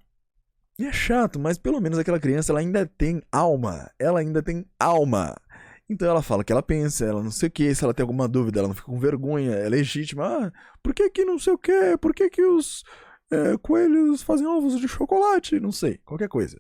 E 0.78 0.86
é 0.86 0.92
chato, 0.92 1.38
mas 1.38 1.57
pelo 1.57 1.80
menos 1.80 1.98
aquela 1.98 2.18
criança 2.18 2.52
ela 2.52 2.61
ainda 2.61 2.86
tem 2.86 3.22
alma. 3.30 3.90
Ela 3.98 4.20
ainda 4.20 4.42
tem 4.42 4.66
alma. 4.78 5.36
Então 5.88 6.09
ela 6.09 6.22
fala 6.22 6.42
o 6.42 6.44
que 6.44 6.52
ela 6.52 6.62
pensa, 6.62 7.05
ela 7.05 7.22
não 7.22 7.30
sei 7.30 7.48
o 7.48 7.52
que, 7.52 7.74
se 7.74 7.84
ela 7.84 7.92
tem 7.94 8.02
alguma 8.02 8.26
dúvida, 8.26 8.59
ela 8.59 8.68
não 8.68 8.74
fica 8.74 8.86
com 8.86 8.98
vergonha, 8.98 9.52
é 9.52 9.68
legítima. 9.68 10.26
Ah, 10.26 10.52
por 10.82 10.94
que 10.94 11.11
que 11.11 11.24
não 11.24 11.38
sei 11.38 11.52
o 11.52 11.59
que? 11.59 11.96
Por 11.98 12.14
que 12.14 12.30
que 12.30 12.42
os 12.42 12.82
é, 13.30 13.57
coelhos 13.59 14.22
fazem 14.22 14.46
ovos 14.46 14.80
de 14.80 14.88
chocolate? 14.88 15.61
Não 15.61 15.70
sei, 15.70 15.98
qualquer 15.98 16.28
coisa. 16.28 16.59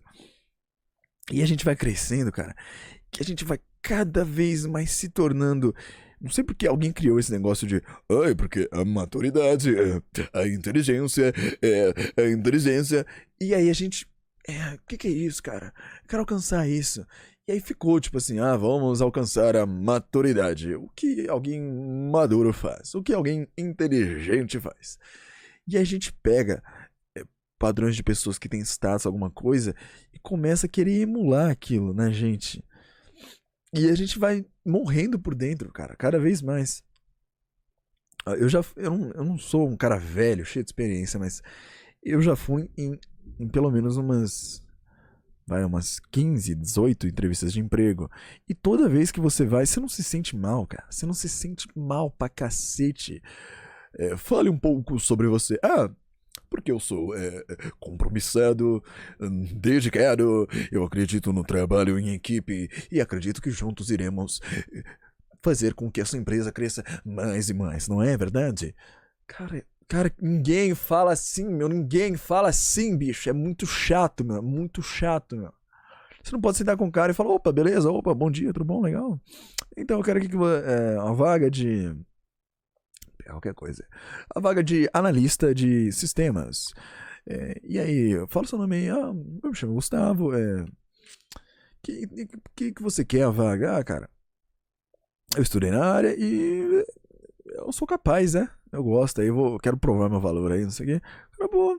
E 1.32 1.42
a 1.42 1.46
gente 1.46 1.64
vai 1.64 1.74
crescendo, 1.74 2.30
cara, 2.30 2.54
que 3.10 3.22
a 3.22 3.24
gente 3.24 3.44
vai 3.44 3.58
cada 3.84 4.24
vez 4.24 4.64
mais 4.64 4.90
se 4.92 5.10
tornando. 5.10 5.74
Não 6.18 6.30
sei 6.30 6.42
porque 6.42 6.66
alguém 6.66 6.90
criou 6.90 7.20
esse 7.20 7.30
negócio 7.30 7.66
de. 7.66 7.82
Ai, 8.24 8.34
porque 8.34 8.66
a 8.72 8.82
maturidade, 8.82 9.74
a 10.32 10.48
inteligência, 10.48 11.34
é, 11.62 12.22
a 12.22 12.30
inteligência. 12.30 13.06
E 13.38 13.54
aí 13.54 13.68
a 13.68 13.74
gente. 13.74 14.08
É, 14.48 14.74
o 14.74 14.78
que, 14.88 14.96
que 14.96 15.08
é 15.08 15.10
isso, 15.10 15.42
cara? 15.42 15.72
Eu 16.02 16.08
quero 16.08 16.22
alcançar 16.22 16.66
isso. 16.66 17.06
E 17.46 17.52
aí 17.52 17.60
ficou 17.60 18.00
tipo 18.00 18.16
assim: 18.16 18.38
ah, 18.38 18.56
vamos 18.56 19.02
alcançar 19.02 19.54
a 19.54 19.66
maturidade. 19.66 20.74
O 20.74 20.88
que 20.96 21.28
alguém 21.28 21.60
maduro 22.10 22.54
faz? 22.54 22.94
O 22.94 23.02
que 23.02 23.12
alguém 23.12 23.46
inteligente 23.56 24.58
faz? 24.58 24.98
E 25.68 25.76
aí 25.76 25.82
a 25.82 25.86
gente 25.86 26.10
pega 26.22 26.62
é, 27.14 27.22
padrões 27.58 27.96
de 27.96 28.02
pessoas 28.02 28.38
que 28.38 28.48
têm 28.48 28.60
status, 28.60 29.04
alguma 29.04 29.30
coisa, 29.30 29.74
e 30.10 30.18
começa 30.18 30.64
a 30.64 30.70
querer 30.70 31.02
emular 31.02 31.50
aquilo 31.50 31.92
na 31.92 32.10
gente. 32.10 32.64
E 33.76 33.90
a 33.90 33.94
gente 33.94 34.18
vai 34.18 34.44
morrendo 34.64 35.18
por 35.18 35.34
dentro, 35.34 35.72
cara, 35.72 35.96
cada 35.96 36.18
vez 36.18 36.40
mais. 36.40 36.82
Ah, 38.24 38.32
Eu 38.34 38.48
já. 38.48 38.64
Eu 38.76 38.96
não, 38.96 39.10
eu 39.10 39.24
não 39.24 39.38
sou 39.38 39.68
um 39.68 39.76
cara 39.76 39.98
velho, 39.98 40.44
cheio 40.44 40.64
de 40.64 40.68
experiência, 40.70 41.18
mas 41.18 41.42
eu 42.02 42.20
já 42.22 42.36
fui 42.36 42.70
em, 42.76 42.98
em 43.38 43.48
pelo 43.48 43.70
menos 43.70 43.96
umas. 43.96 44.62
Vai, 45.46 45.62
umas 45.62 46.00
15, 46.10 46.54
18 46.54 47.06
entrevistas 47.06 47.52
de 47.52 47.60
emprego. 47.60 48.10
E 48.48 48.54
toda 48.54 48.88
vez 48.88 49.10
que 49.10 49.20
você 49.20 49.44
vai, 49.44 49.66
você 49.66 49.78
não 49.78 49.90
se 49.90 50.02
sente 50.02 50.34
mal, 50.34 50.66
cara. 50.66 50.86
Você 50.90 51.04
não 51.04 51.12
se 51.12 51.28
sente 51.28 51.68
mal 51.76 52.10
pra 52.10 52.30
cacete. 52.30 53.22
É, 53.98 54.16
fale 54.16 54.48
um 54.48 54.58
pouco 54.58 54.98
sobre 54.98 55.26
você. 55.26 55.58
Ah, 55.62 55.90
porque 56.50 56.70
eu 56.70 56.78
sou 56.78 57.16
é, 57.16 57.44
compromissado, 57.80 58.82
hum, 59.20 59.44
dedicado, 59.54 60.48
eu 60.70 60.84
acredito 60.84 61.32
no 61.32 61.42
trabalho 61.42 61.98
em 61.98 62.10
equipe 62.10 62.68
e 62.90 63.00
acredito 63.00 63.42
que 63.42 63.50
juntos 63.50 63.90
iremos 63.90 64.40
eh, 64.72 64.82
fazer 65.42 65.74
com 65.74 65.90
que 65.90 66.00
essa 66.00 66.16
empresa 66.16 66.52
cresça 66.52 66.84
mais 67.04 67.48
e 67.48 67.54
mais, 67.54 67.88
não 67.88 68.02
é 68.02 68.16
verdade? 68.16 68.74
Cara, 69.26 69.64
cara, 69.88 70.12
ninguém 70.20 70.74
fala 70.74 71.12
assim, 71.12 71.48
meu, 71.48 71.68
ninguém 71.68 72.16
fala 72.16 72.48
assim, 72.48 72.96
bicho, 72.96 73.28
é 73.28 73.32
muito 73.32 73.66
chato, 73.66 74.24
meu, 74.24 74.42
muito 74.42 74.82
chato, 74.82 75.36
meu. 75.36 75.52
Você 76.22 76.32
não 76.32 76.40
pode 76.40 76.56
sentar 76.56 76.76
com 76.76 76.86
o 76.86 76.92
cara 76.92 77.12
e 77.12 77.14
falar, 77.14 77.34
opa, 77.34 77.52
beleza, 77.52 77.90
opa, 77.90 78.14
bom 78.14 78.30
dia, 78.30 78.52
tudo 78.52 78.64
bom, 78.64 78.80
legal. 78.80 79.20
Então 79.76 79.98
eu 79.98 80.04
quero 80.04 80.18
aqui 80.18 80.28
que 80.28 80.36
é, 80.36 80.98
uma 80.98 81.14
vaga 81.14 81.50
de 81.50 81.94
qualquer 83.30 83.54
coisa. 83.54 83.86
A 84.34 84.40
vaga 84.40 84.62
de 84.62 84.88
analista 84.92 85.54
de 85.54 85.90
sistemas. 85.92 86.72
É, 87.26 87.60
e 87.62 87.78
aí, 87.78 88.26
fala 88.28 88.46
seu 88.46 88.58
nome 88.58 88.76
aí. 88.76 88.90
Ah, 88.90 89.12
eu 89.42 89.50
me 89.50 89.54
chamo 89.54 89.74
Gustavo. 89.74 90.34
É, 90.34 90.64
que, 91.82 92.06
que, 92.56 92.72
que 92.72 92.82
você 92.82 93.04
quer 93.04 93.24
a 93.24 93.30
vaga? 93.30 93.76
Ah, 93.76 93.84
cara, 93.84 94.08
eu 95.36 95.42
estudei 95.42 95.70
na 95.70 95.84
área 95.84 96.14
e 96.18 96.84
eu 97.46 97.72
sou 97.72 97.86
capaz, 97.86 98.34
né? 98.34 98.48
Eu 98.72 98.82
gosto, 98.82 99.20
aí 99.20 99.28
eu 99.28 99.34
vou, 99.34 99.58
quero 99.58 99.76
provar 99.76 100.08
meu 100.08 100.20
valor 100.20 100.52
aí, 100.52 100.62
não 100.62 100.70
sei 100.70 100.86
o 100.86 100.88
quê. 100.88 101.06
Cara, 101.36 101.50
boa. 101.50 101.78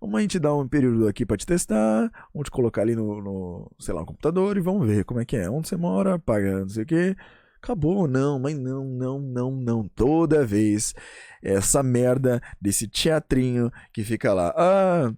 Vamos 0.00 0.18
a 0.18 0.22
gente 0.22 0.38
dar 0.38 0.54
um 0.54 0.66
período 0.66 1.06
aqui 1.08 1.26
pra 1.26 1.36
te 1.36 1.44
testar, 1.44 2.10
vamos 2.32 2.46
te 2.46 2.50
colocar 2.50 2.82
ali 2.82 2.96
no, 2.96 3.20
no, 3.20 3.70
sei 3.78 3.92
lá, 3.92 4.00
no 4.00 4.06
computador 4.06 4.56
e 4.56 4.60
vamos 4.60 4.86
ver 4.86 5.04
como 5.04 5.20
é 5.20 5.24
que 5.24 5.36
é. 5.36 5.50
Onde 5.50 5.68
você 5.68 5.76
mora, 5.76 6.18
paga 6.18 6.60
não 6.60 6.68
sei 6.68 6.84
o 6.84 6.86
quê. 6.86 7.16
Acabou, 7.62 8.08
não, 8.08 8.38
mas 8.38 8.58
não, 8.58 8.84
não, 8.84 9.20
não, 9.20 9.50
não. 9.52 9.88
Toda 9.88 10.46
vez 10.46 10.94
essa 11.42 11.82
merda 11.82 12.40
desse 12.60 12.88
teatrinho 12.88 13.70
que 13.92 14.02
fica 14.02 14.32
lá. 14.32 14.54
Ah, 14.56 15.12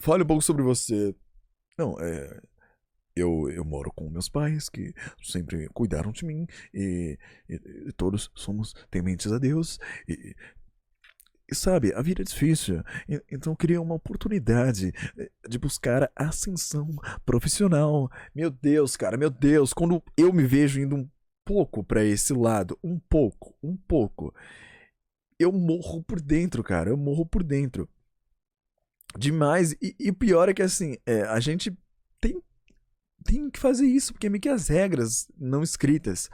fale 0.00 0.22
um 0.24 0.26
pouco 0.26 0.42
sobre 0.42 0.62
você. 0.62 1.14
Não, 1.78 1.98
é. 2.00 2.40
Eu, 3.16 3.48
eu 3.50 3.64
moro 3.64 3.92
com 3.94 4.10
meus 4.10 4.28
pais, 4.28 4.68
que 4.68 4.92
sempre 5.22 5.68
cuidaram 5.74 6.12
de 6.12 6.24
mim, 6.24 6.46
e, 6.74 7.18
e- 7.48 7.88
e 7.88 7.92
todos 7.92 8.30
somos 8.34 8.74
tementes 8.90 9.30
a 9.32 9.38
Deus. 9.38 9.78
E, 10.08 10.34
e 11.50 11.54
sabe, 11.54 11.92
a 11.94 12.00
vida 12.00 12.22
é 12.22 12.24
difícil, 12.24 12.82
então 13.30 13.54
queria 13.54 13.80
uma 13.80 13.94
oportunidade 13.94 14.92
de 15.48 15.58
buscar 15.58 16.10
ascensão 16.16 16.88
profissional. 17.24 18.10
Meu 18.34 18.50
Deus, 18.50 18.96
cara, 18.96 19.16
meu 19.18 19.28
Deus, 19.30 19.72
quando 19.74 20.02
eu 20.16 20.32
me 20.32 20.44
vejo 20.44 20.80
indo 20.80 21.08
pouco 21.44 21.84
pra 21.84 22.04
esse 22.04 22.32
lado, 22.32 22.78
um 22.82 22.98
pouco, 22.98 23.54
um 23.62 23.76
pouco, 23.76 24.34
eu 25.38 25.52
morro 25.52 26.02
por 26.02 26.20
dentro, 26.20 26.62
cara, 26.62 26.90
eu 26.90 26.96
morro 26.96 27.26
por 27.26 27.42
dentro. 27.42 27.88
Demais. 29.16 29.72
E, 29.80 29.94
e 29.98 30.10
o 30.10 30.14
pior 30.14 30.48
é 30.48 30.54
que 30.54 30.62
assim, 30.62 30.96
é, 31.06 31.22
a 31.22 31.38
gente 31.40 31.76
tem, 32.20 32.40
tem 33.24 33.50
que 33.50 33.60
fazer 33.60 33.86
isso, 33.86 34.12
porque 34.12 34.26
é 34.26 34.30
meio 34.30 34.40
que 34.40 34.48
as 34.48 34.68
regras 34.68 35.30
não 35.38 35.62
escritas. 35.62 36.30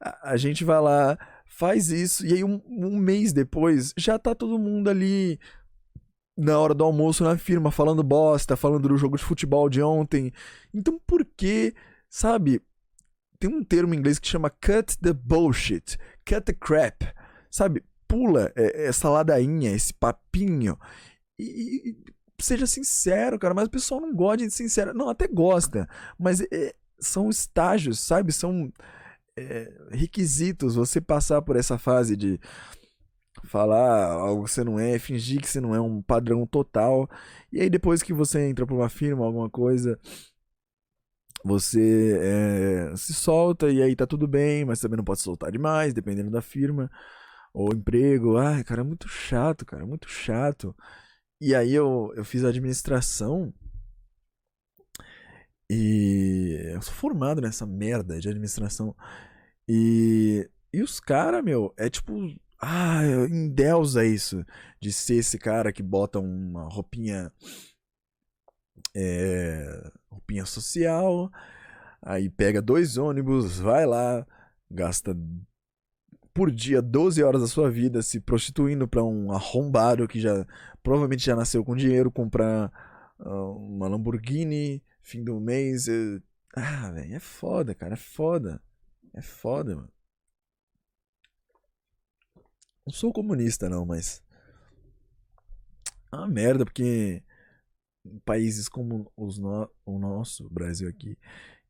A, 0.00 0.32
a 0.32 0.36
gente 0.36 0.64
vai 0.64 0.80
lá, 0.80 1.18
faz 1.46 1.90
isso, 1.90 2.26
e 2.26 2.32
aí 2.32 2.44
um, 2.44 2.60
um 2.66 2.96
mês 2.96 3.32
depois 3.32 3.92
já 3.96 4.18
tá 4.18 4.34
todo 4.34 4.58
mundo 4.58 4.88
ali 4.88 5.38
na 6.36 6.58
hora 6.58 6.72
do 6.72 6.84
almoço 6.84 7.24
na 7.24 7.36
firma 7.36 7.70
falando 7.72 8.02
bosta, 8.02 8.56
falando 8.56 8.88
do 8.88 8.96
jogo 8.96 9.16
de 9.16 9.24
futebol 9.24 9.68
de 9.68 9.82
ontem. 9.82 10.32
Então 10.72 11.00
por 11.06 11.24
que, 11.24 11.74
sabe? 12.08 12.62
Tem 13.40 13.48
um 13.50 13.62
termo 13.62 13.94
em 13.94 13.98
inglês 13.98 14.18
que 14.18 14.26
chama 14.26 14.50
cut 14.50 14.98
the 14.98 15.12
bullshit, 15.12 15.96
cut 16.26 16.42
the 16.42 16.52
crap, 16.52 17.04
sabe? 17.50 17.84
Pula 18.06 18.52
é, 18.56 18.86
essa 18.86 19.08
ladainha, 19.08 19.70
esse 19.70 19.92
papinho 19.94 20.78
e, 21.38 21.90
e- 21.90 21.96
seja 22.40 22.66
sincero, 22.66 23.38
cara, 23.38 23.54
mas 23.54 23.66
o 23.66 23.70
pessoal 23.70 24.00
não 24.00 24.14
gosta 24.14 24.38
de 24.46 24.50
sincero. 24.52 24.94
Não, 24.94 25.08
até 25.08 25.26
gosta, 25.28 25.88
mas 26.18 26.40
é, 26.40 26.74
são 26.98 27.28
estágios, 27.30 28.00
sabe? 28.00 28.32
São 28.32 28.72
é, 29.36 29.72
requisitos 29.90 30.74
você 30.74 31.00
passar 31.00 31.42
por 31.42 31.56
essa 31.56 31.78
fase 31.78 32.16
de 32.16 32.40
falar 33.44 34.04
algo 34.12 34.44
que 34.44 34.50
você 34.50 34.64
não 34.64 34.78
é, 34.78 34.98
fingir 34.98 35.40
que 35.40 35.48
você 35.48 35.60
não 35.60 35.74
é 35.74 35.80
um 35.80 36.02
padrão 36.02 36.46
total. 36.46 37.08
E 37.52 37.60
aí 37.60 37.70
depois 37.70 38.02
que 38.02 38.12
você 38.12 38.48
entra 38.48 38.66
pra 38.66 38.74
uma 38.74 38.88
firma, 38.88 39.24
alguma 39.24 39.48
coisa, 39.50 39.98
você 41.44 42.18
é, 42.92 42.96
se 42.96 43.14
solta 43.14 43.70
e 43.70 43.82
aí 43.82 43.94
tá 43.96 44.06
tudo 44.06 44.26
bem, 44.28 44.64
mas 44.64 44.80
também 44.80 44.96
não 44.96 45.04
pode 45.04 45.20
soltar 45.20 45.50
demais, 45.52 45.94
dependendo 45.94 46.30
da 46.30 46.42
firma 46.42 46.90
ou 47.52 47.72
emprego. 47.74 48.36
Ai, 48.38 48.64
cara, 48.64 48.82
é 48.82 48.84
muito 48.84 49.08
chato, 49.08 49.64
cara, 49.66 49.82
é 49.84 49.86
muito 49.86 50.08
chato. 50.08 50.74
E 51.40 51.54
aí 51.54 51.72
eu, 51.74 52.12
eu 52.16 52.24
fiz 52.24 52.44
administração 52.44 53.52
e 55.70 56.58
eu 56.74 56.80
sou 56.82 56.94
formado 56.94 57.40
nessa 57.40 57.66
merda 57.66 58.18
de 58.18 58.28
administração. 58.28 58.96
E, 59.68 60.48
e 60.72 60.82
os 60.82 61.00
caras, 61.00 61.44
meu, 61.44 61.74
é 61.76 61.90
tipo. 61.90 62.12
Ah, 62.60 63.02
endeusa 63.30 64.04
isso. 64.04 64.44
De 64.80 64.92
ser 64.92 65.16
esse 65.16 65.38
cara 65.38 65.72
que 65.72 65.82
bota 65.82 66.18
uma 66.18 66.68
roupinha. 66.68 67.32
É, 68.94 69.92
roupinha 70.10 70.44
social. 70.44 71.30
Aí 72.02 72.30
pega 72.30 72.62
dois 72.62 72.96
ônibus, 72.96 73.58
vai 73.58 73.86
lá, 73.86 74.26
gasta 74.70 75.16
por 76.32 76.50
dia 76.50 76.80
12 76.80 77.22
horas 77.22 77.40
da 77.42 77.48
sua 77.48 77.70
vida 77.70 78.00
se 78.02 78.20
prostituindo 78.20 78.86
pra 78.86 79.02
um 79.02 79.32
arrombado 79.32 80.06
que 80.06 80.20
já 80.20 80.46
provavelmente 80.82 81.24
já 81.24 81.34
nasceu 81.34 81.64
com 81.64 81.74
dinheiro, 81.74 82.10
comprar 82.12 82.70
ah, 83.18 83.42
uma 83.52 83.88
Lamborghini 83.88 84.82
fim 85.02 85.24
do 85.24 85.40
mês. 85.40 85.88
eh, 85.88 86.20
Ah, 86.54 86.90
velho, 86.92 87.14
é 87.14 87.20
foda, 87.20 87.74
cara, 87.74 87.94
é 87.94 87.96
foda. 87.96 88.62
É 89.14 89.22
foda, 89.22 89.74
mano. 89.76 89.92
Não 92.86 92.92
sou 92.92 93.12
comunista, 93.12 93.68
não, 93.68 93.84
mas. 93.86 94.22
É 96.12 96.16
uma 96.16 96.26
merda, 96.28 96.64
porque 96.64 97.22
países 98.24 98.68
como 98.68 99.12
os 99.16 99.38
no... 99.38 99.70
o 99.84 99.98
nosso, 99.98 100.46
o 100.46 100.50
Brasil 100.50 100.88
aqui, 100.88 101.16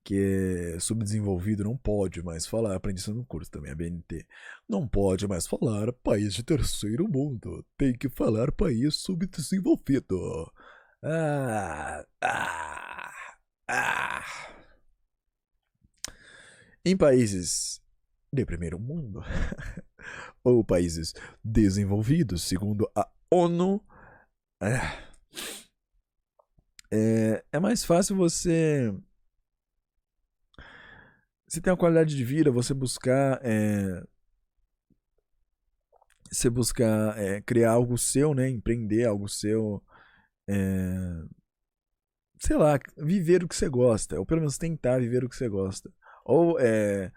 que 0.05 0.75
é 0.77 0.81
subdesenvolvido, 0.81 1.65
não 1.65 1.77
pode 1.77 2.23
mais 2.23 2.47
falar. 2.47 2.75
Aprendi 2.77 3.01
isso 3.01 3.15
no 3.15 3.27
curso 3.27 3.51
também, 3.51 3.71
a 3.71 3.75
BNT. 3.75 4.27
Não 4.69 4.89
pode 4.89 5.27
mais 5.27 5.47
falar 5.47 5.93
país 5.93 6.35
de 6.35 6.43
terceiro 6.43 7.09
mundo. 7.09 7.65
Tem 7.77 7.93
que 7.93 8.09
falar 8.09 8.53
país 8.53 8.97
subdesenvolvido. 8.97 10.51
Ah, 11.03 12.05
ah, 12.23 13.13
ah. 13.69 14.25
Em 16.85 16.97
países 16.97 17.81
de 18.33 18.45
primeiro 18.45 18.79
mundo, 18.79 19.23
ou 20.43 20.65
países 20.65 21.13
desenvolvidos, 21.45 22.43
segundo 22.43 22.91
a 22.97 23.07
ONU, 23.31 23.85
é, 24.63 24.79
é, 26.91 27.45
é 27.53 27.59
mais 27.61 27.85
fácil 27.85 28.17
você. 28.17 28.93
Se 31.47 31.61
tem 31.61 31.73
uma 31.73 31.79
qualidade 31.79 32.17
de 32.17 32.25
vida, 32.25 32.51
você 32.51 32.75
buscar. 32.75 33.41
É, 33.43 34.03
você 36.31 36.51
buscar 36.51 37.19
é, 37.19 37.41
criar 37.43 37.73
algo 37.73 37.97
seu, 37.99 38.35
né? 38.35 38.49
Empreender 38.49 39.05
algo 39.07 39.29
seu. 39.29 39.83
É, 40.49 41.25
sei 42.41 42.57
lá, 42.57 42.79
viver 42.97 43.45
o 43.45 43.49
que 43.49 43.57
você 43.57 43.69
gosta. 43.69 44.19
Ou 44.19 44.27
pelo 44.27 44.41
menos 44.41 44.59
tentar 44.59 44.99
viver 44.99 45.25
o 45.25 45.29
que 45.29 45.37
você 45.37 45.49
gosta. 45.49 45.93
Ou 46.25 46.59
é, 46.61 47.13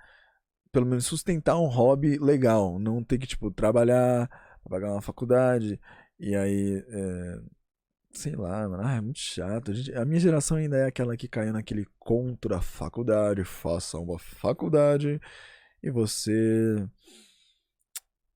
pelo 0.71 0.85
menos 0.85 1.05
sustentar 1.05 1.57
um 1.59 1.67
hobby 1.67 2.17
legal. 2.17 2.79
Não 2.79 3.03
ter 3.03 3.17
que, 3.17 3.27
tipo, 3.27 3.51
trabalhar, 3.51 4.29
pagar 4.69 4.91
uma 4.93 5.01
faculdade. 5.01 5.79
E 6.19 6.35
aí. 6.35 6.83
É, 6.89 7.60
sei 8.13 8.35
lá, 8.35 8.67
mano. 8.67 8.83
Ah, 8.83 8.95
é 8.95 9.01
muito 9.01 9.19
chato. 9.19 9.71
A, 9.71 9.73
gente- 9.73 9.93
a 9.95 10.05
minha 10.05 10.19
geração 10.19 10.57
ainda 10.57 10.77
é 10.77 10.85
aquela 10.85 11.15
que 11.17 11.27
caiu 11.27 11.53
naquele 11.53 11.85
contra 11.99 12.57
a 12.57 12.61
faculdade. 12.61 13.43
Faça 13.43 13.97
uma 13.97 14.19
faculdade 14.19 15.19
e 15.83 15.89
você 15.91 16.87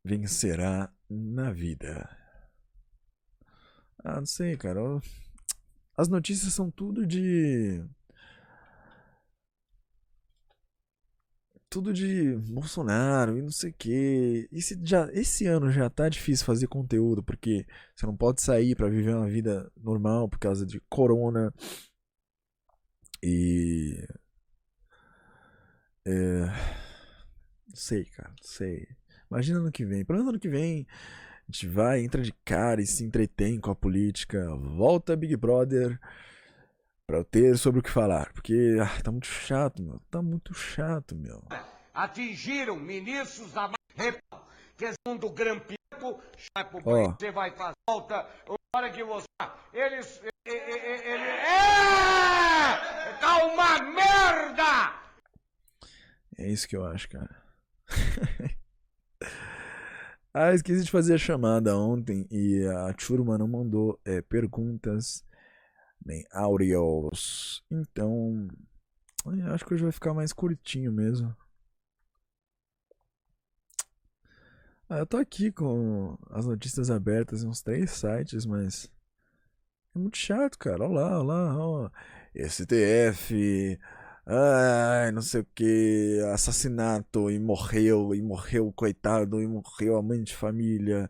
vencerá 0.03 0.89
na 1.09 1.51
vida. 1.51 2.07
Ah, 4.03 4.17
não 4.19 4.25
sei, 4.25 4.55
cara. 4.55 4.79
As 5.97 6.07
notícias 6.07 6.53
são 6.53 6.69
tudo 6.71 7.05
de. 7.05 7.83
Tudo 11.69 11.93
de 11.93 12.35
Bolsonaro 12.49 13.37
e 13.37 13.41
não 13.41 13.51
sei 13.51 13.71
o 13.71 13.75
quê. 13.77 14.47
Esse, 14.51 14.79
já, 14.83 15.09
esse 15.11 15.45
ano 15.45 15.69
já 15.71 15.89
tá 15.89 16.07
difícil 16.07 16.45
fazer 16.45 16.67
conteúdo, 16.67 17.21
porque 17.23 17.65
você 17.95 18.05
não 18.05 18.15
pode 18.15 18.41
sair 18.41 18.75
pra 18.75 18.87
viver 18.87 19.15
uma 19.15 19.27
vida 19.27 19.71
normal 19.75 20.29
por 20.29 20.39
causa 20.39 20.65
de 20.65 20.79
corona. 20.89 21.53
E. 23.21 24.07
É. 26.05 26.45
Não 27.67 27.75
sei, 27.75 28.05
cara, 28.05 28.29
não 28.29 28.43
sei. 28.47 28.87
Imagina 29.29 29.59
ano 29.59 29.71
que 29.71 29.85
vem. 29.85 30.05
Pelo 30.05 30.19
menos 30.19 30.29
ano 30.29 30.39
que 30.39 30.49
vem 30.49 30.87
a 31.47 31.51
gente 31.51 31.67
vai, 31.67 32.03
entra 32.03 32.21
de 32.21 32.33
cara 32.43 32.81
e 32.81 32.87
se 32.87 33.03
entretém 33.03 33.59
com 33.59 33.69
a 33.69 33.75
política. 33.75 34.47
Volta 34.55 35.15
Big 35.15 35.35
Brother 35.35 35.99
pra 37.05 37.17
eu 37.17 37.25
ter 37.25 37.57
sobre 37.57 37.79
o 37.79 37.83
que 37.83 37.89
falar. 37.89 38.31
Porque 38.33 38.77
ah, 38.81 39.01
tá 39.01 39.11
muito 39.11 39.27
chato, 39.27 39.81
meu. 39.81 39.99
Tá 40.09 40.21
muito 40.21 40.53
chato, 40.53 41.15
meu. 41.15 41.43
Atingiram 41.93 42.75
ministros 42.75 43.51
da 43.53 43.71
República. 43.95 44.45
Questão 44.77 45.15
do 45.15 45.31
pro 46.69 46.79
Ó. 46.79 46.81
banho, 46.81 47.15
você 47.17 47.31
vai 47.31 47.49
fazer 47.51 47.73
volta, 47.89 48.27
hora 48.75 48.91
que 48.91 49.03
você. 49.03 49.25
Eles. 49.73 50.21
Ele. 50.45 51.23
É! 51.23 51.53
Tá 53.19 53.45
uma 53.45 53.79
merda! 53.81 54.99
É 56.37 56.47
isso 56.49 56.67
que 56.67 56.75
eu 56.75 56.85
acho, 56.85 57.09
cara. 57.09 57.43
ah, 60.33 60.53
esqueci 60.53 60.83
de 60.83 60.91
fazer 60.91 61.15
a 61.15 61.17
chamada 61.17 61.77
ontem 61.77 62.27
e 62.29 62.65
a 62.67 62.93
turma 62.93 63.37
não 63.37 63.47
mandou 63.47 63.99
é, 64.03 64.21
perguntas 64.21 65.23
nem 66.03 66.25
áudios. 66.31 67.63
Então, 67.69 68.47
eu 69.25 69.53
acho 69.53 69.65
que 69.65 69.73
hoje 69.73 69.83
vai 69.83 69.91
ficar 69.91 70.13
mais 70.13 70.33
curtinho 70.33 70.91
mesmo. 70.91 71.35
Ah, 74.89 74.99
eu 74.99 75.05
tô 75.05 75.17
aqui 75.17 75.51
com 75.51 76.17
as 76.29 76.45
notícias 76.45 76.91
abertas 76.91 77.43
em 77.43 77.47
uns 77.47 77.61
três 77.61 77.91
sites, 77.91 78.45
mas 78.45 78.91
é 79.95 79.99
muito 79.99 80.17
chato, 80.17 80.57
cara. 80.57 80.83
Olha 80.83 80.93
lá, 80.93 81.19
olha 81.19 81.23
lá, 81.23 81.57
ó. 81.57 81.89
STF 82.35 83.79
Ai, 84.27 85.11
não 85.11 85.21
sei 85.21 85.41
o 85.41 85.47
que, 85.53 86.19
assassinato 86.33 87.29
e 87.29 87.37
morreu, 87.39 88.15
e 88.15 88.21
morreu 88.23 88.71
coitado, 88.73 89.39
e 89.39 89.45
morreu 89.47 89.97
a 89.97 90.01
mãe 90.01 90.23
de 90.23 90.35
família, 90.35 91.07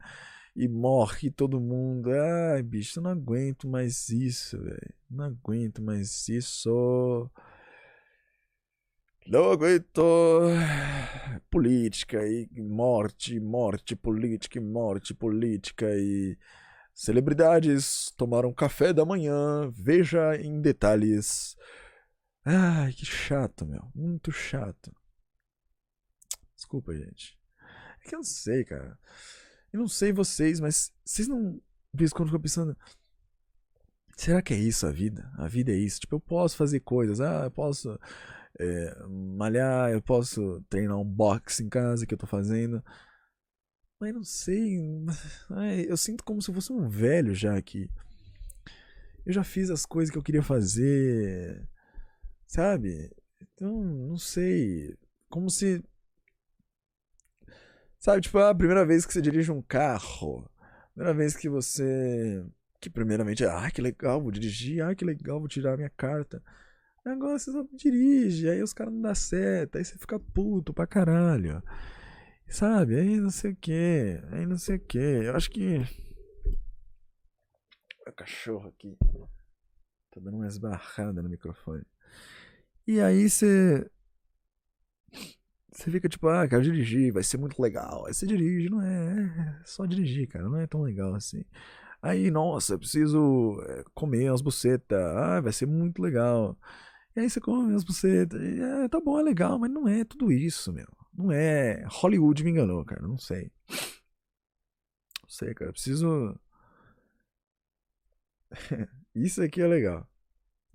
e 0.55 0.67
morre 0.67 1.29
todo 1.29 1.59
mundo. 1.59 2.09
Ai, 2.11 2.63
bicho, 2.63 2.99
eu 2.99 3.03
não 3.03 3.11
aguento 3.11 3.67
mais 3.67 4.09
isso, 4.09 4.57
velho. 4.61 4.93
Não 5.09 5.25
aguento 5.25 5.81
mais 5.81 6.27
isso. 6.29 7.29
Não 9.27 9.51
aguento 9.51 10.03
política 11.49 12.25
e 12.27 12.47
morte, 12.61 13.39
morte, 13.39 13.95
política 13.95 14.59
e 14.59 14.61
morte, 14.61 15.13
política 15.15 15.87
e 15.97 16.37
celebridades 16.93 18.11
tomaram 18.15 18.53
café 18.53 18.93
da 18.93 19.03
manhã. 19.03 19.69
Veja 19.71 20.35
em 20.37 20.61
detalhes. 20.61 21.57
Ai, 22.45 22.93
que 22.93 23.05
chato, 23.05 23.65
meu. 23.65 23.91
Muito 23.95 24.31
chato. 24.31 24.95
Desculpa, 26.55 26.93
gente. 26.93 27.37
É 27.99 28.07
que 28.07 28.15
eu 28.15 28.19
não 28.19 28.23
sei, 28.23 28.63
cara. 28.63 28.97
Eu 29.75 29.79
não 29.79 29.89
sei 29.89 30.13
vocês, 30.13 30.61
mas 30.61 30.89
vocês 31.03 31.27
não. 31.27 31.61
Vez 31.93 32.13
quando 32.13 32.29
ficam 32.29 32.41
pensando. 32.41 32.77
Será 34.15 34.41
que 34.41 34.53
é 34.53 34.57
isso 34.57 34.87
a 34.87 34.91
vida? 34.91 35.29
A 35.37 35.49
vida 35.49 35.69
é 35.69 35.75
isso. 35.75 35.99
Tipo, 35.99 36.15
eu 36.15 36.19
posso 36.21 36.55
fazer 36.55 36.79
coisas. 36.79 37.19
Ah, 37.19 37.43
eu 37.43 37.51
posso 37.51 37.99
é, 38.57 39.05
malhar, 39.05 39.91
eu 39.91 40.01
posso 40.01 40.63
treinar 40.69 40.97
um 40.97 41.03
boxe 41.03 41.61
em 41.61 41.67
casa 41.67 42.05
que 42.05 42.13
eu 42.13 42.17
tô 42.17 42.25
fazendo. 42.25 42.81
Mas 43.99 44.13
não 44.13 44.23
sei. 44.23 44.79
Eu 45.89 45.97
sinto 45.97 46.23
como 46.23 46.41
se 46.41 46.49
eu 46.49 46.55
fosse 46.55 46.71
um 46.71 46.87
velho 46.87 47.33
já 47.35 47.57
aqui. 47.57 47.89
Eu 49.25 49.33
já 49.33 49.43
fiz 49.43 49.69
as 49.69 49.85
coisas 49.85 50.11
que 50.11 50.17
eu 50.17 50.23
queria 50.23 50.43
fazer. 50.43 51.67
Sabe? 52.47 53.11
Então, 53.41 53.83
não 53.83 54.17
sei. 54.17 54.95
Como 55.29 55.49
se. 55.49 55.83
Sabe, 58.05 58.21
tipo, 58.21 58.37
a 58.37 58.53
primeira 58.53 58.85
vez 58.85 59.03
que 59.03 59.11
você 59.11 59.19
dirige 59.19 59.51
um 59.51 59.63
carro. 59.63 60.47
Primeira 60.93 61.11
vez 61.11 61.35
que 61.35 61.49
você. 61.49 62.45
Que 62.79 62.87
primeiramente, 62.87 63.43
ah, 63.43 63.71
que 63.71 63.81
legal, 63.81 64.21
vou 64.21 64.29
dirigir, 64.29 64.83
ah, 64.83 64.93
que 64.93 65.03
legal, 65.03 65.39
vou 65.39 65.47
tirar 65.47 65.73
a 65.73 65.77
minha 65.77 65.89
carta. 65.89 66.39
Agora 67.03 67.39
você 67.39 67.51
só 67.51 67.65
dirige, 67.73 68.47
aí 68.47 68.61
os 68.61 68.73
caras 68.73 68.93
não 68.93 69.01
dão 69.01 69.15
certo, 69.15 69.79
aí 69.79 69.83
você 69.83 69.97
fica 69.97 70.19
puto 70.19 70.71
pra 70.71 70.85
caralho. 70.85 71.63
Sabe? 72.47 72.95
Aí 72.99 73.19
não 73.19 73.31
sei 73.31 73.53
o 73.53 73.55
que, 73.55 74.21
aí 74.31 74.45
não 74.45 74.57
sei 74.59 74.75
o 74.75 74.79
que. 74.81 74.99
Eu 74.99 75.35
acho 75.35 75.49
que. 75.49 75.79
O 78.07 78.11
cachorro 78.13 78.67
aqui. 78.67 78.95
Tá 80.11 80.21
dando 80.21 80.37
uma 80.37 80.45
esbarrada 80.45 81.23
no 81.23 81.29
microfone. 81.29 81.83
E 82.85 83.01
aí 83.01 83.27
você. 83.27 83.89
Você 85.75 85.91
fica 85.91 86.07
tipo, 86.07 86.27
ah, 86.29 86.47
quero 86.47 86.61
dirigir, 86.63 87.11
vai 87.11 87.21
ser 87.21 87.37
muito 87.37 87.61
legal. 87.61 88.05
Aí 88.07 88.13
você 88.13 88.25
dirige, 88.25 88.69
não 88.69 88.81
é, 88.81 89.59
é 89.61 89.65
só 89.65 89.85
dirigir, 89.85 90.27
cara, 90.27 90.45
não 90.47 90.57
é 90.57 90.65
tão 90.65 90.81
legal 90.81 91.13
assim. 91.13 91.43
Aí, 92.01 92.31
nossa, 92.31 92.77
preciso 92.77 93.61
é, 93.67 93.83
comer 93.93 94.31
as 94.31 94.41
bucetas, 94.41 94.97
ah, 94.97 95.41
vai 95.41 95.51
ser 95.51 95.65
muito 95.65 96.01
legal. 96.01 96.57
E 97.15 97.19
aí 97.21 97.29
você 97.29 97.41
come 97.41 97.75
as 97.75 97.83
bucetas, 97.83 98.41
e, 98.41 98.61
é, 98.61 98.87
tá 98.89 98.99
bom, 99.01 99.19
é 99.19 99.23
legal, 99.23 99.59
mas 99.59 99.71
não 99.71 99.87
é 99.87 100.05
tudo 100.05 100.31
isso, 100.31 100.71
meu. 100.73 100.87
Não 101.13 101.31
é. 101.31 101.83
Hollywood 101.87 102.43
me 102.43 102.51
enganou, 102.51 102.83
cara, 102.85 103.01
não 103.07 103.17
sei. 103.17 103.51
Não 105.23 105.29
sei, 105.29 105.53
cara, 105.53 105.71
preciso. 105.73 106.39
isso 109.15 109.41
aqui 109.41 109.61
é 109.61 109.67
legal. 109.67 110.07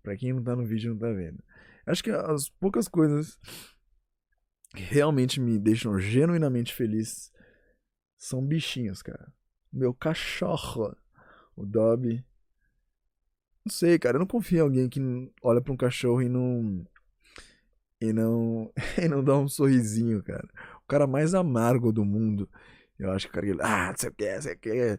Pra 0.02 0.16
quem 0.16 0.32
não 0.32 0.42
tá 0.42 0.56
no 0.56 0.66
vídeo 0.66 0.92
não 0.92 0.98
tá 0.98 1.10
vendo. 1.12 1.42
Acho 1.86 2.04
que 2.04 2.10
as 2.10 2.48
poucas 2.48 2.88
coisas 2.88 3.38
realmente 4.74 5.40
me 5.40 5.58
deixam 5.58 5.98
genuinamente 5.98 6.74
feliz 6.74 7.30
são 8.20 8.44
bichinhos, 8.44 9.02
cara. 9.02 9.32
Meu 9.72 9.94
cachorro, 9.94 10.94
o 11.56 11.64
Dobby. 11.64 12.24
Não 13.64 13.72
sei, 13.72 13.98
cara, 13.98 14.16
eu 14.16 14.20
não 14.20 14.26
confio 14.26 14.58
em 14.58 14.60
alguém 14.60 14.88
que 14.88 15.00
olha 15.42 15.60
pra 15.60 15.72
um 15.72 15.76
cachorro 15.76 16.22
e 16.22 16.28
não. 16.28 16.86
E 18.00 18.12
não. 18.12 18.72
E 19.02 19.08
não 19.08 19.24
dá 19.24 19.36
um 19.38 19.48
sorrisinho, 19.48 20.22
cara. 20.22 20.48
O 20.84 20.86
cara 20.86 21.06
mais 21.06 21.34
amargo 21.34 21.92
do 21.92 22.04
mundo. 22.04 22.48
Eu 22.98 23.10
acho 23.12 23.28
que 23.28 23.38
o 23.38 23.40
cara. 23.40 23.56
Ah, 23.62 23.88
não 23.90 23.96
sei 23.96 24.10
o 24.10 24.14
que, 24.14 24.42
sei 24.42 24.56
que. 24.56 24.98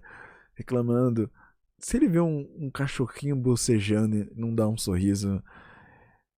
Reclamando. 0.56 1.32
Se 1.80 1.98
ele 1.98 2.08
vê 2.08 2.20
um, 2.20 2.48
um 2.60 2.72
cachorrinho 2.72 3.36
bocejando 3.36 4.16
e 4.18 4.32
não 4.36 4.54
dá 4.54 4.68
um 4.68 4.78
sorriso, 4.78 5.44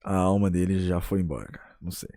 a 0.03 0.15
alma 0.15 0.49
dele 0.49 0.79
já 0.79 1.01
foi 1.01 1.21
embora, 1.21 1.47
cara. 1.51 1.77
Não 1.81 1.91
sei. 1.91 2.09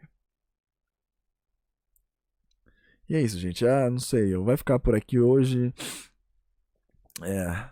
E 3.08 3.14
é 3.14 3.20
isso, 3.20 3.38
gente. 3.38 3.66
Ah, 3.66 3.88
não 3.88 3.98
sei. 3.98 4.34
Eu 4.34 4.44
vai 4.44 4.56
ficar 4.56 4.78
por 4.78 4.94
aqui 4.94 5.18
hoje. 5.18 5.72
É. 7.22 7.70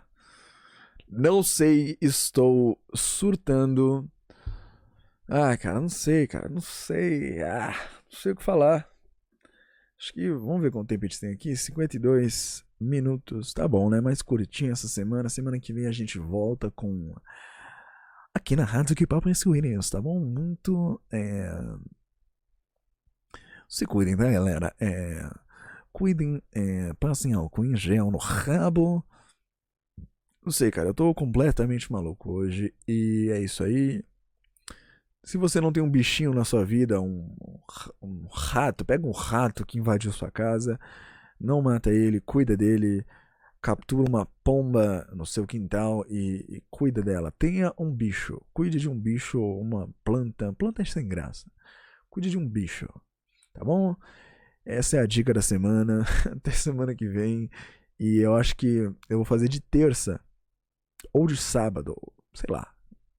Não 1.09 1.43
sei, 1.43 1.97
estou 2.01 2.79
surtando. 2.93 4.09
Ah, 5.27 5.55
cara, 5.57 5.79
não 5.81 5.89
sei, 5.89 6.25
cara. 6.27 6.49
Não 6.49 6.61
sei. 6.61 7.41
Ah, 7.41 7.73
não 8.11 8.19
sei 8.19 8.31
o 8.31 8.35
que 8.35 8.43
falar. 8.43 8.89
Acho 9.99 10.13
que. 10.13 10.29
Vamos 10.31 10.61
ver 10.61 10.71
quanto 10.71 10.87
tempo 10.87 11.05
a 11.05 11.07
gente 11.07 11.19
tem 11.19 11.33
aqui. 11.33 11.55
52 11.55 12.65
minutos. 12.79 13.53
Tá 13.53 13.67
bom, 13.67 13.89
né? 13.89 13.99
Mais 14.01 14.21
curtinho 14.21 14.71
essa 14.71 14.87
semana. 14.87 15.29
Semana 15.29 15.59
que 15.59 15.73
vem 15.73 15.87
a 15.87 15.91
gente 15.91 16.17
volta 16.17 16.71
com. 16.71 17.13
Aqui 18.33 18.55
na 18.55 18.65
Rádio 18.65 18.95
Que 18.95 19.07
Papo 19.07 19.29
Williams, 19.47 19.89
tá 19.89 20.01
bom? 20.01 20.19
Muito. 20.19 21.01
É 21.11 21.49
se 23.67 23.85
cuidem, 23.85 24.15
tá, 24.15 24.29
galera? 24.29 24.73
É, 24.79 25.29
cuidem, 25.91 26.41
é, 26.53 26.93
passem 26.93 27.33
álcool 27.33 27.65
em 27.65 27.75
gel 27.75 28.11
no 28.11 28.17
rabo. 28.17 29.03
Não 30.43 30.51
sei, 30.51 30.69
cara, 30.69 30.89
eu 30.89 30.93
tô 30.93 31.13
completamente 31.13 31.91
maluco 31.91 32.31
hoje. 32.31 32.73
E 32.87 33.29
é 33.31 33.39
isso 33.39 33.63
aí. 33.63 34.03
Se 35.23 35.37
você 35.37 35.59
não 35.59 35.71
tem 35.71 35.81
um 35.81 35.89
bichinho 35.89 36.33
na 36.33 36.45
sua 36.45 36.63
vida, 36.63 37.01
um, 37.01 37.35
um 38.01 38.27
rato, 38.31 38.85
pega 38.85 39.07
um 39.07 39.11
rato 39.11 39.65
que 39.65 39.79
invadiu 39.79 40.11
sua 40.11 40.29
casa, 40.29 40.79
não 41.39 41.63
mata 41.63 41.91
ele, 41.91 42.21
cuida 42.21 42.55
dele, 42.55 43.03
captura 43.59 44.07
uma 44.07 44.27
pomba 44.43 45.09
no 45.11 45.25
seu 45.25 45.47
quintal 45.47 46.05
e, 46.07 46.45
e 46.47 46.63
cuida 46.69 47.01
dela. 47.01 47.31
Tenha 47.31 47.73
um 47.79 47.91
bicho, 47.91 48.39
cuide 48.53 48.77
de 48.77 48.87
um 48.87 48.99
bicho, 48.99 49.41
uma 49.41 49.89
planta, 50.03 50.53
planta 50.53 50.83
é 50.83 50.85
sem 50.85 51.07
graça. 51.07 51.49
Cuide 52.07 52.29
de 52.29 52.37
um 52.37 52.47
bicho. 52.47 52.87
Tá 53.55 53.63
bom? 53.63 53.95
Essa 54.65 54.97
é 54.97 54.99
a 54.99 55.05
dica 55.05 55.33
da 55.33 55.41
semana. 55.41 56.05
Até 56.29 56.51
semana 56.51 56.93
que 56.93 57.07
vem. 57.07 57.49
E 57.97 58.17
eu 58.17 58.35
acho 58.35 58.55
que 58.55 58.91
eu 59.09 59.17
vou 59.17 59.25
fazer 59.25 59.47
de 59.47 59.61
terça 59.61 60.19
ou 61.13 61.25
de 61.25 61.37
sábado, 61.37 61.95
sei 62.33 62.47
lá. 62.53 62.73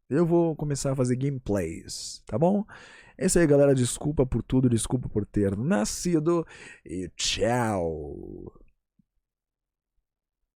Eu 0.08 0.26
vou 0.26 0.54
começar 0.54 0.92
a 0.92 0.96
fazer 0.96 1.16
gameplays, 1.16 2.22
tá 2.26 2.38
bom? 2.38 2.64
É 3.16 3.26
isso 3.26 3.38
aí, 3.38 3.46
galera. 3.46 3.74
Desculpa 3.74 4.26
por 4.26 4.42
tudo, 4.42 4.68
desculpa 4.68 5.08
por 5.08 5.24
ter 5.24 5.56
nascido 5.56 6.46
e 6.84 7.08
tchau. 7.16 8.52